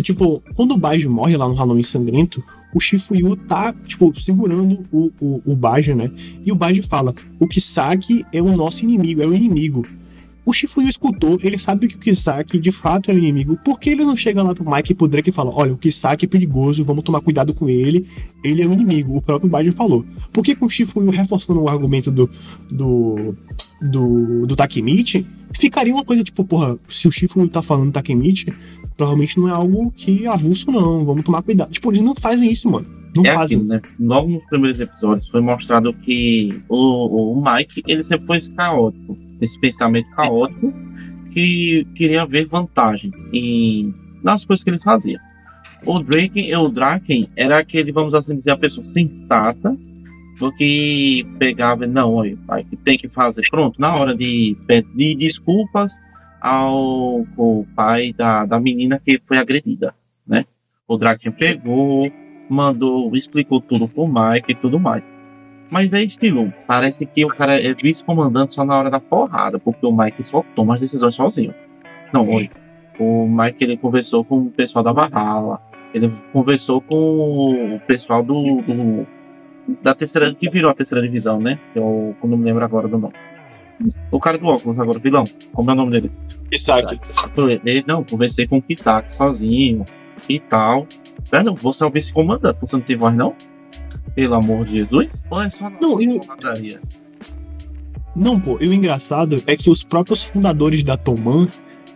tipo, 0.02 0.42
quando 0.54 0.72
o 0.72 0.76
Baji 0.76 1.08
morre 1.08 1.36
lá 1.36 1.48
no 1.48 1.54
Halloween 1.54 1.82
Sangrento, 1.82 2.44
o 2.74 2.80
Shifuyu 2.80 3.36
tá, 3.36 3.72
tipo, 3.86 4.12
segurando 4.20 4.86
o, 4.92 5.10
o, 5.20 5.42
o 5.44 5.56
né? 5.94 6.10
E 6.44 6.52
o 6.52 6.54
Baji 6.54 6.82
fala: 6.82 7.14
o 7.40 7.48
Kisaki 7.48 8.24
é 8.32 8.42
o 8.42 8.56
nosso 8.56 8.84
inimigo, 8.84 9.22
é 9.22 9.26
o 9.26 9.34
inimigo. 9.34 9.86
O 10.44 10.52
Shifuyu 10.52 10.88
escutou, 10.88 11.36
ele 11.42 11.58
sabe 11.58 11.88
que 11.88 11.96
o 11.96 11.98
Kisaki 11.98 12.56
de 12.60 12.70
fato 12.70 13.10
é 13.10 13.14
o 13.14 13.18
inimigo. 13.18 13.58
Por 13.64 13.80
que 13.80 13.90
ele 13.90 14.04
não 14.04 14.14
chega 14.14 14.44
lá 14.44 14.54
pro 14.54 14.70
Mike 14.70 14.92
e 14.92 14.94
pro 14.94 15.08
Drake 15.08 15.30
e 15.30 15.32
fala: 15.32 15.50
olha, 15.52 15.72
o 15.72 15.76
Kisaki 15.76 16.26
é 16.26 16.28
perigoso, 16.28 16.84
vamos 16.84 17.02
tomar 17.02 17.20
cuidado 17.20 17.52
com 17.52 17.68
ele, 17.68 18.06
ele 18.44 18.62
é 18.62 18.66
o 18.66 18.72
inimigo. 18.72 19.16
O 19.16 19.22
próprio 19.22 19.50
Baji 19.50 19.72
falou. 19.72 20.04
Por 20.32 20.44
que 20.44 20.54
com 20.54 20.66
o 20.66 20.70
Shifuyu 20.70 21.10
reforçando 21.10 21.60
o 21.60 21.68
argumento 21.68 22.12
do, 22.12 22.30
do, 22.70 23.34
do, 23.82 24.46
do 24.46 24.54
Takemichi, 24.54 25.26
ficaria 25.52 25.92
uma 25.92 26.04
coisa 26.04 26.22
tipo, 26.22 26.44
porra, 26.44 26.78
se 26.88 27.08
o 27.08 27.10
Shifuyu 27.10 27.48
tá 27.48 27.60
falando 27.60 27.90
Takemichi, 27.90 28.52
provavelmente 28.96 29.38
não 29.38 29.48
é 29.48 29.52
algo 29.52 29.92
que 29.92 30.24
é 30.24 30.28
avulso, 30.28 30.70
não. 30.70 31.04
Vamos 31.04 31.24
tomar 31.24 31.42
cuidado. 31.42 31.70
Tipo, 31.70 31.90
eles 31.90 32.02
não 32.02 32.14
fazem 32.14 32.50
isso, 32.50 32.70
mano. 32.70 32.86
Não 33.14 33.24
é 33.24 33.32
fazem. 33.32 33.58
aquilo, 33.58 33.68
né? 33.72 33.82
Logo 33.98 34.28
nos 34.28 34.44
primeiros 34.44 34.80
episódios 34.80 35.28
foi 35.28 35.40
mostrado 35.40 35.92
que 35.92 36.62
o, 36.68 37.32
o 37.32 37.42
Mike 37.42 37.82
ele 37.86 38.02
sempre 38.02 38.26
foi 38.26 38.40
caótico, 38.54 39.16
esse 39.40 39.58
pensamento 39.58 40.10
caótico 40.10 40.72
que 41.30 41.86
queria 41.94 42.26
ver 42.26 42.46
vantagem 42.46 43.12
em, 43.32 43.94
nas 44.22 44.44
coisas 44.44 44.62
que 44.64 44.70
eles 44.70 44.82
faziam. 44.82 45.20
O 45.84 45.98
Drake, 45.98 46.54
o 46.54 46.68
Draken 46.68 47.28
era 47.36 47.58
aquele, 47.58 47.92
vamos 47.92 48.14
assim 48.14 48.34
dizer, 48.36 48.50
a 48.50 48.56
pessoa 48.56 48.82
sensata 48.82 49.76
do 50.38 50.52
que 50.52 51.26
pegava, 51.38 51.86
não, 51.86 52.14
olha, 52.14 52.36
Mike, 52.50 52.76
tem 52.76 52.98
que 52.98 53.08
fazer, 53.08 53.42
pronto, 53.50 53.80
na 53.80 53.94
hora 53.94 54.14
de 54.14 54.56
pedir 54.66 55.16
desculpas 55.16 55.96
ao, 56.46 57.26
ao 57.36 57.66
pai 57.74 58.12
da, 58.12 58.44
da 58.46 58.58
menina 58.60 59.00
que 59.04 59.20
foi 59.26 59.38
agredida, 59.38 59.94
né? 60.26 60.44
O 60.88 60.96
Draken 60.96 61.32
pegou, 61.32 62.10
mandou, 62.48 63.10
explicou 63.16 63.60
tudo 63.60 63.88
pro 63.88 64.06
Mike 64.06 64.52
e 64.52 64.54
tudo 64.54 64.78
mais. 64.78 65.02
Mas 65.68 65.92
é 65.92 66.00
estilo, 66.02 66.52
parece 66.66 67.04
que 67.04 67.24
o 67.24 67.28
cara 67.28 67.60
é 67.60 67.74
vice-comandante 67.74 68.54
só 68.54 68.64
na 68.64 68.78
hora 68.78 68.88
da 68.90 69.00
porrada, 69.00 69.58
porque 69.58 69.84
o 69.84 69.90
Mike 69.96 70.22
só 70.24 70.44
toma 70.54 70.74
as 70.74 70.80
decisões 70.80 71.14
sozinho. 71.16 71.52
Não, 72.12 72.28
oi. 72.30 72.48
O 73.00 73.26
Mike 73.28 73.64
ele 73.64 73.76
conversou 73.76 74.24
com 74.24 74.38
o 74.42 74.50
pessoal 74.50 74.84
da 74.84 74.92
Valhalla, 74.92 75.60
ele 75.92 76.12
conversou 76.32 76.80
com 76.80 77.74
o 77.74 77.80
pessoal 77.80 78.22
do, 78.22 78.62
do- 78.62 79.06
da 79.82 79.92
terceira, 79.92 80.32
que 80.32 80.48
virou 80.48 80.70
a 80.70 80.74
terceira 80.74 81.02
divisão, 81.04 81.40
né? 81.40 81.58
Eu 81.74 82.14
não 82.22 82.36
me 82.38 82.44
lembro 82.44 82.64
agora 82.64 82.86
do 82.86 82.96
nome. 82.96 83.14
O 84.10 84.18
cara 84.18 84.38
do 84.38 84.46
óculos 84.46 84.78
agora, 84.78 84.98
vilão, 84.98 85.28
como 85.52 85.70
é 85.70 85.74
o 85.74 85.76
nome 85.76 85.92
dele? 85.92 86.12
Kisaki. 86.50 86.98
Ele, 87.64 87.84
não, 87.86 88.04
conversei 88.04 88.46
com 88.46 88.58
o 88.58 88.62
Kisaki 88.62 89.12
sozinho 89.12 89.84
e 90.28 90.38
tal. 90.38 90.86
Ah, 91.32 91.42
não, 91.42 91.54
você 91.54 91.84
é 91.84 91.86
o 91.86 91.90
vice-comandante, 91.90 92.60
você 92.60 92.76
não 92.76 92.82
tem 92.82 92.96
voz, 92.96 93.14
não? 93.14 93.34
Pelo 94.14 94.34
amor 94.34 94.64
de 94.64 94.76
Jesus? 94.76 95.24
Ou 95.28 95.42
é 95.42 95.50
só 95.50 95.70
Não, 95.80 96.00
eu-? 96.00 96.20
Não, 98.14 98.40
pô, 98.40 98.56
e 98.60 98.66
o 98.66 98.72
engraçado 98.72 99.42
é 99.46 99.56
que 99.56 99.68
os 99.68 99.84
próprios 99.84 100.24
fundadores 100.24 100.82
da 100.82 100.96
Toman, 100.96 101.48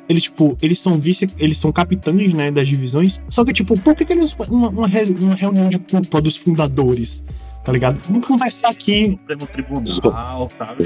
eles, 0.06 0.24
tipo, 0.24 0.58
eles 0.60 0.78
são 0.78 0.98
vice, 0.98 1.32
eles 1.38 1.56
são 1.56 1.72
capitães, 1.72 2.34
né, 2.34 2.50
das 2.50 2.68
divisões. 2.68 3.22
Só 3.28 3.42
que, 3.42 3.54
tipo, 3.54 3.78
por 3.78 3.94
que, 3.94 4.04
que 4.04 4.12
eles 4.12 4.34
uma, 4.50 4.68
uma, 4.68 4.86
uma 4.86 5.34
reunião 5.34 5.70
de 5.70 5.78
culpa 5.78 6.20
dos 6.20 6.36
fundadores? 6.36 7.24
Tá 7.64 7.72
ligado? 7.72 8.00
Vamos 8.08 8.26
conversar 8.26 8.70
aqui. 8.70 9.10
Supremo 9.10 9.46
Tribunal, 9.46 10.50
sabe? 10.56 10.84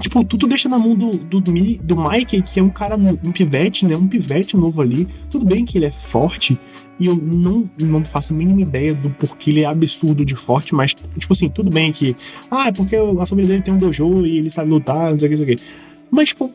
Tipo, 0.00 0.24
tudo 0.24 0.46
deixa 0.46 0.68
na 0.68 0.78
mão 0.78 0.94
do, 0.94 1.16
do, 1.18 1.40
do, 1.40 1.52
Mi- 1.52 1.78
do 1.82 1.94
Mike, 1.96 2.40
que 2.42 2.60
é 2.60 2.62
um 2.62 2.70
cara, 2.70 2.96
um 2.96 3.32
pivete, 3.32 3.84
né? 3.84 3.96
Um 3.96 4.06
pivete 4.06 4.56
novo 4.56 4.80
ali. 4.80 5.06
Tudo 5.28 5.44
bem 5.44 5.64
que 5.66 5.76
ele 5.76 5.84
é 5.86 5.90
forte, 5.90 6.58
e 6.98 7.06
eu 7.06 7.16
não, 7.16 7.68
não 7.76 8.02
faço 8.04 8.32
a 8.32 8.36
mínima 8.36 8.62
ideia 8.62 8.94
do 8.94 9.10
porquê 9.10 9.50
ele 9.50 9.60
é 9.60 9.66
absurdo 9.66 10.24
de 10.24 10.34
forte, 10.36 10.74
mas, 10.74 10.94
tipo 10.94 11.32
assim, 11.32 11.48
tudo 11.50 11.70
bem 11.70 11.92
que. 11.92 12.16
Ah, 12.50 12.68
é 12.68 12.72
porque 12.72 12.96
a 12.96 13.26
família 13.26 13.50
dele 13.50 13.62
tem 13.62 13.74
um 13.74 13.78
dojo 13.78 14.24
e 14.24 14.38
ele 14.38 14.50
sabe 14.50 14.70
lutar, 14.70 15.10
não 15.10 15.18
sei 15.18 15.28
o 15.28 15.32
que, 15.32 15.38
não 15.38 15.44
sei 15.46 15.54
o 15.54 15.58
que. 15.58 15.64
Mas, 16.10 16.28
tipo. 16.30 16.50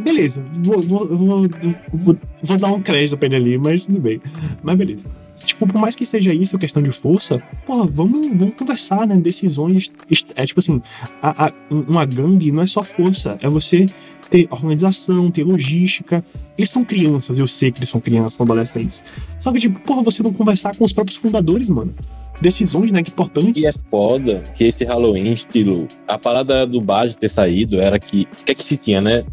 Beleza, 0.00 0.44
vou, 0.52 0.82
vou, 0.82 1.06
vou, 1.06 1.48
vou, 1.92 2.18
vou 2.42 2.58
dar 2.58 2.68
um 2.72 2.80
crédito 2.80 3.16
pra 3.18 3.26
ele 3.26 3.36
ali, 3.36 3.58
mas 3.58 3.84
tudo 3.86 4.00
bem. 4.00 4.20
Mas 4.62 4.76
beleza. 4.76 5.06
Tipo, 5.44 5.66
por 5.66 5.78
mais 5.80 5.94
que 5.96 6.06
seja 6.06 6.32
isso, 6.32 6.58
questão 6.58 6.82
de 6.82 6.92
força, 6.92 7.42
porra, 7.66 7.86
vamos, 7.86 8.28
vamos 8.38 8.54
conversar, 8.56 9.06
né? 9.06 9.16
Decisões. 9.16 9.92
É 10.36 10.44
tipo 10.46 10.60
assim, 10.60 10.80
a, 11.20 11.46
a- 11.46 11.52
uma 11.70 12.04
gangue 12.04 12.52
não 12.52 12.62
é 12.62 12.66
só 12.66 12.82
força, 12.82 13.38
é 13.42 13.48
você 13.48 13.88
ter 14.30 14.46
organização, 14.50 15.30
ter 15.30 15.44
logística. 15.44 16.24
Eles 16.56 16.70
são 16.70 16.84
crianças, 16.84 17.38
eu 17.38 17.46
sei 17.46 17.70
que 17.70 17.78
eles 17.80 17.88
são 17.90 18.00
crianças, 18.00 18.34
são 18.34 18.44
adolescentes. 18.44 19.02
Só 19.38 19.52
que, 19.52 19.58
tipo, 19.60 19.78
porra, 19.80 20.02
você 20.02 20.22
não 20.22 20.32
conversar 20.32 20.74
com 20.76 20.84
os 20.84 20.92
próprios 20.92 21.16
fundadores, 21.18 21.68
mano. 21.68 21.94
Decisões, 22.40 22.90
né, 22.90 23.02
que 23.02 23.10
importantes. 23.10 23.62
E 23.62 23.66
é 23.66 23.72
foda 23.88 24.42
que 24.54 24.64
esse 24.64 24.84
Halloween, 24.84 25.32
estilo. 25.32 25.86
A 26.08 26.18
parada 26.18 26.66
do 26.66 26.80
Baj 26.80 27.14
ter 27.16 27.28
saído 27.28 27.78
era 27.80 27.98
que. 28.00 28.26
O 28.40 28.44
que 28.44 28.52
é 28.52 28.54
que 28.54 28.64
se 28.64 28.76
tinha, 28.76 29.00
né? 29.00 29.24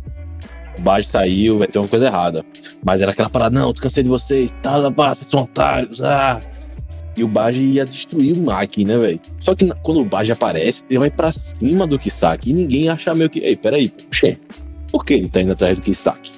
O 0.79 0.81
Baj 0.81 1.05
saiu, 1.05 1.57
vai 1.59 1.67
ter 1.67 1.77
uma 1.77 1.89
coisa 1.89 2.05
errada. 2.05 2.45
Mas 2.83 3.01
era 3.01 3.11
aquela 3.11 3.29
parada, 3.29 3.59
não, 3.59 3.73
tô 3.73 3.81
cansei 3.81 4.01
de 4.01 4.07
vocês, 4.07 4.55
tá, 4.61 4.89
pá, 4.89 5.13
vocês 5.13 5.29
são 5.29 5.43
otários, 5.43 6.01
ah. 6.01 6.41
E 7.17 7.23
o 7.23 7.27
Baj 7.27 7.57
ia 7.57 7.85
destruir 7.85 8.33
o 8.33 8.37
Maki, 8.37 8.85
né, 8.85 8.97
velho? 8.97 9.19
Só 9.41 9.53
que 9.53 9.69
quando 9.83 9.99
o 9.99 10.05
Baj 10.05 10.31
aparece, 10.31 10.83
ele 10.89 10.99
vai 10.99 11.11
pra 11.11 11.33
cima 11.33 11.85
do 11.85 11.99
Kisaki 11.99 12.51
e 12.51 12.53
ninguém 12.53 12.87
acha 12.87 13.13
meio 13.13 13.29
que. 13.29 13.39
Ei, 13.39 13.57
peraí, 13.57 13.89
puxa, 13.89 14.39
por 14.89 15.03
que 15.03 15.15
ele 15.15 15.27
tá 15.27 15.41
indo 15.41 15.51
atrás 15.51 15.77
do 15.77 15.83
Kisaki? 15.83 16.31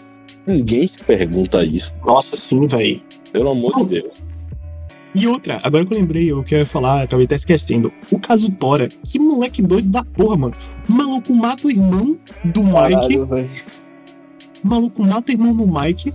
Ninguém 0.47 0.87
se 0.87 0.97
pergunta 0.97 1.63
isso, 1.63 1.93
Nossa, 2.03 2.35
sim, 2.35 2.65
velho. 2.65 2.99
pelo 3.31 3.51
amor 3.51 3.73
Não. 3.73 3.85
de 3.85 4.01
Deus. 4.01 4.15
E 5.13 5.27
outra, 5.27 5.59
agora 5.61 5.85
que 5.85 5.93
eu 5.93 5.97
lembrei 5.99 6.33
o 6.33 6.43
que 6.43 6.55
eu 6.55 6.59
ia 6.59 6.65
falar, 6.65 7.03
acabei 7.03 7.25
até 7.25 7.35
esquecendo. 7.35 7.93
O 8.09 8.17
caso 8.17 8.49
Tora, 8.49 8.89
que 9.03 9.19
moleque 9.19 9.61
doido 9.61 9.89
da 9.89 10.03
porra, 10.03 10.37
mano. 10.37 10.55
O 10.89 10.91
maluco 10.91 11.35
mata 11.35 11.67
o 11.67 11.69
irmão 11.69 12.17
do 12.45 12.63
Mike. 12.63 13.19
O 14.63 14.67
maluco 14.67 15.01
mata 15.01 15.31
o 15.31 15.35
irmão 15.35 15.55
do 15.55 15.67
Mike 15.67 16.13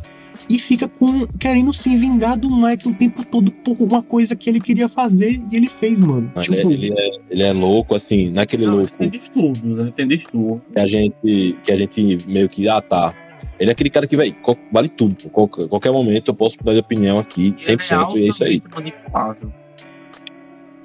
e 0.48 0.58
fica 0.58 0.86
com 0.86 1.26
querendo 1.38 1.72
se 1.72 1.94
vingar 1.96 2.38
do 2.38 2.50
Mike 2.50 2.88
o 2.88 2.94
tempo 2.94 3.24
todo 3.24 3.50
por 3.50 3.76
uma 3.80 4.02
coisa 4.02 4.36
que 4.36 4.48
ele 4.48 4.60
queria 4.60 4.88
fazer 4.88 5.40
e 5.50 5.56
ele 5.56 5.68
fez, 5.68 6.00
mano. 6.00 6.30
Ele, 6.36 6.42
tipo, 6.42 6.54
é, 6.54 6.72
ele, 6.72 6.92
é, 6.92 7.10
ele 7.30 7.42
é 7.42 7.52
louco, 7.52 7.94
assim, 7.94 8.30
naquele 8.30 8.66
Não, 8.66 8.76
louco. 8.76 8.96
Tem 8.96 9.14
estudo, 9.14 9.66
né? 9.66 9.92
Tem 9.94 10.12
estudo. 10.12 10.62
que 10.72 10.80
a 10.80 10.86
gente, 10.86 11.56
que 11.64 11.72
a 11.72 11.76
gente 11.76 12.24
meio 12.26 12.48
que, 12.48 12.68
ah, 12.68 12.80
tá. 12.80 13.14
Ele 13.58 13.70
é 13.70 13.72
aquele 13.72 13.90
cara 13.90 14.06
que, 14.06 14.16
velho, 14.16 14.34
vale 14.70 14.88
tudo. 14.88 15.14
pô. 15.14 15.28
Qualquer, 15.30 15.68
qualquer 15.68 15.92
momento 15.92 16.28
eu 16.28 16.34
posso 16.34 16.56
mudar 16.58 16.74
de 16.74 16.80
opinião 16.80 17.18
aqui, 17.18 17.52
100%, 17.52 18.16
e 18.16 18.24
é 18.24 18.28
isso 18.28 18.44
aí. 18.44 18.62
manipulável. 18.74 19.52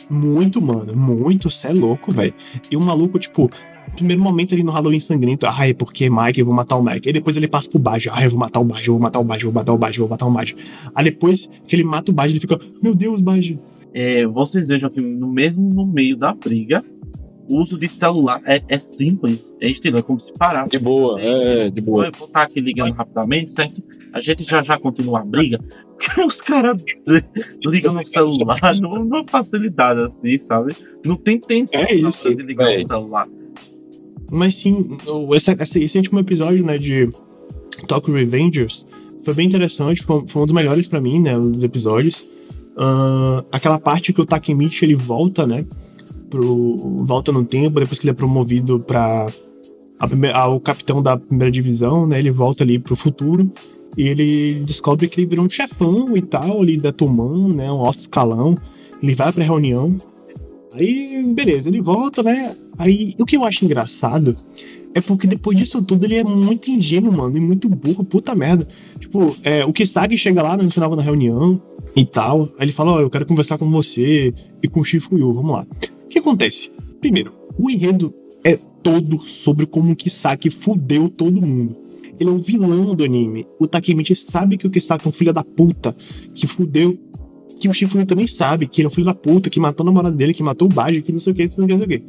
Muito, 0.10 0.62
mano. 0.62 0.96
Muito, 0.96 1.50
cê 1.50 1.70
é 1.70 1.74
louco, 1.74 2.12
velho. 2.12 2.34
E 2.70 2.76
o 2.76 2.82
maluco, 2.82 3.18
tipo, 3.18 3.50
primeiro 3.96 4.22
momento 4.22 4.54
ali 4.54 4.64
no 4.64 4.72
Halloween 4.72 5.00
sangrento, 5.00 5.46
ah, 5.46 5.68
é 5.68 5.74
porque 5.74 6.10
Mike, 6.10 6.40
eu 6.40 6.46
vou 6.46 6.56
matar 6.56 6.78
o 6.78 6.84
Mike. 6.84 7.08
Aí 7.10 7.14
depois 7.14 7.38
ele 7.38 7.48
passa 7.48 7.70
pro 7.70 7.80
Bajo, 7.80 8.10
ah, 8.14 8.24
eu 8.24 8.30
vou 8.30 8.40
matar 8.40 8.60
o 8.60 8.64
Bajo, 8.64 8.92
eu 8.92 8.94
vou 8.94 9.02
matar 9.02 9.20
o 9.20 9.24
Bajo, 9.24 9.48
eu 9.48 9.52
vou 9.52 9.62
matar 9.62 9.74
o 9.74 9.78
Bajo, 9.78 10.02
eu 10.02 10.08
vou 10.08 10.10
matar 10.10 10.26
o 10.28 10.32
Bajo. 10.32 10.56
Aí 10.96 11.06
depois 11.06 11.50
que 11.68 11.76
ele 11.76 11.84
mata 11.84 12.12
o 12.12 12.14
Bajo, 12.14 12.34
ele 12.34 12.40
fica, 12.40 12.60
meu 12.82 12.96
Deus, 12.96 13.22
Bajo. 13.22 13.60
É, 13.94 14.26
vocês 14.26 14.68
vejam 14.68 14.90
que 14.90 15.02
no 15.02 15.28
mesmo 15.28 15.70
no 15.74 15.86
meio 15.86 16.16
da 16.16 16.34
briga, 16.34 16.82
o 17.50 17.60
uso 17.60 17.78
de 17.78 17.90
celular 17.90 18.42
é, 18.46 18.62
é 18.70 18.80
simples, 18.80 19.54
é 19.60 19.68
estilo, 19.68 19.98
é 19.98 20.02
como 20.02 20.20
se 20.20 20.32
parasse. 20.34 20.72
De 20.72 20.80
boa, 20.80 21.20
é, 21.22 21.70
de 21.70 21.82
boa. 21.82 22.06
Eu 22.06 22.12
vou 22.18 22.28
estar 22.28 22.44
aqui 22.44 22.62
ligando 22.62 22.94
rapidamente, 22.94 23.52
certo? 23.52 23.84
A 24.14 24.22
gente 24.22 24.44
já 24.44 24.64
já 24.64 24.80
continua 24.80 25.20
a 25.20 25.26
briga. 25.26 25.60
Porque 26.02 26.22
os 26.22 26.42
caras 26.42 26.84
ligam 27.66 27.94
no 27.94 28.06
celular 28.06 28.60
numa 28.80 29.24
facilidade 29.28 30.02
assim, 30.02 30.38
sabe? 30.38 30.74
Não 31.06 31.16
tem 31.16 31.40
tensão 31.40 31.80
É 31.80 31.94
isso, 31.94 32.34
de 32.36 32.42
ligar 32.42 32.66
véi. 32.66 32.82
no 32.82 32.88
celular. 32.88 33.28
Mas 34.32 34.56
sim, 34.56 34.98
esse, 35.36 35.52
esse, 35.52 35.84
esse 35.84 35.98
último 35.98 36.20
episódio, 36.20 36.66
né, 36.66 36.78
de 36.78 37.10
Talk 37.88 38.10
Revengers 38.10 38.86
foi 39.24 39.34
bem 39.34 39.46
interessante, 39.46 40.02
foi, 40.02 40.24
foi 40.26 40.42
um 40.42 40.46
dos 40.46 40.56
melhores 40.56 40.88
pra 40.88 41.02
mim, 41.02 41.20
né, 41.20 41.38
dos 41.38 41.62
episódios. 41.62 42.26
Ahn, 42.78 43.44
aquela 43.52 43.78
parte 43.78 44.14
que 44.14 44.22
o 44.22 44.26
Takemichi, 44.26 44.86
ele 44.86 44.96
volta, 44.96 45.46
né, 45.46 45.66
pro, 46.30 46.78
volta 47.04 47.32
no 47.32 47.44
tempo, 47.44 47.80
depois 47.80 48.00
que 48.00 48.06
ele 48.06 48.12
é 48.12 48.16
promovido 48.16 48.80
pra 48.80 49.28
primeira, 50.08 50.60
capitão 50.64 51.04
da 51.04 51.18
primeira 51.18 51.52
divisão, 51.52 52.08
né, 52.08 52.20
ele 52.20 52.32
volta 52.32 52.64
ali 52.64 52.80
pro 52.80 52.96
futuro 52.96 53.52
e 53.98 54.08
ele 54.08 54.62
descobre 54.66 55.08
que 55.08 55.20
ele 55.20 55.28
virou 55.28 55.46
um 55.46 55.50
chefão 55.50 56.16
e 56.16 56.22
tal, 56.22 56.62
ali 56.62 56.78
da 56.78 56.92
Tuman, 56.92 57.50
né, 57.54 57.72
um 57.72 57.82
alto 57.82 58.00
escalão, 58.00 58.56
ele 59.04 59.14
vai 59.14 59.32
pra 59.32 59.44
reunião, 59.44 59.96
aí, 60.74 61.24
beleza, 61.34 61.70
ele 61.70 61.82
volta, 61.82 62.24
né, 62.24 62.56
Aí, 62.82 63.14
o 63.20 63.26
que 63.28 63.38
eu 63.38 63.44
acho 63.44 63.64
engraçado 63.64 64.36
é 64.96 65.00
porque 65.00 65.28
depois 65.28 65.56
disso 65.56 65.84
tudo 65.84 66.04
ele 66.04 66.16
é 66.16 66.24
muito 66.24 66.72
ingênuo, 66.72 67.16
mano, 67.16 67.38
e 67.38 67.40
muito 67.40 67.70
burro, 67.70 68.04
puta 68.04 68.34
merda. 68.34 68.68
Tipo, 69.00 69.36
é, 69.44 69.64
o 69.64 69.72
Kisagi 69.72 70.18
chega 70.18 70.42
lá 70.42 70.58
no 70.58 70.70
final 70.72 70.96
da 70.96 71.04
reunião 71.04 71.62
e 71.96 72.04
tal, 72.04 72.50
aí 72.58 72.66
ele 72.66 72.72
fala, 72.72 72.94
ó, 72.94 73.00
eu 73.00 73.10
quero 73.10 73.28
conversar 73.28 73.60
com 73.60 73.70
você 73.70 74.34
e 74.64 74.68
com 74.68 74.80
o 74.80 74.84
Shifuyu, 74.84 75.32
vamos 75.32 75.52
lá. 75.52 75.68
O 76.06 76.08
que 76.08 76.18
acontece? 76.18 76.72
Primeiro, 77.00 77.32
o 77.56 77.70
enredo 77.70 78.12
é 78.44 78.58
todo 78.82 79.20
sobre 79.20 79.68
como 79.68 79.92
o 79.92 79.96
Kisaki 79.96 80.50
fudeu 80.50 81.08
todo 81.08 81.40
mundo. 81.40 81.78
Ele 82.20 82.30
é 82.30 82.34
o 82.34 82.38
vilão 82.38 82.96
do 82.96 83.04
anime. 83.04 83.46
O 83.60 83.68
Takemichi 83.68 84.16
sabe 84.16 84.58
que 84.58 84.66
o 84.66 84.72
Kisaki 84.72 85.06
é 85.06 85.10
um 85.10 85.12
filho 85.12 85.32
da 85.32 85.44
puta, 85.44 85.96
que 86.34 86.48
fudeu 86.48 86.98
que 87.62 87.70
o 87.70 87.74
Shifuyu 87.74 88.06
também 88.06 88.26
sabe 88.26 88.68
que 88.68 88.82
ele 88.82 88.88
é 88.88 88.90
um 88.90 88.92
filho 88.92 89.06
da 89.06 89.14
puta, 89.14 89.50
que 89.50 89.60
matou 89.60 89.84
a 89.84 89.86
namorada 89.86 90.16
dele, 90.16 90.34
que 90.34 90.42
matou 90.42 90.68
o 90.68 90.74
Baji, 90.74 91.02
que 91.02 91.12
não 91.12 91.20
sei 91.20 91.32
o 91.32 91.36
que, 91.36 91.44
não 91.44 91.52
sei 91.52 91.64
o 91.64 91.68
que, 91.68 91.74
não 91.74 91.80
sei 91.80 91.86
o 91.86 91.90
que. 91.90 92.04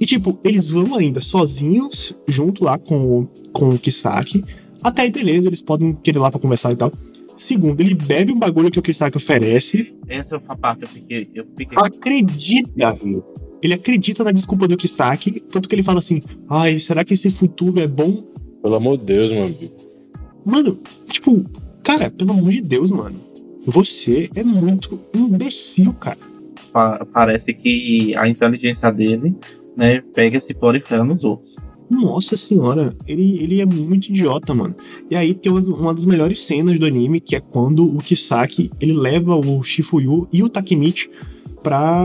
E, 0.00 0.06
tipo, 0.06 0.38
eles 0.44 0.68
vão 0.68 0.94
ainda 0.94 1.20
sozinhos, 1.20 2.16
junto 2.26 2.64
lá 2.64 2.76
com 2.76 2.98
o, 2.98 3.28
com 3.52 3.68
o 3.68 3.78
Kisaki. 3.78 4.42
Até 4.82 5.02
aí, 5.02 5.10
beleza, 5.10 5.48
eles 5.48 5.62
podem 5.62 5.92
querer 5.94 6.18
ir 6.18 6.22
lá 6.22 6.30
pra 6.30 6.40
conversar 6.40 6.72
e 6.72 6.76
tal. 6.76 6.90
Segundo, 7.36 7.80
ele 7.80 7.94
bebe 7.94 8.32
um 8.32 8.38
bagulho 8.38 8.70
que 8.70 8.78
o 8.78 8.82
Kisaki 8.82 9.16
oferece. 9.16 9.94
Essa 10.08 10.36
é 10.36 10.40
a 10.48 10.56
parte 10.56 10.80
que 10.80 10.84
eu 10.84 10.88
fiquei. 10.88 11.28
Eu 11.34 11.46
fiquei 11.56 11.78
Acredita, 11.78 12.92
viu? 12.92 13.22
Ele 13.62 13.74
acredita 13.74 14.24
na 14.24 14.32
desculpa 14.32 14.66
do 14.66 14.76
Kisaki, 14.76 15.40
tanto 15.52 15.68
que 15.68 15.74
ele 15.74 15.82
fala 15.82 16.00
assim: 16.00 16.20
ai, 16.48 16.80
será 16.80 17.04
que 17.04 17.14
esse 17.14 17.30
futuro 17.30 17.78
é 17.78 17.86
bom? 17.86 18.24
Pelo 18.62 18.74
amor 18.74 18.98
de 18.98 19.04
Deus, 19.04 19.30
meu 19.30 19.44
amigo. 19.44 19.70
Mano, 20.44 20.78
tipo, 21.06 21.44
cara, 21.82 22.10
pelo 22.10 22.32
amor 22.32 22.50
de 22.50 22.62
Deus, 22.62 22.90
mano. 22.90 23.29
Você 23.66 24.28
é 24.34 24.42
muito 24.42 24.98
imbecil, 25.14 25.92
cara. 25.94 26.18
pa- 26.72 27.04
parece 27.12 27.52
que 27.52 28.14
a 28.16 28.28
inteligência 28.28 28.90
dele, 28.92 29.34
né, 29.76 30.00
pega 30.14 30.36
esse 30.38 30.54
prolifera 30.54 31.02
nos 31.02 31.24
outros. 31.24 31.56
Nossa 31.90 32.36
senhora, 32.36 32.94
ele, 33.08 33.42
ele 33.42 33.60
é 33.60 33.66
muito 33.66 34.08
idiota, 34.10 34.54
mano. 34.54 34.76
E 35.10 35.16
aí 35.16 35.34
tem 35.34 35.50
uma- 35.50 35.60
uma 35.76 35.92
das 35.94 36.06
melhores 36.06 36.40
cenas 36.44 36.78
do 36.78 36.86
anime, 36.86 37.18
que 37.20 37.34
é 37.34 37.40
quando 37.40 37.84
o 37.84 37.98
Kisaki, 37.98 38.70
ele 38.80 38.92
leva 38.92 39.34
o 39.34 39.60
Shifuyu 39.64 40.28
e 40.32 40.44
o 40.44 40.48
Takemichi 40.48 41.10
pra 41.62 42.04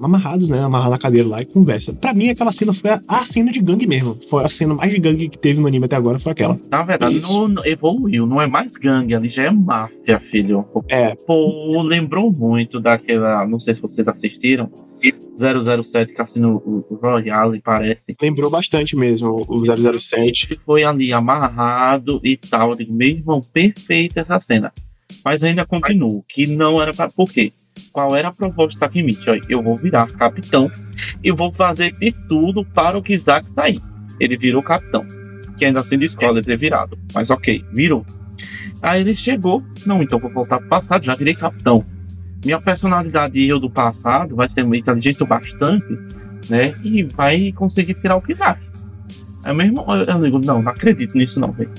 amarrados, 0.00 0.48
né? 0.48 0.60
Amarrar 0.60 0.90
na 0.90 0.98
cadeira 0.98 1.28
lá 1.28 1.42
e 1.42 1.44
conversa. 1.44 1.92
Pra 1.92 2.12
mim, 2.14 2.28
aquela 2.28 2.52
cena 2.52 2.72
foi 2.72 2.90
a, 2.90 3.00
a 3.08 3.24
cena 3.24 3.50
de 3.52 3.60
gangue 3.60 3.86
mesmo. 3.86 4.16
Foi 4.28 4.44
a 4.44 4.48
cena 4.48 4.74
mais 4.74 4.90
de 4.92 4.98
gangue 4.98 5.28
que 5.28 5.38
teve 5.38 5.60
no 5.60 5.66
anime 5.66 5.84
até 5.86 5.96
agora, 5.96 6.18
foi 6.18 6.32
aquela. 6.32 6.58
Na 6.70 6.82
verdade, 6.82 7.18
Isso. 7.18 7.32
não, 7.32 7.48
não- 7.48 7.64
evoluiu, 7.66 8.26
não 8.26 8.40
é 8.40 8.46
mais 8.46 8.74
gangue, 8.74 9.14
ali 9.14 9.28
já 9.28 9.44
é 9.44 9.50
máfia, 9.50 10.18
filho. 10.20 10.64
É. 10.88 11.14
Pô, 11.26 11.82
lembrou 11.82 12.32
muito 12.32 12.80
daquela, 12.80 13.46
não 13.46 13.58
sei 13.58 13.74
se 13.74 13.80
vocês 13.82 14.06
assistiram, 14.08 14.70
007 15.82 16.12
Cassino 16.14 16.62
Royale, 17.02 17.60
parece. 17.60 18.16
Lembrou 18.20 18.50
bastante 18.50 18.96
mesmo 18.96 19.44
o 19.48 19.64
007. 19.98 20.48
que 20.48 20.56
foi 20.64 20.84
ali 20.84 21.12
amarrado 21.12 22.20
e 22.24 22.36
tal. 22.36 22.70
Eu 22.70 22.76
digo, 22.76 22.92
meu 22.92 23.08
irmão, 23.08 23.40
perfeita 23.52 24.20
essa 24.20 24.38
cena. 24.40 24.72
Mas 25.24 25.42
ainda 25.42 25.64
continuo, 25.64 26.22
que 26.28 26.46
não 26.46 26.80
era 26.80 26.92
pra. 26.92 27.08
Por 27.08 27.30
quê? 27.30 27.52
Qual 27.94 28.16
era 28.16 28.26
a 28.26 28.32
proposta 28.32 28.76
do 28.76 28.80
Takemichi? 28.80 29.30
Olha, 29.30 29.40
eu 29.48 29.62
vou 29.62 29.76
virar 29.76 30.08
capitão 30.08 30.68
e 31.22 31.30
vou 31.30 31.52
fazer 31.52 31.92
de 31.92 32.10
tudo 32.10 32.64
para 32.64 32.98
o 32.98 33.02
Kizak 33.02 33.46
sair. 33.48 33.80
Ele 34.18 34.36
virou 34.36 34.60
capitão. 34.64 35.06
Que 35.56 35.64
ainda 35.64 35.78
assim 35.78 35.96
discorda 35.96 36.40
de 36.40 36.46
ter 36.48 36.56
virado. 36.56 36.98
Mas 37.14 37.30
ok, 37.30 37.64
virou. 37.72 38.04
Aí 38.82 39.00
ele 39.00 39.14
chegou. 39.14 39.62
Não, 39.86 40.02
então 40.02 40.18
vou 40.18 40.28
voltar 40.28 40.58
pro 40.58 40.68
passado, 40.68 41.04
já 41.04 41.14
virei 41.14 41.36
capitão. 41.36 41.86
Minha 42.44 42.60
personalidade 42.60 43.38
e 43.38 43.48
eu 43.48 43.60
do 43.60 43.70
passado 43.70 44.34
vai 44.34 44.48
ser 44.48 44.62
inteligente 44.62 45.22
o 45.22 45.26
bastante, 45.26 45.96
né? 46.50 46.74
E 46.82 47.04
vai 47.04 47.52
conseguir 47.52 47.94
tirar 47.94 48.16
o 48.16 48.22
Kizak. 48.22 48.60
É 49.44 49.52
mesmo. 49.52 49.84
Eu, 49.86 50.04
eu 50.04 50.20
digo, 50.20 50.40
não, 50.44 50.60
não 50.60 50.72
acredito 50.72 51.16
nisso, 51.16 51.38
não, 51.38 51.52
velho. 51.52 51.70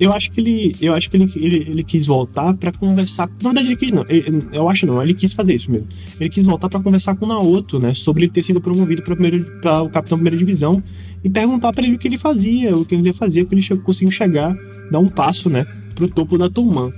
Eu 0.00 0.12
acho 0.12 0.30
que 0.30 0.40
ele, 0.40 0.76
eu 0.80 0.94
acho 0.94 1.10
que 1.10 1.16
ele, 1.16 1.30
ele, 1.36 1.56
ele 1.70 1.82
quis 1.82 2.06
voltar 2.06 2.54
para 2.54 2.70
conversar. 2.70 3.28
Na 3.42 3.50
verdade, 3.50 3.68
ele 3.68 3.76
quis 3.76 3.92
não. 3.92 4.04
Ele, 4.08 4.42
eu 4.52 4.68
acho 4.68 4.86
não. 4.86 5.02
Ele 5.02 5.12
quis 5.12 5.32
fazer 5.32 5.54
isso 5.54 5.70
mesmo. 5.70 5.88
Ele 6.20 6.30
quis 6.30 6.44
voltar 6.44 6.68
para 6.68 6.80
conversar 6.80 7.16
com 7.16 7.24
o 7.24 7.28
Naoto, 7.28 7.80
né, 7.80 7.94
sobre 7.94 8.24
ele 8.24 8.32
ter 8.32 8.44
sido 8.44 8.60
promovido 8.60 9.02
para 9.02 9.82
o 9.82 9.90
capitão 9.90 10.18
primeira 10.18 10.36
divisão 10.36 10.82
e 11.22 11.28
perguntar 11.28 11.72
para 11.72 11.84
ele 11.84 11.96
o 11.96 11.98
que 11.98 12.06
ele 12.06 12.18
fazia, 12.18 12.76
o 12.76 12.84
que 12.84 12.94
ele 12.94 13.12
fazia, 13.12 13.44
que 13.44 13.54
ele 13.54 13.66
conseguiu 13.78 14.12
chegar, 14.12 14.56
dar 14.90 15.00
um 15.00 15.08
passo, 15.08 15.50
né, 15.50 15.66
pro 15.94 16.08
topo 16.08 16.38
da 16.38 16.48
Toman. 16.48 16.92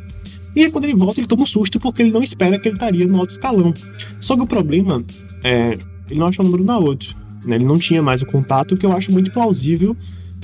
E 0.55 0.65
aí, 0.65 0.71
quando 0.71 0.85
ele 0.85 0.95
volta, 0.95 1.21
ele 1.21 1.29
toma 1.29 1.45
um 1.45 1.47
susto 1.47 1.79
porque 1.79 2.03
ele 2.03 2.11
não 2.11 2.23
espera 2.23 2.59
que 2.59 2.69
ele 2.69 2.77
estaria 2.77 3.07
no 3.07 3.19
alto 3.19 3.31
escalão. 3.31 3.73
Só 4.21 4.37
que 4.37 4.43
o 4.43 4.47
problema 4.47 5.03
é, 5.45 5.79
ele 6.11 6.19
não 6.19 6.27
achou 6.27 6.45
o 6.45 6.49
número 6.49 6.65
do 6.65 6.67
Naoto. 6.67 7.17
Né? 7.45 7.57
Ele 7.57 7.65
não 7.65 7.79
tinha 7.79 8.03
mais 8.03 8.21
o 8.21 8.27
contato, 8.27 8.75
o 8.75 8.77
que 8.77 8.85
eu 8.85 8.93
acho 8.93 9.13
muito 9.13 9.31
plausível 9.31 9.97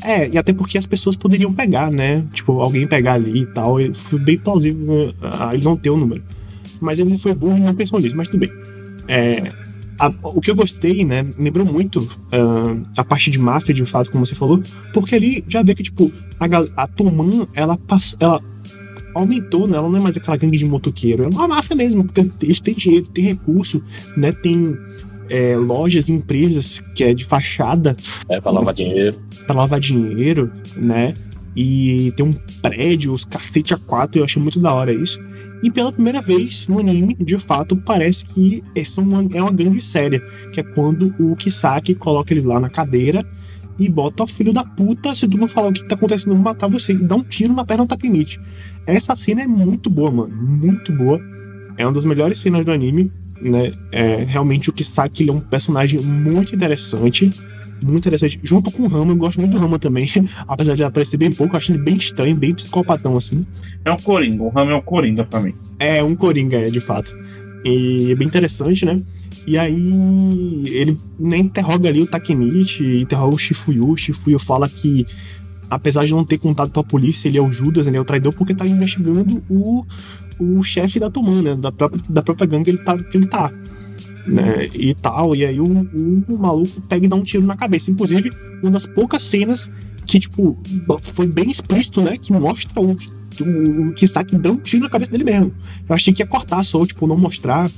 é, 0.02 0.28
e 0.28 0.38
até 0.38 0.52
porque 0.52 0.76
as 0.76 0.86
pessoas 0.86 1.16
poderiam 1.16 1.52
pegar, 1.52 1.90
né? 1.90 2.24
Tipo, 2.32 2.60
alguém 2.60 2.86
pegar 2.86 3.14
ali 3.14 3.42
e 3.42 3.46
tal. 3.46 3.80
E 3.80 3.92
foi 3.94 4.18
bem 4.18 4.38
plausível 4.38 5.10
uh, 5.10 5.54
ele 5.54 5.64
não 5.64 5.76
ter 5.76 5.90
o 5.90 5.96
número. 5.96 6.22
Mas 6.80 6.98
ele 6.98 7.16
foi 7.16 7.34
burro 7.34 7.56
e 7.56 7.60
não 7.60 7.74
pensou 7.74 7.98
nisso, 7.98 8.16
mas 8.16 8.28
tudo 8.28 8.40
bem. 8.40 8.52
É, 9.08 9.50
a, 9.98 10.12
o 10.22 10.40
que 10.40 10.50
eu 10.50 10.54
gostei, 10.54 11.04
né? 11.04 11.26
Lembrou 11.38 11.64
muito 11.64 12.00
uh, 12.00 12.86
a 12.96 13.04
parte 13.04 13.30
de 13.30 13.38
máfia, 13.38 13.74
de 13.74 13.84
fato, 13.86 14.10
como 14.10 14.26
você 14.26 14.34
falou, 14.34 14.62
porque 14.92 15.14
ali 15.14 15.44
já 15.48 15.62
vê 15.62 15.74
que, 15.74 15.82
tipo, 15.82 16.12
a, 16.38 16.82
a 16.82 16.86
Toman, 16.86 17.46
ela 17.54 17.76
passou. 17.76 18.18
Ela 18.20 18.42
aumentou, 19.14 19.66
né? 19.66 19.78
Ela 19.78 19.88
não 19.88 19.96
é 19.96 20.00
mais 20.00 20.16
aquela 20.16 20.36
gangue 20.36 20.58
de 20.58 20.66
motoqueiro, 20.66 21.24
é 21.24 21.28
uma 21.28 21.48
máfia 21.48 21.74
mesmo, 21.74 22.04
porque 22.04 22.28
eles 22.42 22.60
têm 22.60 22.74
dinheiro, 22.74 23.06
têm 23.06 23.24
recurso, 23.24 23.82
né? 24.14 24.30
Tem 24.30 24.76
é, 25.28 25.56
lojas, 25.56 26.08
empresas 26.08 26.82
que 26.94 27.04
é 27.04 27.14
de 27.14 27.24
fachada. 27.24 27.96
É, 28.28 28.40
pra 28.40 28.50
lavar 28.50 28.74
dinheiro 28.74 29.26
para 29.46 29.56
lavar 29.56 29.80
dinheiro, 29.80 30.52
né? 30.76 31.14
E 31.54 32.12
tem 32.16 32.26
um 32.26 32.32
prédio, 32.60 33.14
os 33.14 33.24
cacete 33.24 33.72
a 33.72 33.78
quatro, 33.78 34.20
eu 34.20 34.24
achei 34.24 34.42
muito 34.42 34.60
da 34.60 34.74
hora 34.74 34.92
isso. 34.92 35.18
E 35.62 35.70
pela 35.70 35.90
primeira 35.90 36.20
vez 36.20 36.68
no 36.68 36.78
anime, 36.78 37.16
de 37.18 37.38
fato, 37.38 37.76
parece 37.76 38.26
que 38.26 38.62
essa 38.74 39.00
é 39.00 39.04
uma, 39.04 39.26
é 39.32 39.40
uma 39.40 39.50
gangue 39.50 39.80
séria. 39.80 40.22
Que 40.52 40.60
é 40.60 40.62
quando 40.62 41.14
o 41.18 41.34
Kisaki 41.34 41.94
coloca 41.94 42.34
eles 42.34 42.44
lá 42.44 42.60
na 42.60 42.68
cadeira 42.68 43.24
e 43.78 43.88
bota 43.88 44.24
o 44.24 44.26
filho 44.26 44.52
da 44.52 44.64
puta, 44.64 45.14
se 45.14 45.26
tu 45.26 45.38
não 45.38 45.48
falar 45.48 45.68
o 45.68 45.72
que 45.72 45.88
tá 45.88 45.94
acontecendo, 45.94 46.32
eu 46.32 46.34
vou 46.34 46.44
matar 46.44 46.68
você. 46.68 46.92
E 46.92 47.02
dá 47.02 47.16
um 47.16 47.22
tiro 47.22 47.54
na 47.54 47.64
perna 47.64 47.84
do 47.84 47.88
Takemichi. 47.88 48.38
Essa 48.86 49.16
cena 49.16 49.42
é 49.42 49.46
muito 49.46 49.88
boa, 49.88 50.10
mano. 50.10 50.36
Muito 50.36 50.92
boa. 50.92 51.18
É 51.78 51.86
uma 51.86 51.92
das 51.92 52.04
melhores 52.04 52.38
cenas 52.38 52.66
do 52.66 52.70
anime. 52.70 53.10
Né? 53.40 53.74
É, 53.92 54.24
realmente 54.24 54.70
o 54.70 54.72
Kisaki 54.72 55.22
ele 55.22 55.30
é 55.30 55.34
um 55.34 55.40
personagem 55.40 56.00
muito 56.00 56.54
interessante 56.54 57.32
muito 57.82 57.98
interessante. 57.98 58.40
Junto 58.42 58.70
com 58.70 58.84
o 58.84 58.86
Rama, 58.86 59.12
eu 59.12 59.16
gosto 59.16 59.40
muito 59.40 59.52
do 59.52 59.58
Rama 59.58 59.78
também. 59.78 60.08
Apesar 60.48 60.74
de 60.74 60.84
aparecer 60.84 61.16
bem 61.16 61.30
pouco, 61.30 61.54
eu 61.54 61.58
acho 61.58 61.72
ele 61.72 61.78
bem 61.78 61.96
estranho, 61.96 62.34
bem 62.34 62.54
psicopatão, 62.54 63.16
assim. 63.16 63.46
É 63.84 63.92
um 63.92 63.96
Coringa, 63.96 64.42
o 64.42 64.48
Rama 64.48 64.72
é 64.72 64.74
um 64.74 64.80
Coringa 64.80 65.24
pra 65.24 65.40
mim. 65.40 65.54
É, 65.78 66.02
um 66.02 66.14
Coringa, 66.14 66.56
é, 66.56 66.70
de 66.70 66.80
fato. 66.80 67.14
E 67.64 68.12
é 68.12 68.14
bem 68.14 68.26
interessante, 68.26 68.84
né? 68.84 68.96
E 69.46 69.56
aí 69.56 70.64
ele 70.66 70.96
nem 71.18 71.42
interroga 71.42 71.88
ali 71.88 72.02
o 72.02 72.06
Takemichi, 72.06 73.02
interroga 73.02 73.34
o 73.34 73.38
Shifuyu. 73.38 73.90
O 73.90 73.96
Shifuyu 73.96 74.38
fala 74.38 74.68
que, 74.68 75.06
apesar 75.70 76.04
de 76.04 76.12
não 76.12 76.24
ter 76.24 76.38
contado 76.38 76.70
pra 76.70 76.82
polícia, 76.82 77.28
ele 77.28 77.38
é 77.38 77.42
o 77.42 77.50
Judas, 77.50 77.86
ele 77.86 77.96
é 77.96 78.00
o 78.00 78.04
traidor, 78.04 78.32
porque 78.32 78.54
tá 78.54 78.66
investigando 78.66 79.42
o, 79.48 79.84
o 80.38 80.62
chefe 80.62 80.98
da 80.98 81.10
Toman, 81.10 81.42
né? 81.42 81.56
Da 81.56 81.72
própria, 81.72 82.02
da 82.08 82.22
própria 82.22 82.46
gangue 82.46 82.70
ele 82.70 82.78
tá, 82.78 82.96
que 82.96 83.16
ele 83.16 83.26
tá 83.26 83.52
né, 84.26 84.68
e 84.74 84.94
tal. 84.94 85.34
E 85.34 85.44
aí 85.44 85.60
o, 85.60 85.64
o, 85.64 86.24
o, 86.28 86.38
maluco 86.38 86.80
pega 86.82 87.06
e 87.06 87.08
dá 87.08 87.16
um 87.16 87.22
tiro 87.22 87.44
na 87.44 87.56
cabeça. 87.56 87.90
Inclusive, 87.90 88.32
uma 88.62 88.72
das 88.72 88.86
poucas 88.86 89.22
cenas 89.22 89.70
que, 90.04 90.18
tipo, 90.18 90.58
foi 91.02 91.26
bem 91.26 91.50
explícito, 91.50 92.02
né? 92.02 92.16
Que 92.16 92.32
mostra 92.32 92.80
o, 92.80 92.92
o, 92.92 93.88
o 93.88 93.92
Kisaki 93.94 94.36
dando 94.36 94.58
um 94.58 94.62
tiro 94.62 94.82
na 94.82 94.90
cabeça 94.90 95.12
dele 95.12 95.24
mesmo. 95.24 95.52
Eu 95.88 95.94
achei 95.94 96.12
que 96.12 96.22
ia 96.22 96.26
cortar 96.26 96.64
só, 96.64 96.84
tipo, 96.84 97.06
não 97.06 97.16
mostrar. 97.16 97.70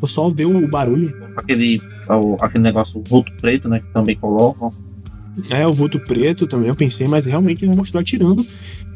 Ou 0.00 0.08
só 0.08 0.30
ver 0.30 0.46
o, 0.46 0.66
barulho. 0.66 1.14
Aquele, 1.36 1.80
aquele 2.40 2.64
negócio, 2.64 2.98
o 2.98 3.02
vulto 3.02 3.30
preto, 3.38 3.68
né? 3.68 3.80
Que 3.80 3.92
também 3.92 4.16
colocam. 4.16 4.70
É, 5.48 5.66
o 5.66 5.72
vulto 5.72 5.98
preto 6.00 6.46
também, 6.46 6.68
eu 6.68 6.74
pensei, 6.74 7.06
mas 7.06 7.24
realmente 7.24 7.64
ele 7.64 7.74
mostrou 7.74 8.00
atirando 8.00 8.44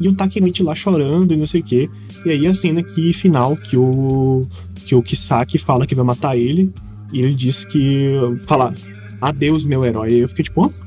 e 0.00 0.08
o 0.08 0.12
Takemichi 0.14 0.62
lá 0.62 0.74
chorando 0.74 1.32
e 1.32 1.36
não 1.36 1.46
sei 1.46 1.60
o 1.60 1.64
que. 1.64 1.88
E 2.26 2.30
aí 2.30 2.46
a 2.46 2.54
cena 2.54 2.82
que 2.82 3.12
final 3.12 3.56
que 3.56 3.76
o 3.76 4.42
que 4.84 4.94
o 4.94 5.02
Kisaki 5.02 5.58
fala 5.58 5.86
que 5.86 5.94
vai 5.94 6.04
matar 6.04 6.36
ele 6.36 6.72
e 7.12 7.20
ele 7.20 7.34
diz 7.34 7.64
que. 7.64 8.08
Fala, 8.46 8.72
adeus, 9.20 9.64
meu 9.64 9.84
herói. 9.84 10.12
E 10.12 10.18
eu 10.18 10.28
fiquei 10.28 10.44
tipo, 10.44 10.66
oh? 10.66 10.84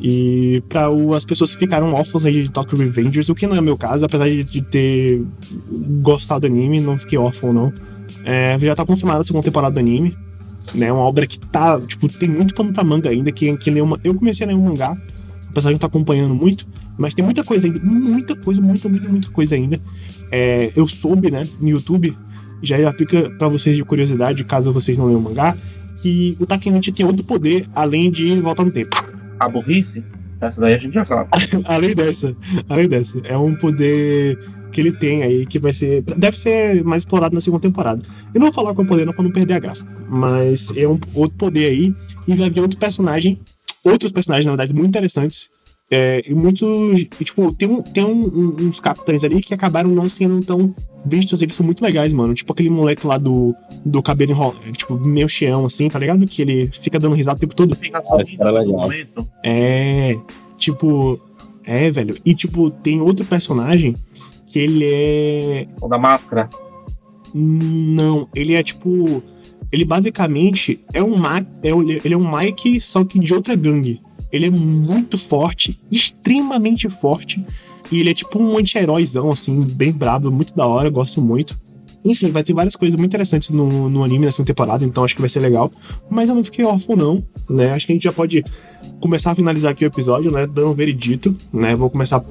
E 0.00 0.62
para 0.68 0.88
as 1.14 1.24
pessoas 1.24 1.52
que 1.52 1.58
ficaram 1.58 1.92
órfãos 1.92 2.24
aí 2.24 2.42
de 2.42 2.50
Tokyo 2.50 2.78
Revengers, 2.78 3.28
o 3.28 3.34
que 3.34 3.46
não 3.46 3.56
é 3.56 3.60
meu 3.60 3.76
caso, 3.76 4.04
apesar 4.04 4.28
de, 4.28 4.44
de 4.44 4.62
ter 4.62 5.22
gostado 6.00 6.48
do 6.48 6.52
anime, 6.52 6.80
não 6.80 6.98
fiquei 6.98 7.18
órfão, 7.18 7.52
não. 7.52 7.72
É, 8.24 8.56
já 8.58 8.74
tá 8.74 8.84
confirmada 8.84 9.20
a 9.20 9.24
segunda 9.24 9.44
temporada 9.44 9.74
do 9.74 9.80
anime. 9.80 10.14
Né, 10.74 10.92
uma 10.92 11.02
obra 11.02 11.26
que 11.26 11.38
tá, 11.38 11.80
tipo, 11.80 12.08
tem 12.08 12.28
muito 12.28 12.54
pano 12.54 12.72
pra 12.72 12.84
manga 12.84 13.08
ainda, 13.08 13.32
que, 13.32 13.56
que 13.56 13.70
uma, 13.80 13.98
eu 14.04 14.14
comecei 14.14 14.44
a 14.44 14.48
ler 14.48 14.54
um 14.54 14.62
mangá, 14.62 14.96
apesar 15.50 15.70
de 15.70 15.74
não 15.74 15.76
estar 15.76 15.78
tá 15.78 15.86
acompanhando 15.86 16.34
muito, 16.34 16.66
mas 16.96 17.14
tem 17.14 17.24
muita 17.24 17.42
coisa 17.42 17.66
ainda, 17.66 17.80
muita 17.80 18.36
coisa, 18.36 18.60
muita, 18.60 18.88
muita, 18.88 19.08
muita 19.08 19.30
coisa 19.30 19.54
ainda. 19.54 19.80
É, 20.30 20.70
eu 20.76 20.86
soube, 20.86 21.30
né, 21.30 21.48
no 21.60 21.68
YouTube, 21.68 22.16
já 22.62 22.92
fica 22.92 23.30
para 23.30 23.48
vocês 23.48 23.74
de 23.74 23.84
curiosidade, 23.84 24.44
caso 24.44 24.72
vocês 24.72 24.96
não 24.96 25.06
leiam 25.06 25.20
o 25.20 25.22
mangá, 25.22 25.56
que 26.00 26.36
o 26.38 26.46
Takemichi 26.46 26.92
tem 26.92 27.04
outro 27.04 27.24
poder 27.24 27.66
além 27.74 28.10
de 28.10 28.40
voltar 28.40 28.64
no 28.64 28.72
tempo. 28.72 28.96
A 29.38 29.48
burrice? 29.48 30.04
Essa 30.40 30.60
daí 30.60 30.74
a 30.74 30.78
gente 30.78 30.94
já 30.94 31.04
sabe. 31.04 31.28
além 31.66 31.94
dessa, 31.94 32.34
além 32.68 32.88
dessa. 32.88 33.20
É 33.24 33.36
um 33.36 33.54
poder 33.54 34.38
que 34.72 34.80
ele 34.80 34.92
tem 34.92 35.22
aí 35.22 35.46
que 35.46 35.58
vai 35.58 35.72
ser. 35.72 36.02
Deve 36.02 36.38
ser 36.38 36.84
mais 36.84 37.02
explorado 37.02 37.34
na 37.34 37.40
segunda 37.40 37.62
temporada. 37.62 38.02
Eu 38.34 38.40
não 38.40 38.46
vou 38.48 38.52
falar 38.52 38.74
qual 38.74 38.84
é 38.84 38.86
o 38.86 38.88
poder, 38.88 39.04
não, 39.04 39.12
pra 39.12 39.22
não 39.22 39.30
perder 39.30 39.54
a 39.54 39.58
graça. 39.58 39.86
Mas 40.08 40.72
é 40.76 40.86
um 40.86 40.98
outro 41.14 41.36
poder 41.36 41.66
aí. 41.66 41.94
E 42.26 42.34
vai 42.34 42.50
vir 42.50 42.60
outro 42.60 42.78
personagem. 42.78 43.38
Outros 43.84 44.12
personagens, 44.12 44.46
na 44.46 44.52
verdade, 44.52 44.74
muito 44.74 44.88
interessantes. 44.88 45.50
É, 45.90 46.22
e 46.26 46.34
muito. 46.34 46.94
Tipo, 47.24 47.52
tem, 47.52 47.68
um, 47.68 47.82
tem 47.82 48.04
um, 48.04 48.56
uns 48.60 48.78
capitães 48.78 49.24
ali 49.24 49.42
que 49.42 49.52
acabaram 49.52 49.90
não 49.90 50.08
sendo 50.08 50.40
tão 50.44 50.72
vistos, 51.04 51.42
eles 51.42 51.54
são 51.54 51.66
muito 51.66 51.82
legais, 51.82 52.12
mano. 52.12 52.32
Tipo 52.32 52.52
aquele 52.52 52.70
moleque 52.70 53.06
lá 53.06 53.18
do, 53.18 53.54
do 53.84 54.00
cabelo 54.00 54.30
enrolado, 54.30 54.72
tipo, 54.72 54.94
meio 55.00 55.28
cheão, 55.28 55.64
assim, 55.64 55.88
tá 55.88 55.98
ligado? 55.98 56.26
Que 56.26 56.42
ele 56.42 56.68
fica 56.68 56.98
dando 56.98 57.16
risada 57.16 57.38
o 57.38 57.40
tempo 57.40 57.54
todo. 57.54 57.74
Fica 57.74 58.00
só 58.02 58.18
é, 59.42 60.16
tipo, 60.56 61.20
é, 61.64 61.90
velho. 61.90 62.16
E, 62.24 62.34
tipo, 62.34 62.70
tem 62.70 63.00
outro 63.00 63.24
personagem 63.24 63.96
que 64.50 64.58
ele 64.58 64.84
é. 64.84 65.68
O 65.80 65.88
da 65.88 65.96
máscara? 65.96 66.50
Não, 67.32 68.28
ele 68.34 68.54
é 68.54 68.62
tipo. 68.62 69.22
Ele 69.70 69.84
basicamente 69.84 70.80
é 70.92 71.00
um, 71.00 71.24
é, 71.24 71.40
ele 72.04 72.12
é 72.12 72.16
um 72.16 72.36
Mike, 72.36 72.80
só 72.80 73.04
que 73.04 73.20
de 73.20 73.32
outra 73.32 73.54
gangue. 73.54 74.00
Ele 74.32 74.46
é 74.46 74.50
muito 74.50 75.16
forte, 75.16 75.80
extremamente 75.90 76.88
forte. 76.88 77.44
E 77.90 78.00
ele 78.00 78.10
é 78.10 78.14
tipo 78.14 78.38
um 78.40 78.58
anti-heróizão, 78.58 79.30
assim, 79.30 79.62
bem 79.62 79.92
brabo, 79.92 80.30
muito 80.30 80.54
da 80.54 80.66
hora, 80.66 80.90
gosto 80.90 81.22
muito. 81.22 81.58
Enfim, 82.04 82.30
vai 82.30 82.42
ter 82.42 82.52
várias 82.52 82.74
coisas 82.74 82.98
muito 82.98 83.10
interessantes 83.10 83.50
no, 83.50 83.88
no 83.88 84.02
anime 84.02 84.24
nessa 84.24 84.42
temporada, 84.42 84.84
então 84.84 85.04
acho 85.04 85.14
que 85.14 85.20
vai 85.20 85.28
ser 85.28 85.40
legal. 85.40 85.70
Mas 86.08 86.28
eu 86.28 86.34
não 86.34 86.42
fiquei 86.42 86.64
órfão, 86.64 86.96
não, 86.96 87.22
né? 87.48 87.72
Acho 87.72 87.86
que 87.86 87.92
a 87.92 87.94
gente 87.94 88.04
já 88.04 88.12
pode 88.12 88.44
começar 89.00 89.32
a 89.32 89.34
finalizar 89.34 89.72
aqui 89.72 89.84
o 89.84 89.86
episódio, 89.88 90.30
né? 90.30 90.46
Dando 90.46 90.70
um 90.70 90.74
veredito, 90.74 91.36
né? 91.52 91.76
Vou 91.76 91.90
começar 91.90 92.24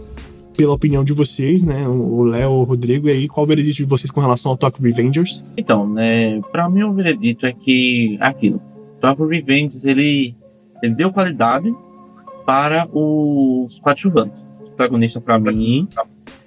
pela 0.60 0.74
opinião 0.74 1.06
de 1.06 1.14
vocês, 1.14 1.64
né? 1.64 1.88
O 1.88 2.22
Léo, 2.22 2.52
o 2.52 2.64
Rodrigo, 2.64 3.08
e 3.08 3.12
aí, 3.12 3.28
qual 3.30 3.46
o 3.46 3.48
veredito 3.48 3.78
de 3.78 3.86
vocês 3.86 4.12
com 4.12 4.20
relação 4.20 4.52
ao 4.52 4.58
Tokyo 4.58 4.84
Revengers? 4.84 5.42
Então, 5.56 5.88
né? 5.88 6.42
Pra 6.52 6.70
mim, 6.70 6.84
o 6.84 6.92
veredito 6.92 7.46
é 7.46 7.54
que 7.54 8.18
aquilo. 8.20 8.62
Tokyo 9.00 9.26
Revengers, 9.26 9.86
ele, 9.86 10.36
ele 10.84 10.96
deu 10.96 11.14
qualidade 11.14 11.74
para 12.46 12.90
os 12.92 13.80
quatro 13.80 14.12
Vans 14.12 14.50
protagonista 14.66 15.22
pra 15.22 15.40
mim. 15.40 15.88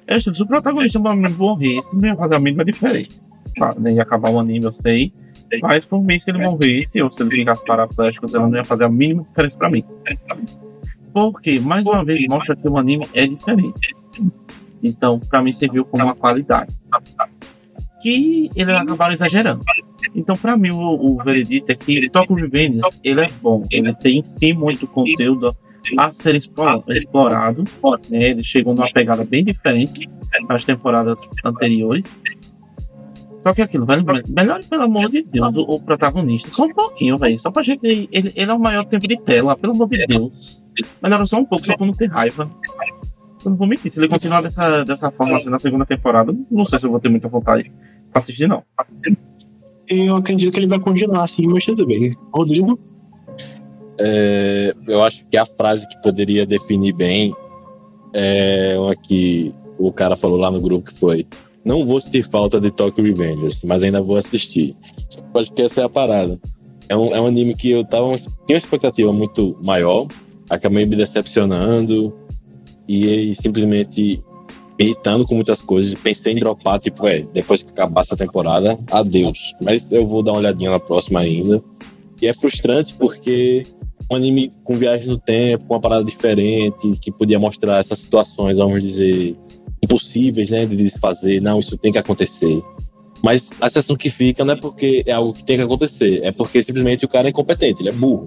Eu 0.06 0.16
acho 0.16 0.30
que 0.30 0.36
se 0.36 0.42
o 0.42 0.46
protagonista 0.46 1.00
pra 1.00 1.16
mim 1.16 1.30
morresse, 1.30 1.96
não 1.96 2.06
ia 2.06 2.14
fazer 2.14 2.34
a 2.34 2.38
mínima 2.38 2.66
diferença. 2.66 3.12
Claro, 3.56 3.80
né? 3.80 3.94
Ia 3.94 4.02
acabar 4.02 4.30
o 4.30 4.38
anime, 4.38 4.66
eu 4.66 4.74
sei. 4.74 5.10
Mas 5.62 5.86
por 5.86 6.04
mim, 6.04 6.18
se 6.18 6.30
ele 6.30 6.38
morresse, 6.38 7.00
ou 7.00 7.10
se 7.10 7.22
ele 7.22 7.30
ficasse 7.30 7.64
paraplégico, 7.64 8.26
ela 8.34 8.46
não 8.46 8.56
ia 8.56 8.64
fazer 8.64 8.84
a 8.84 8.90
mínima 8.90 9.22
diferença 9.22 9.56
pra 9.56 9.70
mim. 9.70 9.82
Porque, 11.14 11.58
mais 11.60 11.86
uma 11.86 12.04
vez, 12.04 12.26
mostra 12.26 12.54
que 12.54 12.68
o 12.68 12.76
anime 12.76 13.08
é 13.14 13.26
diferente. 13.26 14.01
Então, 14.82 15.20
pra 15.20 15.42
mim, 15.42 15.52
serviu 15.52 15.84
como 15.84 16.04
uma 16.04 16.14
qualidade. 16.14 16.74
Que 18.02 18.50
ele 18.56 18.72
acabaram 18.72 19.14
exagerando. 19.14 19.62
Então, 20.14 20.36
pra 20.36 20.56
mim, 20.56 20.70
o, 20.70 20.78
o 20.78 21.22
veredito 21.22 21.70
é 21.70 21.74
que 21.74 22.10
Tokyo 22.10 22.34
Revengers, 22.34 22.98
ele 23.04 23.20
é 23.20 23.30
bom. 23.40 23.64
Ele 23.70 23.94
tem 23.94 24.24
sim 24.24 24.52
muito 24.52 24.86
conteúdo 24.86 25.56
a 25.96 26.10
ser 26.10 26.34
explorado. 26.34 26.84
Né? 28.10 28.30
Ele 28.30 28.42
chegou 28.42 28.74
numa 28.74 28.90
pegada 28.90 29.24
bem 29.24 29.44
diferente 29.44 30.10
das 30.48 30.64
temporadas 30.64 31.30
anteriores. 31.44 32.20
Só 33.44 33.52
que 33.52 33.60
aquilo, 33.60 33.84
velho, 33.84 34.04
melhor 34.28 34.64
pelo 34.64 34.84
amor 34.84 35.10
de 35.10 35.22
Deus, 35.22 35.56
o, 35.56 35.62
o 35.62 35.80
protagonista. 35.80 36.50
Só 36.52 36.64
um 36.64 36.72
pouquinho, 36.72 37.18
velho. 37.18 37.38
Só 37.40 37.50
pra 37.50 37.62
gente. 37.62 37.84
Ele, 37.84 38.08
ele 38.12 38.50
é 38.50 38.54
o 38.54 38.58
maior 38.58 38.84
tempo 38.84 39.06
de 39.06 39.20
tela, 39.20 39.56
pelo 39.56 39.72
amor 39.72 39.88
de 39.88 40.06
Deus. 40.06 40.64
Melhora 41.02 41.26
só 41.26 41.38
um 41.38 41.44
pouco, 41.44 41.66
só 41.66 41.76
pra 41.76 41.86
não 41.86 41.92
ter 41.92 42.08
raiva. 42.08 42.48
Eu 43.45 43.51
não 43.51 43.57
vou 43.57 43.66
mentir. 43.66 43.90
Se 43.90 43.99
ele 43.99 44.09
continuar 44.09 44.43
dessa, 44.43 44.84
dessa 44.84 45.11
forma 45.11 45.36
assim 45.36 45.51
na 45.51 45.59
segunda 45.59 45.84
temporada, 45.84 46.34
não 46.51 46.64
sei 46.64 46.78
se 46.78 46.86
eu 46.86 46.90
vou 46.90 47.01
ter 47.01 47.09
muita 47.09 47.28
vontade 47.28 47.70
pra 48.11 48.18
assistir, 48.18 48.47
não. 48.47 48.62
Eu 49.88 50.16
acredito 50.16 50.53
que 50.53 50.59
ele 50.59 50.66
vai 50.66 50.78
continuar 50.78 51.22
assim, 51.22 51.47
mas 51.47 51.64
tudo 51.64 51.86
bem. 51.86 52.14
Rodrigo? 52.32 52.78
É, 53.99 54.74
eu 54.88 55.03
acho 55.05 55.26
que 55.26 55.36
a 55.36 55.45
frase 55.45 55.86
que 55.88 56.01
poderia 56.03 56.47
definir 56.47 56.93
bem 56.93 57.34
é 58.12 58.74
uma 58.78 58.97
que 58.97 59.53
o 59.78 59.93
cara 59.93 60.16
falou 60.16 60.38
lá 60.38 60.51
no 60.51 60.61
grupo 60.61 60.88
que 60.88 60.99
foi 60.99 61.26
não 61.64 61.84
vou 61.84 62.01
sentir 62.01 62.24
falta 62.24 62.61
de 62.61 62.70
Tokyo 62.70 63.05
Revengers, 63.05 63.62
mas 63.62 63.82
ainda 63.82 64.01
vou 64.01 64.16
assistir. 64.16 64.76
Acho 65.34 65.53
que 65.53 65.62
essa 65.62 65.82
é 65.82 65.84
a 65.84 65.88
parada. 65.88 66.38
É 66.88 66.97
um, 66.97 67.14
é 67.14 67.20
um 67.20 67.26
anime 67.26 67.55
que 67.55 67.70
eu 67.70 67.84
tava, 67.84 68.14
tinha 68.16 68.30
uma 68.51 68.59
expectativa 68.59 69.12
muito 69.12 69.57
maior, 69.62 70.09
acabei 70.51 70.84
me 70.84 70.97
decepcionando 70.97 72.12
e, 72.88 73.34
simplesmente 73.34 74.22
irritando 74.78 75.26
com 75.26 75.34
muitas 75.34 75.62
coisas. 75.62 75.94
Pensei 75.94 76.32
em 76.32 76.36
dropar, 76.36 76.80
tipo, 76.80 77.06
é, 77.06 77.24
depois 77.32 77.62
que 77.62 77.70
acabar 77.70 78.02
essa 78.02 78.16
temporada, 78.16 78.78
adeus. 78.90 79.54
Mas 79.60 79.90
eu 79.92 80.06
vou 80.06 80.22
dar 80.22 80.32
uma 80.32 80.38
olhadinha 80.38 80.70
na 80.70 80.80
próxima 80.80 81.20
ainda. 81.20 81.62
E 82.20 82.26
é 82.26 82.32
frustrante 82.32 82.94
porque 82.94 83.66
um 84.10 84.16
anime 84.16 84.52
com 84.62 84.76
viagem 84.76 85.08
no 85.08 85.18
tempo, 85.18 85.64
com 85.66 85.74
uma 85.74 85.80
parada 85.80 86.04
diferente, 86.04 86.92
que 87.00 87.10
podia 87.10 87.38
mostrar 87.38 87.78
essas 87.78 88.00
situações, 88.00 88.58
vamos 88.58 88.82
dizer, 88.82 89.36
impossíveis, 89.82 90.50
né, 90.50 90.66
de 90.66 90.76
desfazer. 90.76 91.40
Não, 91.40 91.58
isso 91.58 91.76
tem 91.76 91.92
que 91.92 91.98
acontecer. 91.98 92.62
Mas 93.22 93.50
a 93.60 93.68
sensação 93.70 93.96
que 93.96 94.10
fica 94.10 94.44
não 94.44 94.54
é 94.54 94.56
porque 94.56 95.02
é 95.06 95.12
algo 95.12 95.32
que 95.32 95.44
tem 95.44 95.56
que 95.56 95.62
acontecer, 95.62 96.20
é 96.24 96.32
porque 96.32 96.62
simplesmente 96.62 97.04
o 97.04 97.08
cara 97.08 97.28
é 97.28 97.30
incompetente, 97.30 97.80
ele 97.80 97.88
é 97.88 97.92
burro. 97.92 98.26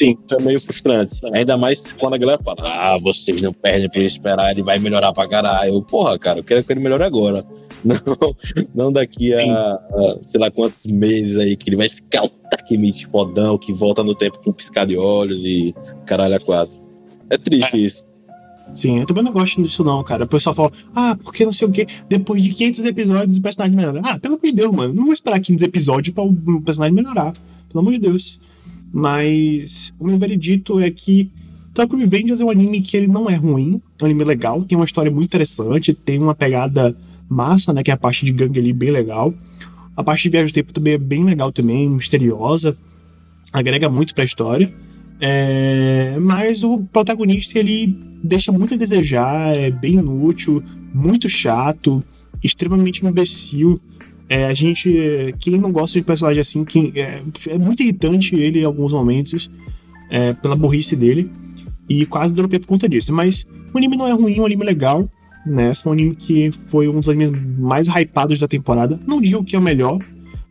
Sim, 0.00 0.18
isso 0.24 0.34
é 0.34 0.40
meio 0.40 0.60
frustrante. 0.60 1.20
Ainda 1.32 1.56
mais 1.56 1.92
quando 1.92 2.14
a 2.14 2.18
galera 2.18 2.38
fala, 2.38 2.56
ah, 2.62 2.98
vocês 2.98 3.40
não 3.40 3.52
perdem 3.52 3.88
por 3.88 4.00
esperar, 4.00 4.50
ele 4.50 4.62
vai 4.62 4.78
melhorar 4.78 5.12
pra 5.12 5.28
caralho. 5.28 5.74
Eu, 5.74 5.82
porra, 5.82 6.18
cara, 6.18 6.40
eu 6.40 6.44
quero 6.44 6.64
que 6.64 6.72
ele 6.72 6.80
melhore 6.80 7.04
agora. 7.04 7.44
Não, 7.84 8.36
não 8.74 8.90
daqui 8.90 9.34
a, 9.34 9.40
a, 9.40 10.18
sei 10.22 10.40
lá 10.40 10.50
quantos 10.50 10.86
meses 10.86 11.36
aí, 11.36 11.54
que 11.54 11.68
ele 11.68 11.76
vai 11.76 11.86
ficar 11.86 12.24
o 12.24 12.30
taquimite 12.30 13.06
fodão, 13.06 13.58
que 13.58 13.74
volta 13.74 14.02
no 14.02 14.14
tempo 14.14 14.38
com 14.42 14.48
um 14.48 14.52
piscar 14.54 14.86
de 14.86 14.96
olhos 14.96 15.44
e 15.44 15.74
caralho 16.06 16.34
a 16.34 16.40
quatro. 16.40 16.80
É 17.28 17.36
triste 17.36 17.76
é. 17.76 17.80
isso. 17.80 18.06
Sim, 18.74 19.00
eu 19.00 19.06
também 19.06 19.22
não 19.22 19.32
gosto 19.32 19.62
disso 19.62 19.84
não, 19.84 20.02
cara. 20.02 20.24
O 20.24 20.26
pessoal 20.26 20.54
fala, 20.54 20.72
ah, 20.94 21.16
porque 21.22 21.44
não 21.44 21.52
sei 21.52 21.68
o 21.68 21.70
quê, 21.70 21.86
depois 22.08 22.42
de 22.42 22.50
500 22.50 22.84
episódios 22.86 23.36
o 23.36 23.42
personagem 23.42 23.76
melhora. 23.76 24.00
Ah, 24.02 24.18
pelo 24.18 24.34
amor 24.34 24.46
de 24.46 24.52
Deus, 24.52 24.74
mano, 24.74 24.94
não 24.94 25.04
vou 25.04 25.12
esperar 25.12 25.38
500 25.40 25.62
episódios 25.62 26.14
para 26.14 26.24
o 26.24 26.62
personagem 26.62 26.94
melhorar. 26.94 27.34
Pelo 27.68 27.80
amor 27.80 27.92
de 27.92 27.98
Deus. 27.98 28.40
Mas 28.96 29.92
o 29.98 30.06
meu 30.06 30.16
veredito 30.16 30.78
é 30.78 30.88
que 30.88 31.28
Tokyo 31.74 31.98
Revengers 31.98 32.40
é 32.40 32.44
um 32.44 32.50
anime 32.50 32.80
que 32.80 32.96
ele 32.96 33.08
não 33.08 33.28
é 33.28 33.34
ruim, 33.34 33.82
é 34.00 34.04
um 34.04 34.06
anime 34.06 34.22
legal, 34.22 34.62
tem 34.62 34.78
uma 34.78 34.84
história 34.84 35.10
muito 35.10 35.24
interessante, 35.24 35.92
tem 35.92 36.20
uma 36.20 36.32
pegada 36.32 36.96
massa, 37.28 37.72
né, 37.72 37.82
que 37.82 37.90
é 37.90 37.94
a 37.94 37.96
parte 37.96 38.24
de 38.24 38.30
gangue 38.30 38.60
ali 38.60 38.72
bem 38.72 38.92
legal. 38.92 39.34
A 39.96 40.04
parte 40.04 40.22
de 40.22 40.28
viagem 40.28 40.52
do 40.52 40.54
tempo 40.54 40.72
também 40.72 40.92
é 40.92 40.98
bem 40.98 41.24
legal 41.24 41.50
também, 41.50 41.90
misteriosa, 41.90 42.76
agrega 43.52 43.90
muito 43.90 44.14
para 44.14 44.22
a 44.22 44.24
história. 44.24 44.72
É, 45.20 46.16
mas 46.20 46.62
o 46.62 46.78
protagonista 46.84 47.58
ele 47.58 47.98
deixa 48.22 48.52
muito 48.52 48.74
a 48.74 48.76
desejar, 48.76 49.56
é 49.56 49.72
bem 49.72 49.94
inútil, 49.94 50.62
muito 50.94 51.28
chato, 51.28 52.00
extremamente 52.44 53.04
imbecil. 53.04 53.80
É, 54.28 54.46
a 54.46 54.54
gente, 54.54 55.34
quem 55.38 55.58
não 55.58 55.70
gosta 55.70 55.98
de 55.98 56.04
personagem 56.04 56.40
assim, 56.40 56.64
quem, 56.64 56.92
é, 56.96 57.22
é 57.48 57.58
muito 57.58 57.82
irritante 57.82 58.34
ele 58.34 58.60
em 58.60 58.64
alguns 58.64 58.92
momentos, 58.92 59.50
é, 60.10 60.32
pela 60.32 60.56
burrice 60.56 60.96
dele, 60.96 61.30
e 61.88 62.06
quase 62.06 62.32
dropei 62.32 62.58
por 62.58 62.66
conta 62.66 62.88
disso. 62.88 63.12
Mas 63.12 63.46
o 63.72 63.78
anime 63.78 63.96
não 63.96 64.06
é 64.06 64.12
ruim, 64.12 64.36
é 64.36 64.40
um 64.40 64.46
anime 64.46 64.64
legal, 64.64 65.08
né? 65.44 65.74
Foi 65.74 65.90
um 65.90 65.92
anime 65.92 66.16
que 66.16 66.50
foi 66.50 66.88
um 66.88 67.00
dos 67.00 67.08
animes 67.08 67.38
mais 67.58 67.86
hypados 67.88 68.38
da 68.38 68.48
temporada. 68.48 68.98
Não 69.06 69.20
digo 69.20 69.44
que 69.44 69.56
é 69.56 69.58
o 69.58 69.62
melhor, 69.62 69.98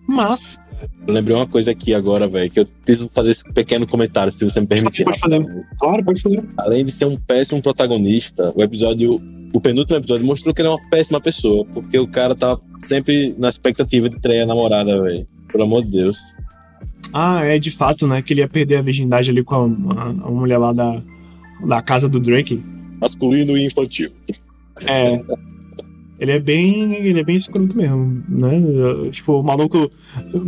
mas. 0.08 0.60
Eu 1.08 1.14
lembrei 1.14 1.36
uma 1.36 1.48
coisa 1.48 1.72
aqui 1.72 1.94
agora, 1.94 2.28
velho, 2.28 2.52
que 2.52 2.60
eu 2.60 2.68
preciso 2.84 3.10
fazer 3.10 3.32
esse 3.32 3.44
pequeno 3.44 3.88
comentário, 3.88 4.32
se 4.32 4.44
você 4.44 4.60
me 4.60 4.68
permitir. 4.68 5.04
Pode 5.04 5.20
fazer. 5.20 5.66
Claro, 5.80 6.04
pode 6.04 6.22
fazer. 6.22 6.44
Além 6.58 6.86
de 6.86 6.92
ser 6.92 7.06
um 7.06 7.18
péssimo 7.18 7.62
protagonista, 7.62 8.54
o 8.56 8.62
episódio 8.62 9.22
o 9.54 9.62
penúltimo 9.62 9.98
episódio 9.98 10.26
mostrou 10.26 10.54
que 10.54 10.62
ele 10.62 10.68
é 10.68 10.72
uma 10.72 10.90
péssima 10.90 11.22
pessoa, 11.22 11.64
porque 11.66 11.98
o 11.98 12.08
cara 12.08 12.34
tá 12.36 12.58
sempre 12.82 13.36
na 13.38 13.50
expectativa 13.50 14.10
de 14.10 14.20
trair 14.20 14.42
a 14.42 14.46
namorada, 14.48 15.00
velho. 15.02 15.28
Pelo 15.52 15.64
amor 15.64 15.84
de 15.84 15.92
Deus. 15.92 16.18
Ah, 17.14 17.46
é 17.46 17.60
de 17.60 17.70
fato, 17.70 18.08
né? 18.08 18.24
Que 18.24 18.34
ele 18.34 18.42
ia 18.42 18.48
perder 18.48 18.78
a 18.78 18.82
virgindade 18.82 19.30
ali 19.30 19.44
com 19.44 19.56
a, 19.56 20.02
a, 20.02 20.10
a 20.10 20.32
mulher 20.32 20.58
lá 20.58 20.74
da, 20.74 21.02
da 21.68 21.82
casa 21.84 22.10
do 22.10 22.20
Drake. 22.20 22.64
Masculino 23.00 23.56
e 23.56 23.66
infantil. 23.66 24.10
É. 24.88 25.22
Ele 26.20 26.32
é 26.32 26.40
bem. 26.40 26.94
Ele 26.96 27.20
é 27.20 27.24
bem 27.24 27.36
escroto 27.36 27.78
mesmo, 27.78 28.24
né? 28.28 28.60
Tipo, 29.12 29.42
o 29.42 29.44
maluco 29.44 29.92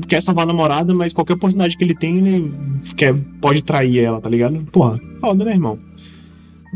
quer 0.07 0.23
salvar 0.23 0.45
a 0.45 0.47
namorada, 0.47 0.95
mas 0.95 1.13
qualquer 1.13 1.33
oportunidade 1.33 1.77
que 1.77 1.83
ele 1.83 1.93
tem, 1.93 2.17
ele 2.17 2.51
quer, 2.95 3.13
pode 3.39 3.63
trair 3.63 3.99
ela, 3.99 4.19
tá 4.19 4.29
ligado? 4.29 4.65
Porra, 4.71 4.99
foda, 5.19 5.45
né, 5.45 5.51
irmão? 5.51 5.77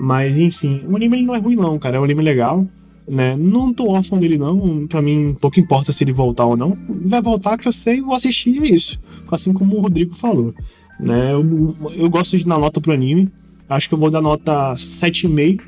Mas, 0.01 0.37
enfim, 0.37 0.81
o 0.87 0.95
anime 0.95 1.21
não 1.23 1.35
é 1.35 1.39
ruim, 1.39 1.57
não, 1.57 1.77
cara. 1.77 1.97
É 1.97 1.99
um 1.99 2.05
anime 2.05 2.23
legal. 2.23 2.65
Né? 3.05 3.35
Não 3.35 3.73
tô 3.73 3.89
órfão 3.89 4.17
dele, 4.17 4.37
não. 4.37 4.87
Pra 4.87 5.01
mim, 5.01 5.35
pouco 5.41 5.59
importa 5.59 5.91
se 5.91 6.05
ele 6.05 6.13
voltar 6.13 6.45
ou 6.45 6.55
não. 6.55 6.73
Vai 6.87 7.21
voltar, 7.21 7.57
que 7.57 7.67
eu 7.67 7.73
sei, 7.73 7.99
vou 7.99 8.15
assistir 8.15 8.63
isso. 8.63 8.97
Assim 9.29 9.51
como 9.51 9.75
o 9.75 9.81
Rodrigo 9.81 10.15
falou. 10.15 10.53
Né? 11.01 11.33
Eu, 11.33 11.75
eu 11.97 12.09
gosto 12.09 12.37
de 12.37 12.45
dar 12.45 12.57
nota 12.57 12.79
pro 12.79 12.93
anime. 12.93 13.27
Acho 13.67 13.89
que 13.89 13.93
eu 13.93 13.99
vou 13.99 14.09
dar 14.09 14.21
nota 14.21 14.73
7,5, 14.75 15.59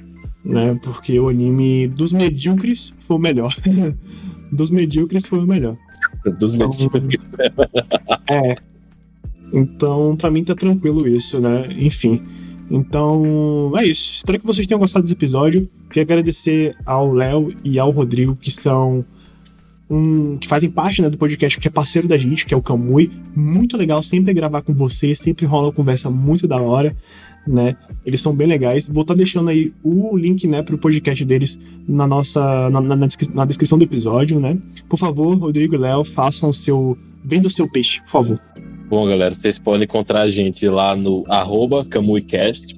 né? 0.45 0.79
Porque 0.81 1.19
o 1.19 1.27
anime 1.27 1.89
dos 1.89 2.13
medíocres 2.13 2.93
foi 2.99 3.17
o 3.17 3.19
melhor. 3.19 3.53
dos 4.49 4.71
medíocres 4.71 5.27
foi 5.27 5.39
o 5.39 5.47
melhor. 5.47 5.75
Dos 6.39 6.53
então, 6.53 6.69
medíocres. 6.69 7.19
é. 8.31 8.55
Então, 9.51 10.15
pra 10.15 10.31
mim 10.31 10.41
tá 10.41 10.55
tranquilo 10.55 11.05
isso, 11.05 11.37
né? 11.41 11.67
Enfim. 11.77 12.21
Então, 12.71 13.73
é 13.75 13.85
isso. 13.85 14.15
Espero 14.15 14.39
que 14.39 14.45
vocês 14.45 14.65
tenham 14.65 14.79
gostado 14.79 15.03
desse 15.03 15.13
episódio. 15.13 15.69
Queria 15.89 16.03
agradecer 16.03 16.75
ao 16.85 17.11
Léo 17.11 17.53
e 17.65 17.77
ao 17.77 17.91
Rodrigo, 17.91 18.33
que 18.35 18.49
são 18.49 19.03
um, 19.89 20.37
que 20.37 20.47
fazem 20.47 20.69
parte 20.69 21.01
né, 21.01 21.09
do 21.09 21.17
podcast, 21.17 21.59
que 21.59 21.67
é 21.67 21.71
parceiro 21.71 22.07
da 22.07 22.17
gente, 22.17 22.45
que 22.45 22.53
é 22.53 22.57
o 22.57 22.61
Camui. 22.61 23.11
Muito 23.35 23.75
legal 23.75 24.01
sempre 24.01 24.33
gravar 24.33 24.61
com 24.61 24.73
vocês, 24.73 25.19
sempre 25.19 25.45
rola 25.45 25.67
uma 25.67 25.73
conversa 25.73 26.09
muito 26.09 26.47
da 26.47 26.61
hora. 26.61 26.95
Né? 27.45 27.75
Eles 28.05 28.21
são 28.21 28.33
bem 28.33 28.47
legais. 28.47 28.87
Vou 28.87 29.01
estar 29.01 29.15
tá 29.15 29.17
deixando 29.17 29.49
aí 29.49 29.73
o 29.83 30.15
link, 30.15 30.47
né, 30.47 30.61
pro 30.61 30.77
podcast 30.77 31.25
deles 31.25 31.59
na 31.85 32.07
nossa 32.07 32.69
na, 32.69 32.79
na, 32.79 32.95
na 32.95 33.45
descrição 33.45 33.77
do 33.77 33.83
episódio, 33.83 34.39
né? 34.39 34.57
Por 34.87 34.97
favor, 34.97 35.35
Rodrigo 35.35 35.75
e 35.75 35.77
Léo, 35.77 36.05
façam 36.05 36.49
o 36.49 36.53
seu 36.53 36.97
venda 37.25 37.47
o 37.47 37.51
seu 37.51 37.67
peixe, 37.69 37.99
por 38.01 38.09
favor. 38.09 38.39
Bom, 38.91 39.07
galera, 39.07 39.33
vocês 39.33 39.57
podem 39.57 39.85
encontrar 39.85 40.19
a 40.19 40.27
gente 40.27 40.67
lá 40.67 40.97
no 40.97 41.23
arroba 41.29 41.85
CamuiCast, 41.85 42.75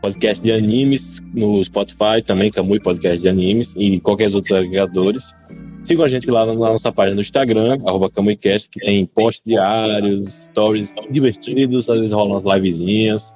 podcast 0.00 0.40
de 0.40 0.52
animes, 0.52 1.20
no 1.34 1.62
Spotify 1.64 2.22
também, 2.24 2.52
Camui 2.52 2.78
Podcast 2.78 3.20
de 3.20 3.28
Animes, 3.28 3.74
e 3.76 3.98
qualquer 3.98 4.32
outros 4.32 4.56
agregadores. 4.56 5.34
Sigam 5.82 6.04
a 6.04 6.08
gente 6.08 6.30
lá 6.30 6.46
na 6.46 6.54
nossa 6.54 6.92
página 6.92 7.16
no 7.16 7.20
Instagram, 7.20 7.80
arroba 7.84 8.08
CamuiCast, 8.08 8.70
que 8.70 8.78
tem 8.78 9.04
posts 9.06 9.42
diários, 9.44 10.44
stories 10.44 10.94
divertidos, 11.10 11.90
às 11.90 11.96
vezes 11.96 12.12
rolam 12.12 12.34
umas 12.34 12.44
livezinhas. 12.44 13.34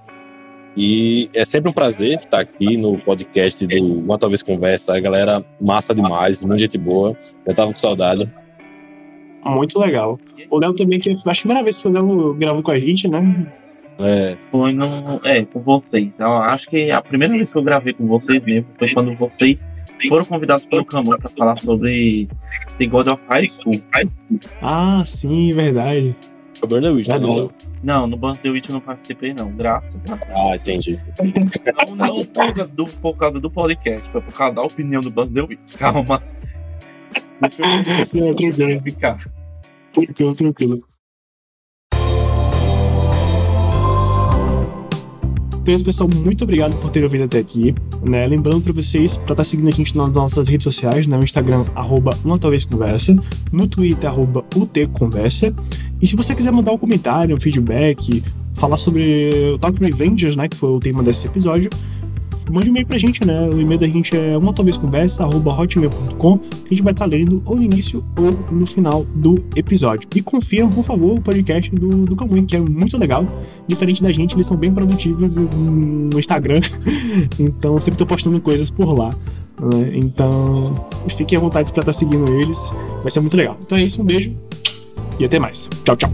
E 0.77 1.29
é 1.35 1.45
sempre 1.45 1.69
um 1.69 1.75
prazer 1.75 2.21
estar 2.21 2.39
aqui 2.39 2.77
no 2.77 2.97
podcast 2.97 3.67
do 3.67 3.99
Uma 3.99 4.19
Talvez 4.19 4.41
Conversa. 4.41 4.97
A 4.97 5.01
galera 5.01 5.45
massa 5.61 5.93
demais, 5.93 6.41
muita 6.43 6.59
gente 6.59 6.79
boa. 6.79 7.17
Eu 7.45 7.53
tava 7.53 7.73
com 7.73 7.79
saudade. 7.81 8.33
Muito 9.45 9.79
legal. 9.79 10.19
O 10.51 10.59
Léo 10.59 10.75
também, 10.75 11.01
que 11.01 11.11
acho 11.11 11.23
que 11.23 11.29
a 11.29 11.35
primeira 11.35 11.63
vez 11.65 11.79
que 11.79 11.89
o 11.89 11.93
Léo 11.93 12.35
gravou 12.35 12.63
com 12.63 12.71
a 12.71 12.79
gente, 12.79 13.09
né? 13.09 13.53
É. 14.01 14.37
Foi 14.51 14.73
no. 14.73 15.21
É, 15.25 15.45
com 15.45 15.61
vocês. 15.61 16.11
Eu 16.19 16.33
acho 16.33 16.69
que 16.69 16.91
a 16.91 17.03
primeira 17.03 17.35
vez 17.35 17.53
que 17.53 17.59
eu 17.59 17.63
gravei 17.63 17.93
com 17.93 18.07
vocês 18.07 18.43
mesmo 18.43 18.67
foi 18.79 18.93
quando 18.93 19.15
vocês 19.17 19.69
foram 20.09 20.25
convidados 20.25 20.65
pelo 20.65 20.85
Camu 20.85 21.17
para 21.19 21.31
falar 21.31 21.59
sobre 21.59 22.29
The 22.79 22.87
God 22.87 23.09
of 23.09 23.23
High 23.29 23.49
School. 23.49 23.81
Ah, 24.61 25.03
sim, 25.05 25.53
verdade. 25.53 26.17
O 26.61 26.67
Burn 26.67 26.89
Witch, 26.89 27.09
né? 27.09 27.19
Não, 27.83 28.07
no 28.07 28.17
Burn 28.17 28.39
the 28.39 28.51
Witch 28.51 28.69
eu 28.69 28.75
não 28.75 28.81
participei, 28.81 29.35
não. 29.35 29.51
Graças 29.51 30.05
a 30.07 30.15
Deus. 30.15 30.31
Ah, 30.31 30.57
entendi. 30.57 31.01
Não, 31.87 31.97
não 31.97 32.25
por, 32.25 32.33
causa 32.33 32.67
do, 32.69 32.87
por 32.87 33.17
causa 33.17 33.41
do 33.41 33.51
podcast, 33.51 34.09
foi 34.11 34.21
por 34.21 34.33
causa 34.33 34.55
da 34.55 34.63
opinião 34.63 35.03
do 35.03 35.11
Burn 35.11 35.33
the 35.33 35.43
Witch. 35.43 35.77
Calma. 35.77 36.23
Deixa 37.43 38.15
eu 38.15 38.35
tranquilo. 38.35 38.83
ficar. 38.83 39.19
Tranquilo, 39.93 40.35
tranquilo. 40.35 40.85
Então, 45.63 45.79
pessoal, 45.85 46.11
muito 46.13 46.43
obrigado 46.43 46.77
por 46.81 46.91
ter 46.91 47.05
ouvido 47.05 47.25
até 47.25 47.39
aqui. 47.39 47.73
Né? 48.03 48.27
Lembrando 48.27 48.63
para 48.63 48.73
vocês, 48.73 49.17
para 49.17 49.25
estar 49.25 49.35
tá 49.37 49.45
seguindo 49.45 49.69
a 49.69 49.71
gente 49.71 49.97
nas 49.97 50.13
nossas 50.13 50.49
redes 50.49 50.65
sociais, 50.65 51.07
né? 51.07 51.17
no 51.17 51.23
Instagram, 51.23 51.65
arroba 51.75 52.19
uma 52.25 52.37
talvez 52.37 52.65
conversa, 52.65 53.15
no 53.53 53.69
Twitter, 53.69 54.11
arroba 54.11 54.45
utconversa. 54.57 55.55
E 56.01 56.07
se 56.07 56.17
você 56.17 56.35
quiser 56.35 56.51
mandar 56.51 56.73
um 56.73 56.79
comentário, 56.79 57.37
um 57.37 57.41
feedback, 57.41 58.25
falar 58.55 58.77
sobre 58.77 59.31
o 59.55 59.59
Talk 59.59 59.79
Revengers, 59.79 60.35
né? 60.35 60.49
Que 60.49 60.57
foi 60.57 60.71
o 60.71 60.81
tema 60.81 61.03
desse 61.03 61.29
episódio, 61.29 61.71
mande 62.51 62.69
um 62.69 62.73
e-mail 62.73 62.87
pra 62.87 62.99
gente, 62.99 63.25
né? 63.25 63.49
O 63.49 63.61
e-mail 63.61 63.79
da 63.79 63.87
gente 63.87 64.17
é 64.17 64.37
uma 64.37 64.53
talvez 64.53 64.77
conversa, 64.77 65.23
arroba 65.23 65.53
hotmail.com, 65.53 66.39
que 66.39 66.67
a 66.67 66.69
gente 66.69 66.83
vai 66.83 66.93
estar 66.93 67.05
tá 67.05 67.11
lendo 67.11 67.43
ou 67.47 67.57
no 67.57 67.63
início 67.63 68.05
ou 68.17 68.33
no 68.55 68.67
final 68.67 69.05
do 69.15 69.45
episódio. 69.55 70.09
E 70.15 70.23
confiram, 70.23 70.69
por 70.71 70.85
favor, 70.85 71.19
o 71.19 71.21
podcast 71.21 71.75
do, 71.75 71.89
do 72.05 72.17
Camuim, 72.17 72.45
que 72.47 72.57
é 72.57 72.61
muito 72.61 72.97
legal. 72.99 73.27
Diferente 73.69 74.03
da 74.03 74.11
gente, 74.11 74.35
eles 74.35 74.47
são 74.47 74.57
bem 74.57 74.73
produtivos 74.73 75.37
no 75.37 76.19
Instagram. 76.19 76.61
então, 77.39 77.81
sempre 77.81 77.99
tô 77.99 78.07
postando 78.07 78.41
coisas 78.41 78.71
por 78.71 78.93
lá. 78.97 79.11
Né? 79.61 79.93
Então, 79.95 80.87
fiquem 81.09 81.39
à 81.39 81.41
vontade 81.41 81.73
para 81.73 81.83
estar 81.83 81.93
tá 81.93 81.99
seguindo 81.99 82.31
eles. 82.41 82.59
Vai 83.03 83.11
ser 83.11 83.21
muito 83.21 83.37
legal. 83.37 83.57
Então 83.63 83.77
é 83.79 83.83
isso, 83.83 84.03
um 84.03 84.05
beijo 84.05 84.35
e 85.19 85.25
até 85.25 85.39
mais. 85.39 85.69
Tchau, 85.85 85.97
tchau. 85.97 86.13